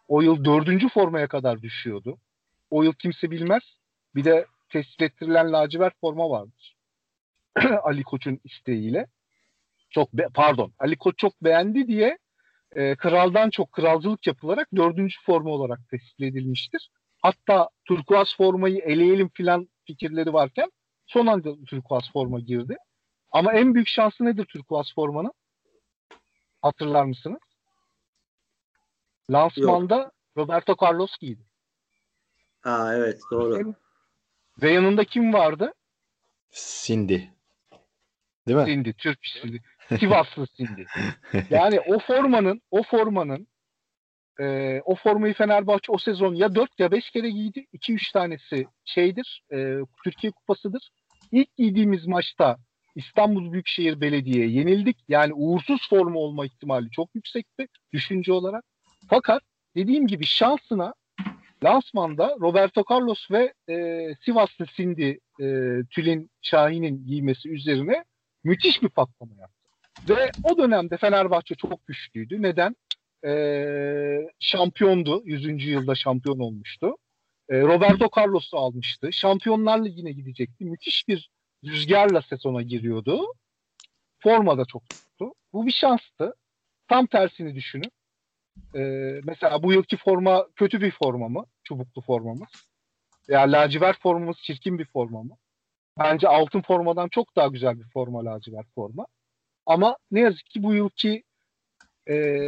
O 0.08 0.22
yıl 0.22 0.46
dördüncü 0.46 0.90
formaya 0.90 1.28
kadar 1.28 1.62
düşüyordu. 1.62 2.18
O 2.70 2.84
yıl 2.84 2.94
kimse 2.94 3.32
bilmez. 3.32 3.64
Bir 4.16 4.24
de 4.24 4.46
tescil 4.70 5.04
ettirilen 5.04 5.54
lacivert 5.54 6.00
forma 6.02 6.30
vardır. 6.30 6.76
Ali 7.84 8.04
Koç'un 8.04 8.40
isteğiyle. 8.44 9.08
Çok 9.90 10.14
be- 10.14 10.30
pardon. 10.34 10.74
Ali 10.80 10.98
Koç 10.98 11.18
çok 11.18 11.44
beğendi 11.44 11.88
diye 11.88 12.18
e, 12.76 12.96
kraldan 12.96 13.50
çok 13.50 13.72
kralcılık 13.72 14.28
yapılarak 14.28 14.68
dördüncü 14.76 15.16
forma 15.26 15.50
olarak 15.50 15.80
tescil 15.90 16.24
edilmiştir. 16.24 16.90
Hatta 17.22 17.70
turkuaz 17.86 18.36
formayı 18.38 18.78
eleyelim 18.78 19.30
filan 19.34 19.70
fikirleri 19.88 20.34
varken 20.34 20.72
son 21.06 21.28
anda 21.28 21.56
turkuaz 21.66 22.12
forma 22.14 22.40
girdi. 22.40 22.78
Ama 23.32 23.54
en 23.54 23.74
büyük 23.74 23.88
şansı 23.88 24.26
nedir 24.26 24.46
turkuaz 24.46 24.94
formanın? 24.96 25.32
Hatırlar 26.62 27.06
mısınız? 27.06 27.40
Lansmanda 29.32 29.98
Yok. 29.98 30.12
Roberto 30.38 30.76
Carlos 30.82 31.18
giydi. 31.18 31.42
Ha 32.62 32.96
evet 32.96 33.22
doğru. 33.32 33.74
Ve 34.62 34.72
yanında 34.72 35.04
kim 35.04 35.34
vardı? 35.34 35.74
Cindy. 36.52 37.20
Değil 38.48 38.60
mi? 38.60 38.66
Cindy, 38.66 38.94
Türk 38.94 39.24
Cindy. 39.24 39.58
Sivaslı 40.00 40.48
Cindy. 40.58 40.84
Yani 41.50 41.80
o 41.80 42.00
formanın, 42.00 42.62
o 42.72 42.84
formanın 42.84 43.48
e, 44.40 44.82
o 44.86 44.96
formayı 44.96 45.34
Fenerbahçe 45.34 45.92
o 45.92 45.98
sezon 45.98 46.36
ya 46.36 46.56
4 46.56 46.80
ya 46.80 46.92
5 46.92 47.12
kere 47.12 47.30
giydi. 47.30 47.66
2-3 47.74 48.14
tanesi 48.14 48.68
şeydir, 48.86 49.44
e, 49.54 49.78
Türkiye 50.04 50.32
Kupası'dır. 50.32 50.90
İlk 51.32 51.56
giydiğimiz 51.56 52.08
maçta 52.08 52.58
İstanbul 52.96 53.52
Büyükşehir 53.52 54.02
Belediye'ye 54.02 54.50
yenildik. 54.50 54.98
Yani 55.08 55.34
uğursuz 55.34 55.90
forma 55.90 56.20
olma 56.20 56.46
ihtimali 56.46 56.92
çok 56.92 57.16
yüksekti 57.16 57.68
düşünce 57.94 58.34
olarak. 58.34 58.64
Fakat 59.10 59.42
dediğim 59.76 60.08
gibi 60.08 60.26
şansına 60.26 60.94
lansmanda 61.64 62.36
Roberto 62.42 62.84
Carlos 62.92 63.32
ve 63.32 63.54
e, 63.70 64.08
Sivaslı 64.26 64.66
Cindy 64.66 65.10
e, 65.10 65.48
Tülin 65.90 66.30
Şahin'in 66.42 67.06
giymesi 67.06 67.50
üzerine 67.50 68.04
müthiş 68.44 68.82
bir 68.82 68.90
patlama 68.90 69.36
yaptı. 69.36 69.55
Ve 70.10 70.32
o 70.44 70.58
dönemde 70.58 70.98
Fenerbahçe 70.98 71.56
çok 71.56 71.88
güçlüydü. 71.88 72.42
Neden? 72.42 72.76
Ee, 73.26 74.28
şampiyondu. 74.40 75.22
100. 75.26 75.68
yılda 75.68 75.96
şampiyon 75.96 76.40
olmuştu. 76.40 76.96
Ee, 77.50 77.62
Roberto 77.62 78.10
Carlos'u 78.18 78.58
almıştı. 78.58 79.14
Şampiyonlar 79.14 79.86
Ligi'ne 79.86 80.12
gidecekti. 80.12 80.66
Müthiş 80.66 81.08
bir 81.08 81.30
rüzgarla 81.66 82.22
sezona 82.22 82.62
giriyordu. 82.62 83.26
Forma 84.20 84.58
da 84.58 84.66
çok 84.66 84.90
tuttu. 84.90 85.34
Bu 85.54 85.66
bir 85.66 85.72
şanstı. 85.72 86.34
Tam 86.88 87.06
tersini 87.06 87.56
düşünün. 87.56 87.92
Ee, 88.76 89.22
mesela 89.24 89.64
bu 89.64 89.74
yılki 89.74 89.98
forma 89.98 90.48
kötü 90.56 90.82
bir 90.82 90.92
forma 90.92 91.30
mı? 91.30 91.46
Çubuklu 91.64 92.02
formamız. 92.02 92.50
Ya 93.28 93.42
lacivert 93.42 94.02
formamız 94.02 94.38
çirkin 94.38 94.80
bir 94.80 94.86
forma 94.86 95.24
mı? 95.24 95.38
Bence 96.00 96.28
altın 96.28 96.62
formadan 96.62 97.10
çok 97.10 97.36
daha 97.36 97.48
güzel 97.48 97.80
bir 97.80 97.90
forma 97.94 98.26
lacivert 98.26 98.68
forma. 98.76 99.06
Ama 99.66 99.98
ne 100.12 100.20
yazık 100.20 100.46
ki 100.46 100.64
bu 100.64 100.74
yılki 100.74 101.24
e, 102.10 102.48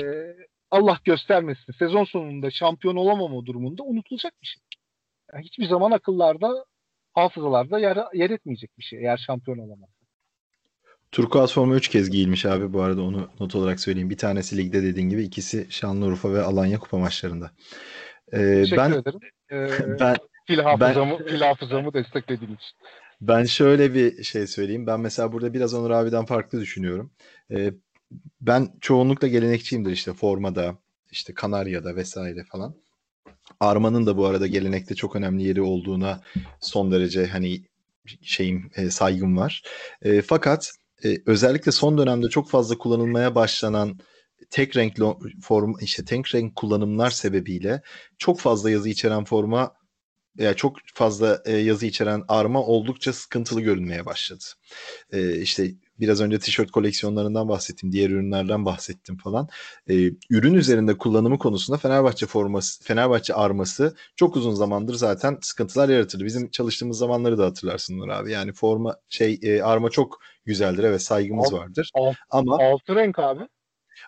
Allah 0.71 0.99
göstermesin 1.05 1.73
sezon 1.79 2.03
sonunda 2.03 2.51
şampiyon 2.51 2.95
olamama 2.95 3.45
durumunda 3.45 3.83
unutulacak 3.83 4.33
bir 4.41 4.47
şey. 4.47 4.63
Yani 5.33 5.45
hiçbir 5.45 5.67
zaman 5.67 5.91
akıllarda 5.91 6.65
hafızalarda 7.13 7.79
yer, 7.79 7.97
yer 8.13 8.29
etmeyecek 8.29 8.77
bir 8.77 8.83
şey 8.83 8.99
eğer 8.99 9.17
şampiyon 9.17 9.57
olamaz. 9.57 9.89
Turkuaz 11.11 11.53
forma 11.53 11.75
3 11.75 11.87
kez 11.87 12.09
giyilmiş 12.09 12.45
abi 12.45 12.73
bu 12.73 12.81
arada 12.81 13.01
onu 13.01 13.29
not 13.39 13.55
olarak 13.55 13.79
söyleyeyim. 13.79 14.09
Bir 14.09 14.17
tanesi 14.17 14.57
ligde 14.57 14.83
dediğin 14.83 15.09
gibi 15.09 15.23
ikisi 15.23 15.67
Şanlıurfa 15.69 16.33
ve 16.33 16.41
Alanya 16.41 16.79
kupa 16.79 16.97
maçlarında. 16.97 17.51
Ee, 18.31 18.37
Teşekkür 18.37 18.77
ben 18.77 18.91
ederim. 18.91 19.19
Ee, 19.51 19.99
ben 19.99 20.15
fil 20.47 20.59
hafızamı, 20.59 21.17
fil 21.25 21.41
hafızamı 21.41 21.93
desteklediğin 21.93 22.55
için. 22.55 22.77
Ben 23.21 23.43
şöyle 23.43 23.93
bir 23.93 24.23
şey 24.23 24.47
söyleyeyim. 24.47 24.87
Ben 24.87 24.99
mesela 24.99 25.31
burada 25.31 25.53
biraz 25.53 25.73
Onur 25.73 25.91
abiden 25.91 26.25
farklı 26.25 26.61
düşünüyorum. 26.61 27.11
Ee, 27.51 27.73
ben 28.41 28.69
çoğunlukla 28.81 29.27
gelenekçiyimdir 29.27 29.91
işte 29.91 30.13
formada, 30.13 30.77
işte 31.11 31.33
Kanarya'da 31.33 31.95
vesaire 31.95 32.43
falan. 32.43 32.75
Arma'nın 33.59 34.05
da 34.05 34.17
bu 34.17 34.25
arada 34.25 34.47
gelenekte 34.47 34.95
çok 34.95 35.15
önemli 35.15 35.43
yeri 35.43 35.61
olduğuna 35.61 36.21
son 36.59 36.91
derece 36.91 37.27
hani 37.27 37.61
şeyim 38.21 38.71
e, 38.75 38.89
saygım 38.89 39.37
var. 39.37 39.63
E, 40.01 40.21
fakat 40.21 40.71
e, 41.03 41.17
özellikle 41.25 41.71
son 41.71 41.97
dönemde 41.97 42.29
çok 42.29 42.49
fazla 42.49 42.77
kullanılmaya 42.77 43.35
başlanan 43.35 43.99
tek 44.49 44.77
renk 44.77 44.93
form 45.41 45.73
işte 45.81 46.05
tek 46.05 46.35
renk 46.35 46.55
kullanımlar 46.55 47.09
sebebiyle 47.09 47.81
çok 48.17 48.39
fazla 48.39 48.69
yazı 48.69 48.89
içeren 48.89 49.23
forma 49.23 49.73
yani 50.37 50.55
çok 50.55 50.75
fazla 50.93 51.41
e, 51.45 51.57
yazı 51.57 51.85
içeren 51.85 52.23
arma 52.27 52.63
oldukça 52.63 53.13
sıkıntılı 53.13 53.61
görünmeye 53.61 54.05
başladı. 54.05 54.43
E, 55.11 55.41
işte 55.41 55.71
biraz 55.99 56.21
önce 56.21 56.39
tişört 56.39 56.71
koleksiyonlarından 56.71 57.49
bahsettim, 57.49 57.91
diğer 57.91 58.09
ürünlerden 58.09 58.65
bahsettim 58.65 59.17
falan. 59.17 59.47
E, 59.89 59.93
ürün 60.29 60.53
üzerinde 60.53 60.97
kullanımı 60.97 61.39
konusunda 61.39 61.77
Fenerbahçe 61.77 62.25
forması, 62.25 62.83
Fenerbahçe 62.83 63.33
arması 63.33 63.95
çok 64.15 64.35
uzun 64.35 64.53
zamandır 64.53 64.93
zaten 64.93 65.37
sıkıntılar 65.41 65.89
yaratırdı. 65.89 66.25
Bizim 66.25 66.49
çalıştığımız 66.49 66.97
zamanları 66.97 67.37
da 67.37 67.45
hatırlarsınlar 67.45 68.07
abi. 68.07 68.31
Yani 68.31 68.53
forma 68.53 68.95
şey 69.09 69.39
e, 69.41 69.61
arma 69.61 69.89
çok 69.89 70.19
güzeldir 70.45 70.83
evet 70.83 71.01
saygımız 71.01 71.53
Alt, 71.53 71.59
vardır. 71.59 71.91
Alt, 71.93 72.15
Ama 72.29 72.57
altı 72.61 72.95
renk 72.95 73.19
abi. 73.19 73.47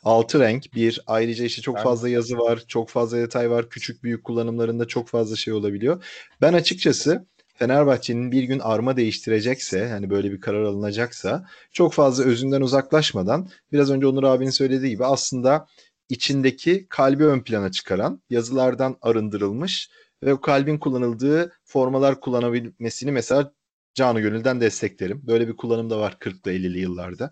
Altı 0.04 0.40
renk 0.40 0.74
bir. 0.74 1.02
Ayrıca 1.08 1.46
işte 1.46 1.62
çok 1.62 1.80
fazla 1.80 2.10
yazı 2.10 2.38
var. 2.38 2.64
Çok 2.68 2.90
fazla 2.90 3.18
detay 3.18 3.50
var. 3.50 3.70
Küçük 3.70 4.04
büyük 4.04 4.24
kullanımlarında 4.24 4.88
çok 4.88 5.08
fazla 5.08 5.36
şey 5.36 5.54
olabiliyor. 5.54 6.04
Ben 6.42 6.54
açıkçası 6.54 7.26
Fenerbahçe'nin 7.60 8.32
bir 8.32 8.44
gün 8.44 8.60
arma 8.60 8.98
değiştirecekse 8.98 9.90
hani 9.90 10.10
böyle 10.10 10.32
bir 10.32 10.42
karar 10.42 10.64
alınacaksa 10.64 11.46
çok 11.72 11.94
fazla 11.94 12.24
özünden 12.24 12.62
uzaklaşmadan 12.62 13.50
biraz 13.72 13.92
önce 13.92 14.08
Onur 14.08 14.24
abinin 14.24 14.50
söylediği 14.50 14.92
gibi 14.92 15.06
aslında 15.06 15.68
içindeki 16.10 16.88
kalbi 16.90 17.26
ön 17.26 17.40
plana 17.44 17.72
çıkaran 17.72 18.22
yazılardan 18.30 18.98
arındırılmış 19.02 19.90
ve 20.24 20.34
o 20.34 20.42
kalbin 20.42 20.78
kullanıldığı 20.78 21.52
formalar 21.64 22.20
kullanabilmesini 22.20 23.12
mesela 23.12 23.52
canı 24.00 24.20
gönülden 24.20 24.62
desteklerim. 24.62 25.22
Böyle 25.28 25.48
bir 25.48 25.56
kullanım 25.56 25.90
da 25.90 26.00
var 26.00 26.18
40'lı 26.20 26.52
50'li 26.52 26.80
yıllarda. 26.80 27.32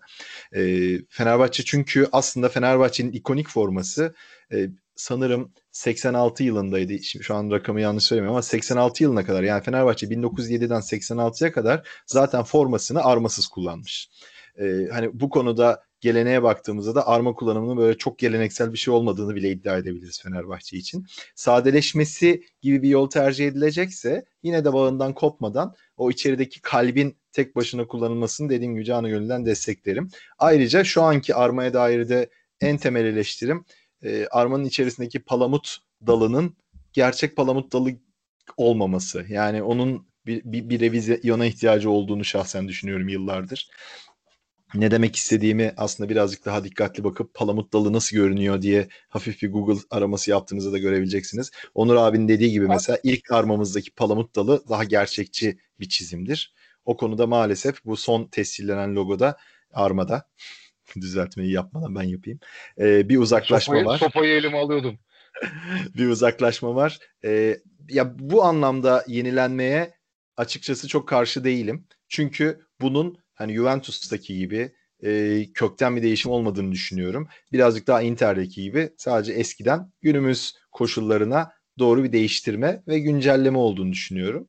E, 0.52 0.62
Fenerbahçe 1.08 1.64
çünkü 1.64 2.08
aslında 2.12 2.48
Fenerbahçe'nin 2.48 3.12
ikonik 3.12 3.48
forması 3.48 4.14
e, 4.52 4.68
sanırım 4.96 5.52
86 5.72 6.44
yılındaydı. 6.44 6.98
Şimdi 6.98 7.24
şu 7.24 7.34
an 7.34 7.50
rakamı 7.50 7.80
yanlış 7.80 8.04
söylemiyorum 8.04 8.34
ama 8.34 8.42
86 8.42 9.02
yılına 9.02 9.24
kadar 9.24 9.42
yani 9.42 9.62
Fenerbahçe 9.62 10.06
1907'den 10.06 10.80
86'ya 10.80 11.52
kadar 11.52 11.88
zaten 12.06 12.42
formasını 12.42 13.04
armasız 13.04 13.46
kullanmış. 13.46 14.10
E, 14.60 14.88
hani 14.92 15.20
bu 15.20 15.30
konuda 15.30 15.82
geleneğe 16.00 16.42
baktığımızda 16.42 16.94
da 16.94 17.06
arma 17.06 17.32
kullanımının 17.34 17.76
böyle 17.76 17.98
çok 17.98 18.18
geleneksel 18.18 18.72
bir 18.72 18.78
şey 18.78 18.94
olmadığını 18.94 19.34
bile 19.34 19.50
iddia 19.50 19.78
edebiliriz 19.78 20.22
Fenerbahçe 20.22 20.76
için. 20.76 21.06
Sadeleşmesi 21.34 22.42
gibi 22.62 22.82
bir 22.82 22.88
yol 22.88 23.10
tercih 23.10 23.46
edilecekse 23.46 24.24
yine 24.42 24.64
de 24.64 24.72
bağından 24.72 25.14
kopmadan 25.14 25.74
o 25.98 26.10
içerideki 26.10 26.60
kalbin 26.60 27.16
tek 27.32 27.56
başına 27.56 27.86
kullanılmasını 27.86 28.50
dediğim 28.50 28.74
gibi 28.74 28.84
canı 28.84 29.08
gönülden 29.08 29.46
desteklerim. 29.46 30.08
Ayrıca 30.38 30.84
şu 30.84 31.02
anki 31.02 31.34
armaya 31.34 31.74
dair 31.74 32.08
de 32.08 32.30
en 32.60 32.76
temel 32.76 33.04
eleştirim 33.04 33.64
e, 34.02 34.26
armanın 34.26 34.64
içerisindeki 34.64 35.18
palamut 35.18 35.78
dalının 36.06 36.56
gerçek 36.92 37.36
palamut 37.36 37.72
dalı 37.72 37.90
olmaması. 38.56 39.26
Yani 39.28 39.62
onun 39.62 40.08
bir, 40.26 40.42
bir, 40.44 40.68
bir 40.68 40.80
revizyona 40.80 41.46
ihtiyacı 41.46 41.90
olduğunu 41.90 42.24
şahsen 42.24 42.68
düşünüyorum 42.68 43.08
yıllardır. 43.08 43.70
Ne 44.74 44.90
demek 44.90 45.16
istediğimi 45.16 45.74
aslında 45.76 46.10
birazcık 46.10 46.44
daha 46.44 46.64
dikkatli 46.64 47.04
bakıp 47.04 47.34
palamut 47.34 47.72
dalı 47.72 47.92
nasıl 47.92 48.16
görünüyor 48.16 48.62
diye 48.62 48.88
hafif 49.08 49.42
bir 49.42 49.52
Google 49.52 49.80
araması 49.90 50.30
yaptığınızda 50.30 50.72
da 50.72 50.78
görebileceksiniz. 50.78 51.50
Onur 51.74 51.96
abinin 51.96 52.28
dediği 52.28 52.50
gibi 52.50 52.66
mesela 52.66 52.98
ilk 53.02 53.32
armamızdaki 53.32 53.90
palamut 53.90 54.36
dalı 54.36 54.68
daha 54.68 54.84
gerçekçi 54.84 55.58
bir 55.80 55.88
çizimdir. 55.88 56.54
O 56.84 56.96
konuda 56.96 57.26
maalesef 57.26 57.84
bu 57.84 57.96
son 57.96 58.24
tescillenen 58.24 58.94
logoda 58.94 59.36
armada 59.72 60.28
düzeltmeyi 61.00 61.52
yapmadan 61.52 61.94
ben 61.94 62.02
yapayım. 62.02 62.40
Ee, 62.78 63.08
bir 63.08 63.18
uzaklaşma 63.18 63.74
sopayı, 63.74 63.84
var. 63.84 63.98
Sopayı 63.98 64.34
elime 64.34 64.58
alıyordum. 64.58 64.98
bir 65.96 66.06
uzaklaşma 66.06 66.74
var. 66.74 66.98
Ee, 67.24 67.58
ya 67.88 68.18
bu 68.18 68.44
anlamda 68.44 69.04
yenilenmeye 69.08 69.94
açıkçası 70.36 70.88
çok 70.88 71.08
karşı 71.08 71.44
değilim. 71.44 71.86
Çünkü 72.08 72.60
bunun 72.80 73.18
hani 73.38 73.54
Juventus'taki 73.54 74.38
gibi 74.38 74.72
e, 75.04 75.42
kökten 75.54 75.96
bir 75.96 76.02
değişim 76.02 76.30
olmadığını 76.30 76.72
düşünüyorum. 76.72 77.28
Birazcık 77.52 77.86
daha 77.86 78.02
Inter'deki 78.02 78.62
gibi 78.62 78.90
sadece 78.96 79.32
eskiden 79.32 79.92
günümüz 80.02 80.54
koşullarına 80.72 81.52
doğru 81.78 82.04
bir 82.04 82.12
değiştirme 82.12 82.82
ve 82.88 82.98
güncelleme 82.98 83.58
olduğunu 83.58 83.92
düşünüyorum. 83.92 84.48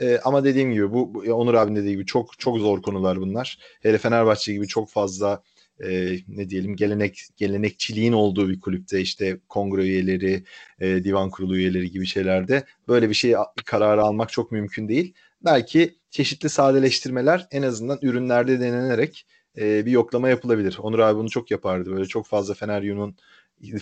E, 0.00 0.18
ama 0.24 0.44
dediğim 0.44 0.72
gibi 0.72 0.92
bu, 0.92 1.14
bu 1.14 1.18
Onur 1.20 1.54
abinin 1.54 1.76
dediği 1.76 1.90
gibi 1.90 2.06
çok 2.06 2.38
çok 2.38 2.58
zor 2.58 2.82
konular 2.82 3.20
bunlar. 3.20 3.58
Hele 3.82 3.98
Fenerbahçe 3.98 4.52
gibi 4.52 4.66
çok 4.66 4.90
fazla 4.90 5.42
e, 5.84 6.16
ne 6.28 6.50
diyelim 6.50 6.76
gelenek 6.76 7.20
gelenekçiliğin 7.36 8.12
olduğu 8.12 8.48
bir 8.48 8.60
kulüpte 8.60 9.00
işte 9.00 9.40
kongre 9.48 9.82
üyeleri, 9.82 10.44
e, 10.80 11.04
divan 11.04 11.30
kurulu 11.30 11.56
üyeleri 11.56 11.90
gibi 11.90 12.06
şeylerde 12.06 12.64
böyle 12.88 13.08
bir 13.08 13.14
şey 13.14 13.34
kararı 13.64 14.02
almak 14.02 14.32
çok 14.32 14.52
mümkün 14.52 14.88
değil. 14.88 15.14
Belki 15.44 15.98
çeşitli 16.10 16.48
sadeleştirmeler 16.48 17.46
en 17.50 17.62
azından 17.62 17.98
ürünlerde 18.02 18.60
denenerek 18.60 19.26
e, 19.58 19.86
bir 19.86 19.90
yoklama 19.90 20.28
yapılabilir. 20.28 20.78
Onur 20.82 20.98
abi 20.98 21.18
bunu 21.18 21.30
çok 21.30 21.50
yapardı. 21.50 21.90
Böyle 21.90 22.06
çok 22.06 22.26
fazla 22.26 22.54
Feneryum'un 22.54 23.16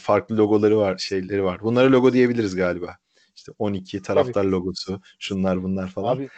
farklı 0.01 0.37
logoları 0.37 0.79
var, 0.79 0.99
şeyleri 0.99 1.45
var. 1.45 1.61
Bunlara 1.61 1.93
logo 1.93 2.13
diyebiliriz 2.13 2.57
galiba. 2.57 2.97
İşte 3.37 3.53
12 3.59 4.03
taraftar 4.03 4.43
Tabii. 4.43 4.53
logosu, 4.53 5.01
şunlar 5.19 5.63
bunlar 5.63 5.89
falan. 5.89 6.17
Abi 6.17 6.29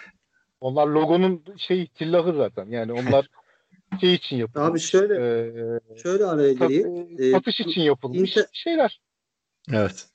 onlar 0.61 0.87
logonun 0.87 1.45
şey 1.57 1.87
tillahı 1.87 2.35
zaten. 2.37 2.67
Yani 2.67 2.93
onlar 2.93 3.29
şey 4.01 4.15
için 4.15 4.37
yapılmış. 4.37 4.71
Abi 4.71 4.81
şöyle 4.81 5.15
ee, 5.15 5.99
şöyle 6.03 6.25
araya 6.25 6.53
gireyim. 6.53 7.09
Sat, 7.19 7.31
satış 7.33 7.61
için 7.61 7.81
yapılmış 7.81 8.31
Inter, 8.31 8.47
şeyler. 8.53 9.01
Evet. 9.73 10.09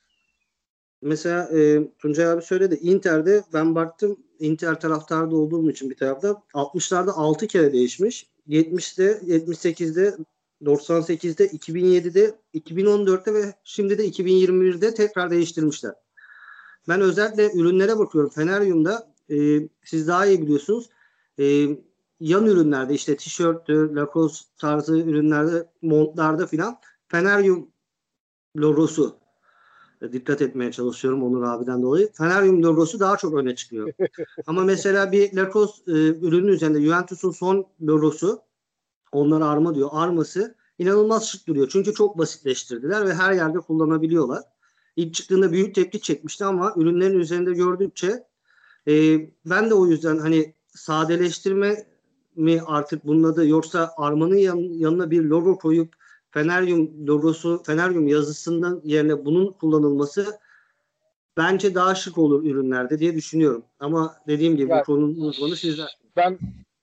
Mesela 1.06 1.50
e, 1.60 1.88
Tuncay 2.00 2.26
abi 2.32 2.42
söyledi. 2.42 2.76
Inter'de 2.76 3.44
ben 3.54 3.76
baktım 3.76 4.18
Inter 4.40 4.80
taraftarda 4.80 5.36
olduğum 5.36 5.72
için 5.72 5.90
bir 5.90 5.96
tarafta 5.96 6.44
60'larda 6.54 7.12
6 7.12 7.48
kere 7.48 7.74
değişmiş. 7.74 8.28
70'de, 8.48 9.12
78'de, 9.12 10.16
98'de, 10.62 11.48
2007'de, 11.48 12.36
2014'te 12.54 13.34
ve 13.34 13.54
şimdi 13.64 13.98
de 13.98 14.08
2021'de 14.08 14.94
tekrar 14.94 15.32
değiştirmişler. 15.32 15.94
Ben 16.88 17.02
özellikle 17.02 17.52
ürünlere 17.54 17.98
bakıyorum. 18.00 18.30
Feneryum'da 18.30 19.14
e, 19.30 19.36
siz 19.84 20.08
daha 20.08 20.26
iyi 20.26 20.42
biliyorsunuz. 20.42 20.90
E, 21.40 21.68
yan 22.20 22.46
ürünlerde 22.46 22.94
işte 22.94 23.18
tişörttü, 23.18 23.96
Lacoste 23.96 24.50
tarzı 24.58 24.98
ürünlerde, 24.98 25.70
montlarda 25.82 26.48
filan 26.48 26.80
Feneryum 27.08 27.68
logosu 28.58 29.25
dikkat 30.12 30.42
etmeye 30.42 30.72
çalışıyorum 30.72 31.24
Onur 31.24 31.44
abiden 31.44 31.84
dolayı. 31.84 32.12
Feneryum 32.14 32.64
logosu 32.64 33.00
daha 33.00 33.18
çok 33.18 33.34
öne 33.34 33.56
çıkıyor. 33.56 33.92
Ama 34.48 34.64
mesela 34.64 35.12
bir 35.12 35.34
Lacoste 35.34 35.92
e, 35.92 35.96
ürünün 35.96 36.48
üzerinde 36.48 36.82
Juventus'un 36.82 37.32
son 37.32 37.66
logosu 37.82 38.42
onlar 39.12 39.42
arma 39.42 39.76
diyor. 39.76 39.90
Arması 39.92 40.56
inanılmaz 40.80 41.28
şık 41.28 41.48
duruyor. 41.48 41.70
Çünkü 41.72 41.94
çok 41.94 42.18
basitleştirdiler 42.18 43.06
ve 43.06 43.14
her 43.14 43.34
yerde 43.34 43.60
kullanabiliyorlar. 43.60 44.44
İlk 44.96 45.14
çıktığında 45.14 45.52
büyük 45.52 45.76
tepki 45.76 46.02
çekmişti 46.02 46.46
ama 46.46 46.74
ürünlerin 46.78 47.20
üzerinde 47.20 47.54
gördükçe 47.54 48.24
e, 48.88 48.94
ben 49.46 49.70
de 49.70 49.74
o 49.74 49.88
yüzden 49.88 50.18
hani 50.18 50.54
sadeleştirme 50.68 51.86
mi 52.36 52.62
artık 52.66 53.06
bunun 53.08 53.24
adı 53.24 53.48
yoksa 53.48 53.94
armanın 53.98 54.36
yan, 54.36 54.58
yanına 54.58 55.12
bir 55.12 55.24
logo 55.24 55.58
koyup 55.58 55.96
Feneryum 56.36 57.08
logosu, 57.08 57.64
Feneryum 57.64 58.08
yazısından 58.08 58.82
yerine 58.84 59.26
bunun 59.26 59.52
kullanılması 59.52 60.40
bence 61.38 61.76
daha 61.76 61.96
şık 61.96 62.18
olur 62.18 62.44
ürünlerde 62.44 63.00
diye 63.00 63.16
düşünüyorum. 63.16 63.66
Ama 63.80 64.16
dediğim 64.28 64.58
gibi 64.58 64.72
Yani, 64.72 64.82
bu 64.82 64.86
konunun 64.86 65.22
uzmanı 65.22 65.56
sizler. 65.56 65.98
Ben 66.16 66.40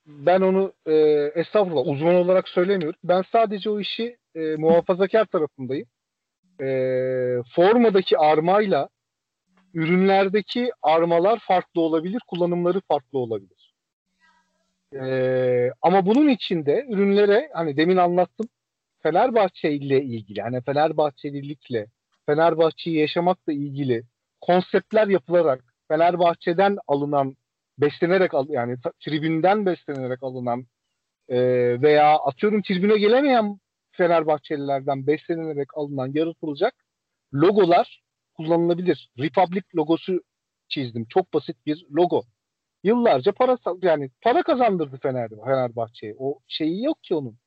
ben 0.07 0.41
onu 0.41 0.73
e, 0.87 0.93
estağfurullah 1.35 1.87
uzman 1.87 2.15
olarak 2.15 2.49
söylemiyorum. 2.49 2.99
Ben 3.05 3.25
sadece 3.33 3.71
o 3.71 3.81
işi 3.81 4.17
e, 4.35 4.57
muhafazakar 4.57 5.25
tarafındayım. 5.25 5.87
E, 6.61 6.67
formadaki 7.55 8.19
armayla 8.19 8.89
ürünlerdeki 9.75 10.71
armalar 10.83 11.39
farklı 11.39 11.81
olabilir, 11.81 12.23
kullanımları 12.29 12.81
farklı 12.81 13.19
olabilir. 13.19 13.75
E, 14.95 15.71
ama 15.83 16.07
bunun 16.07 16.29
içinde 16.29 16.87
ürünlere 16.91 17.51
hani 17.55 17.77
demin 17.77 17.97
anlattım 17.97 18.49
Fenerbahçe 19.03 19.73
ile 19.73 20.03
ilgili, 20.03 20.43
hani 20.43 20.63
Fenerbahçelilikle, 20.63 21.87
Fenerbahçe'yi 22.27 22.97
yaşamakla 22.99 23.53
ilgili 23.53 24.03
konseptler 24.41 25.09
yapılarak 25.09 25.65
Fenerbahçe'den 25.89 26.77
alınan 26.87 27.37
beslenerek 27.79 28.35
al 28.35 28.47
yani 28.49 28.77
tribünden 29.01 29.67
beslenerek 29.67 30.23
alınan 30.23 30.67
e, 31.29 31.39
veya 31.83 32.17
atıyorum 32.17 32.63
tribüne 32.63 32.99
gelemeyen 32.99 33.59
Fenerbahçelilerden 33.93 35.07
beslenerek 35.07 35.69
alınan 35.75 36.13
yaratılacak 36.15 36.75
logolar 37.35 38.03
kullanılabilir. 38.35 39.11
Republic 39.19 39.63
logosu 39.77 40.21
çizdim. 40.69 41.07
Çok 41.09 41.35
basit 41.35 41.67
bir 41.67 41.87
logo. 41.97 42.23
Yıllarca 42.85 43.33
para 43.33 43.59
yani 43.83 44.11
para 44.21 44.43
kazandırdı 44.43 44.99
Fener, 45.03 45.29
Fenerbahçe'ye. 45.45 46.15
O 46.19 46.39
şeyi 46.49 46.85
yok 46.85 47.03
ki 47.03 47.15
onun. 47.15 47.39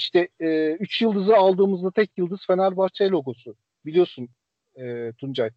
İşte 0.00 0.28
3 0.40 0.46
e, 0.46 0.76
üç 0.80 1.02
yıldızı 1.02 1.36
aldığımızda 1.36 1.90
tek 1.90 2.10
yıldız 2.18 2.40
Fenerbahçe 2.46 3.08
logosu. 3.08 3.54
Biliyorsun 3.86 4.28
e, 4.76 5.12
Tuncay. 5.12 5.50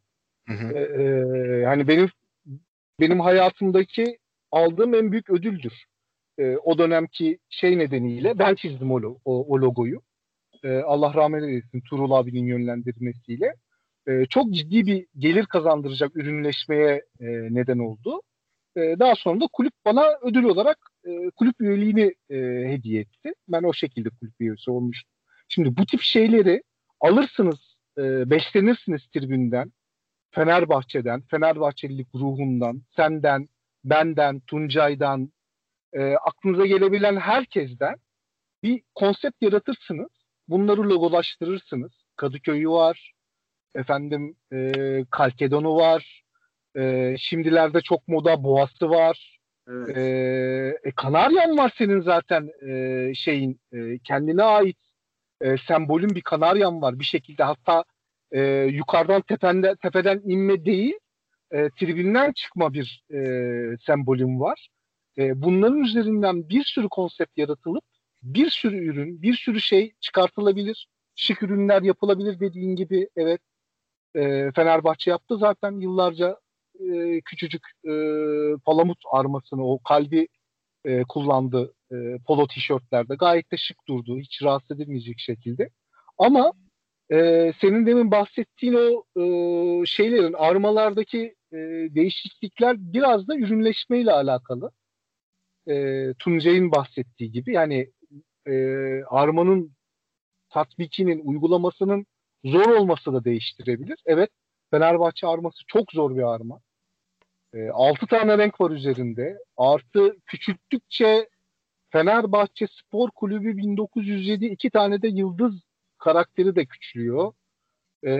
Hı 0.48 0.54
hı. 0.54 0.74
E, 0.74 0.80
e, 0.80 1.66
hani 1.66 1.88
benim 1.88 2.10
benim 3.00 3.20
hayatımdaki 3.20 4.18
aldığım 4.52 4.94
en 4.94 5.12
büyük 5.12 5.30
ödüldür. 5.30 5.86
E, 6.38 6.58
o 6.58 6.78
dönemki 6.78 7.38
şey 7.50 7.78
nedeniyle 7.78 8.40
ben 8.40 8.56
çizdim 8.56 8.92
o, 8.92 9.20
o, 9.26 9.46
o 9.48 9.62
logoyu. 9.62 10.02
E, 10.64 10.78
Allah 10.78 11.14
rahmet 11.14 11.44
eylesin 11.44 11.82
Turul 11.82 12.12
abinin 12.12 12.46
yönlendirmesiyle. 12.46 13.56
E, 14.08 14.26
çok 14.26 14.54
ciddi 14.54 14.86
bir 14.86 15.08
gelir 15.18 15.46
kazandıracak 15.46 16.16
ürünleşmeye 16.16 17.06
e, 17.20 17.26
neden 17.30 17.80
oldu. 17.80 18.22
E, 18.76 18.82
daha 19.00 19.16
sonra 19.16 19.42
da 19.42 19.48
kulüp 19.54 19.74
bana 19.86 20.04
ödül 20.22 20.44
olarak 20.44 20.93
e, 21.06 21.30
kulüp 21.30 21.62
üyeliğini 21.62 22.16
e, 22.30 22.38
hediye 22.72 23.02
etti. 23.02 23.34
Ben 23.48 23.64
o 23.64 23.74
şekilde 23.74 24.10
kulüp 24.10 24.34
üyesi 24.40 24.72
olmuştum. 24.72 25.12
Şimdi 25.48 25.78
bu 25.78 25.86
tip 25.86 26.02
şeyleri 26.02 26.64
alırsınız, 27.00 27.76
e, 27.98 28.30
beslenirsiniz 28.30 29.08
tribünden, 29.08 29.72
Fenerbahçe'den, 30.32 31.22
Fenerbahçelilik 31.22 32.08
ruhundan, 32.16 32.82
senden, 32.96 33.50
benden, 33.84 34.40
Tuncay'dan, 34.40 35.32
e, 35.94 36.14
aklınıza 36.16 36.66
gelebilen 36.66 37.18
herkesten 37.18 37.96
bir 38.64 38.82
konsept 38.96 39.42
yaratırsınız. 39.42 40.10
Bunları 40.48 40.90
logolaştırırsınız. 40.90 41.92
Kadıköy'ü 42.16 42.70
var, 42.70 43.14
efendim 43.76 44.36
e, 44.54 44.72
Kalkedon'u 45.12 45.76
var, 45.76 46.24
e, 46.78 47.16
şimdilerde 47.18 47.82
çok 47.82 48.08
moda 48.08 48.44
Boğaz'ı 48.44 48.90
var. 48.90 49.40
Evet. 49.68 49.98
E, 49.98 50.02
e, 50.84 50.92
Kanaryan 50.92 51.58
var 51.58 51.74
senin 51.78 52.02
zaten 52.02 52.50
e, 52.70 53.14
şeyin 53.14 53.60
e, 53.72 54.00
kendine 54.00 54.44
ait 54.44 54.78
e, 55.42 55.58
sembolün 55.58 56.10
bir 56.10 56.22
Kanaryan 56.22 56.82
var 56.82 57.00
bir 57.00 57.06
şekilde 57.06 57.44
hatta 57.44 57.84
e, 58.32 58.42
yukarıdan 58.64 59.22
tepende, 59.22 59.76
tepeden 59.82 60.22
inme 60.26 60.66
değil 60.66 60.94
e, 61.52 61.70
tribünden 61.70 62.32
çıkma 62.32 62.74
bir 62.74 63.04
e, 63.14 63.78
sembolün 63.86 64.40
var. 64.40 64.70
E, 65.18 65.42
bunların 65.42 65.84
üzerinden 65.84 66.50
bir 66.50 66.64
sürü 66.64 66.90
konsept 66.90 67.38
yaratılıp 67.38 67.84
bir 68.24 68.50
sürü 68.50 68.86
ürün, 68.86 69.22
bir 69.22 69.34
sürü 69.34 69.62
şey 69.62 69.94
çıkartılabilir. 70.02 70.88
Şık 71.16 71.44
ürünler 71.44 71.82
yapılabilir 71.82 72.40
dediğin 72.40 72.76
gibi 72.76 73.10
evet 73.16 73.42
e, 74.16 74.52
Fenerbahçe 74.52 75.12
yaptı 75.12 75.38
zaten 75.38 75.80
yıllarca 75.80 76.38
e, 76.80 77.22
küçücük 77.22 77.62
e, 77.86 77.92
palamut 78.66 78.98
armasını 79.12 79.68
o 79.68 79.80
kalbi 79.80 80.28
e, 80.86 81.04
kullandı 81.04 81.74
e, 81.92 81.96
polo 82.28 82.48
tişörtlerde. 82.48 83.16
Gayet 83.16 83.52
de 83.52 83.58
şık 83.58 83.78
durdu. 83.88 84.20
Hiç 84.20 84.42
rahatsız 84.44 84.80
edilmeyecek 84.80 85.20
şekilde. 85.20 85.70
Ama 86.18 86.54
e, 87.12 87.52
senin 87.62 87.86
demin 87.86 88.12
bahsettiğin 88.12 88.74
o 88.74 89.04
e, 89.22 89.86
şeylerin 89.86 90.34
armalardaki 90.34 91.36
e, 91.52 91.58
değişiklikler 91.96 92.76
biraz 92.80 93.28
da 93.28 93.36
ürünleşmeyle 93.36 94.12
alakalı. 94.12 94.72
E, 95.70 95.74
Tuncay'ın 96.20 96.72
bahsettiği 96.72 97.32
gibi 97.32 97.54
yani 97.54 97.92
e, 98.48 98.54
armanın 99.04 99.74
tatbikinin, 100.50 101.22
uygulamasının 101.26 102.06
zor 102.46 102.66
olması 102.66 103.14
da 103.14 103.24
değiştirebilir. 103.24 104.00
Evet 104.06 104.30
Fenerbahçe 104.74 105.28
arması 105.28 105.64
çok 105.68 105.92
zor 105.92 106.16
bir 106.16 106.34
arma. 106.34 106.60
E, 107.54 107.70
6 107.70 108.08
tane 108.08 108.38
renk 108.38 108.62
var 108.62 108.72
üzerinde. 108.72 109.38
Artı 109.58 110.16
küçülttükçe 110.26 111.30
Fenerbahçe 111.90 112.68
Spor 112.68 113.10
Kulübü 113.10 113.58
1907 113.58 114.46
iki 114.46 114.70
tane 114.70 115.02
de 115.02 115.08
yıldız 115.08 115.54
karakteri 115.98 116.56
de 116.56 116.66
küçülüyor. 116.66 117.34
E, 118.06 118.14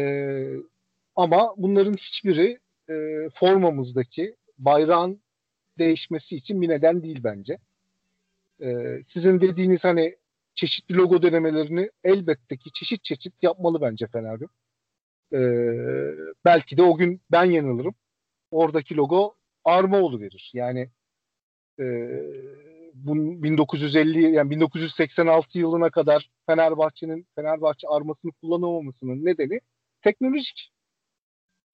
ama 1.16 1.54
bunların 1.58 1.94
hiçbiri 1.94 2.60
e, 2.90 2.94
formamızdaki 3.36 4.36
bayrağın 4.58 5.22
değişmesi 5.78 6.36
için 6.36 6.62
bir 6.62 6.70
neden 6.70 7.04
değil 7.04 7.20
bence. 7.24 7.58
E, 8.62 9.00
sizin 9.14 9.42
dediğiniz 9.42 9.84
hani 9.84 10.16
çeşitli 10.56 10.96
logo 10.96 11.22
denemelerini 11.22 11.90
elbette 12.04 12.58
ki 12.58 12.72
çeşit 12.74 13.04
çeşit 13.04 13.34
yapmalı 13.44 13.82
bence 13.82 14.08
Fenerbahçe. 14.08 14.63
E, 15.34 15.40
belki 16.46 16.78
de 16.78 16.84
o 16.84 16.98
gün 16.98 17.22
ben 17.32 17.44
yanılırım. 17.44 17.96
Oradaki 18.52 18.98
logo 18.98 19.36
arma 19.66 20.20
verir. 20.20 20.52
Yani 20.54 20.90
e, 21.80 21.86
bu 22.94 23.44
1950 23.44 24.32
yani 24.32 24.50
1986 24.50 25.60
yılına 25.60 25.90
kadar 25.90 26.30
Fenerbahçe'nin 26.46 27.28
Fenerbahçe 27.36 27.88
armasını 27.88 28.32
kullanamamasının 28.32 29.26
nedeni 29.26 29.60
teknolojik. 30.02 30.72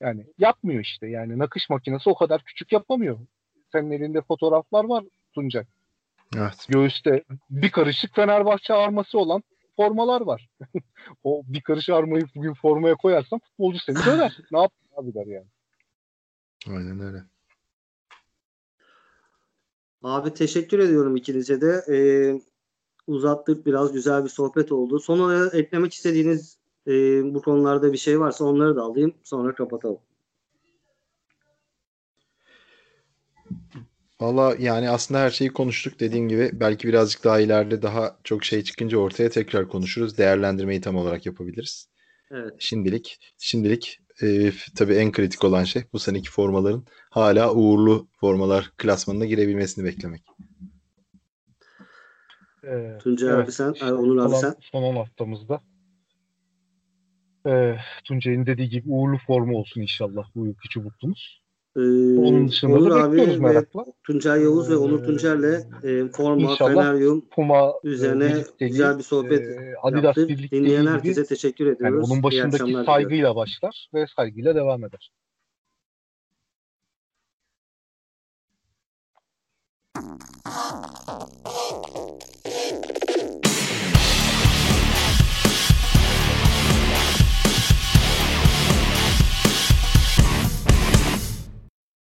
Yani 0.02 0.26
yapmıyor 0.38 0.82
işte. 0.82 1.08
Yani 1.08 1.40
nakış 1.40 1.70
makinesi 1.70 2.10
o 2.10 2.16
kadar 2.16 2.44
küçük 2.44 2.72
yapamıyor. 2.72 3.20
Senin 3.72 3.92
elinde 3.92 4.22
fotoğraflar 4.22 4.86
var 4.86 5.04
Tuncay. 5.34 5.64
Evet. 6.38 6.66
Göğüste 6.70 7.24
bir 7.50 7.72
karışık 7.72 8.16
Fenerbahçe 8.16 8.74
arması 8.74 9.20
olan 9.20 9.44
formalar 9.80 10.22
var. 10.22 10.50
o 11.24 11.44
bir 11.48 11.62
karış 11.62 11.90
armayı 11.90 12.24
bugün 12.36 12.54
formaya 12.54 12.96
koyarsan 12.96 13.40
futbolcu 13.40 13.80
seni 13.80 13.96
döner. 13.96 14.38
ne 14.52 14.60
yaptın 14.60 14.88
abi 14.96 15.14
der 15.14 15.26
yani. 15.26 15.48
Aynen 16.68 17.00
öyle. 17.00 17.24
Abi 20.04 20.34
teşekkür 20.34 20.80
ediyorum 20.80 21.16
ikinize 21.16 21.62
de. 21.62 21.84
Ee, 21.90 22.42
uzattık 23.08 23.66
biraz 23.66 23.94
güzel 23.94 24.24
bir 24.24 24.30
sohbet 24.30 24.72
oldu. 24.72 25.00
Son 25.00 25.20
olarak 25.20 25.56
eklemek 25.56 25.94
istediğiniz 25.94 26.58
e, 26.88 26.92
bu 27.34 27.42
konularda 27.42 27.94
bir 27.94 27.98
şey 27.98 28.20
varsa 28.20 28.46
onları 28.46 28.76
da 28.76 28.82
alayım 28.82 29.14
sonra 29.24 29.56
kapatalım. 29.56 30.00
Valla 34.22 34.56
yani 34.60 34.90
aslında 34.90 35.20
her 35.20 35.30
şeyi 35.30 35.50
konuştuk 35.50 36.00
dediğim 36.00 36.30
gibi. 36.30 36.50
Belki 36.54 36.88
birazcık 36.88 37.24
daha 37.24 37.40
ileride 37.40 37.82
daha 37.82 38.18
çok 38.24 38.44
şey 38.44 38.64
çıkınca 38.64 38.98
ortaya 38.98 39.30
tekrar 39.30 39.68
konuşuruz. 39.68 40.18
Değerlendirmeyi 40.18 40.82
tam 40.82 40.96
olarak 40.96 41.26
yapabiliriz. 41.26 41.90
Evet. 42.32 42.54
Şimdilik 42.60 43.20
şimdilik 43.38 44.00
e, 44.22 44.52
tabii 44.76 44.94
en 44.94 45.12
kritik 45.12 45.44
olan 45.44 45.64
şey 45.64 45.84
bu 45.94 46.00
seneki 46.00 46.30
formaların 46.30 46.86
hala 47.10 47.54
uğurlu 47.54 48.08
formalar 48.20 48.72
klasmanına 48.78 49.26
girebilmesini 49.26 49.86
beklemek. 49.86 50.24
Ee, 52.64 52.98
Tuncay 53.00 53.30
evet. 53.30 53.44
abi 53.44 53.52
sen, 53.52 53.74
ay, 53.82 53.94
Onur 53.94 54.18
abi 54.18 54.36
sen. 54.36 54.56
son 54.60 54.84
10 54.84 54.96
haftamızda. 54.96 55.62
Ee, 57.48 57.76
Tuncay'ın 58.04 58.46
dediği 58.46 58.70
gibi 58.70 58.90
uğurlu 58.90 59.18
formu 59.28 59.58
olsun 59.58 59.82
inşallah 59.82 60.24
bu 60.36 60.46
yılki 60.46 60.70
çubukluğumuz. 60.70 61.39
Ee, 61.80 62.20
Onun 62.20 62.48
dışında 62.48 62.74
Onur 62.76 62.90
da 62.92 62.96
abi 63.04 63.18
ve 63.18 63.38
merakla. 63.38 63.86
Tuncay 64.04 64.44
Yavuz 64.44 64.70
ve 64.70 64.78
Onur 64.78 65.04
Ee, 65.04 65.06
Tuncer'le 65.06 65.64
e, 65.84 66.08
forma, 66.08 66.52
inşallah 66.52 66.84
Feneryum 66.84 67.30
Puma 67.30 67.74
üzerine 67.84 68.26
e, 68.26 68.30
birlikteliği, 68.30 68.72
güzel 68.72 68.98
bir 68.98 69.04
sohbet 69.04 69.42
e, 69.42 69.74
Adidas 69.84 70.18
yaptık. 70.18 70.52
Dinleyen 70.52 70.82
gibi 70.82 70.92
herkese 70.92 71.26
teşekkür 71.26 71.66
yani 71.66 71.76
ediyoruz. 71.76 72.12
onun 72.12 72.20
İyi 72.20 72.24
başındaki 72.24 72.48
akşamlar 72.48 72.68
diliyorum. 72.68 72.86
saygıyla 72.86 73.36
başlar 73.36 73.90
ve 73.94 74.06
saygıyla 74.16 74.56
devam 74.56 74.86
eder. 74.86 75.12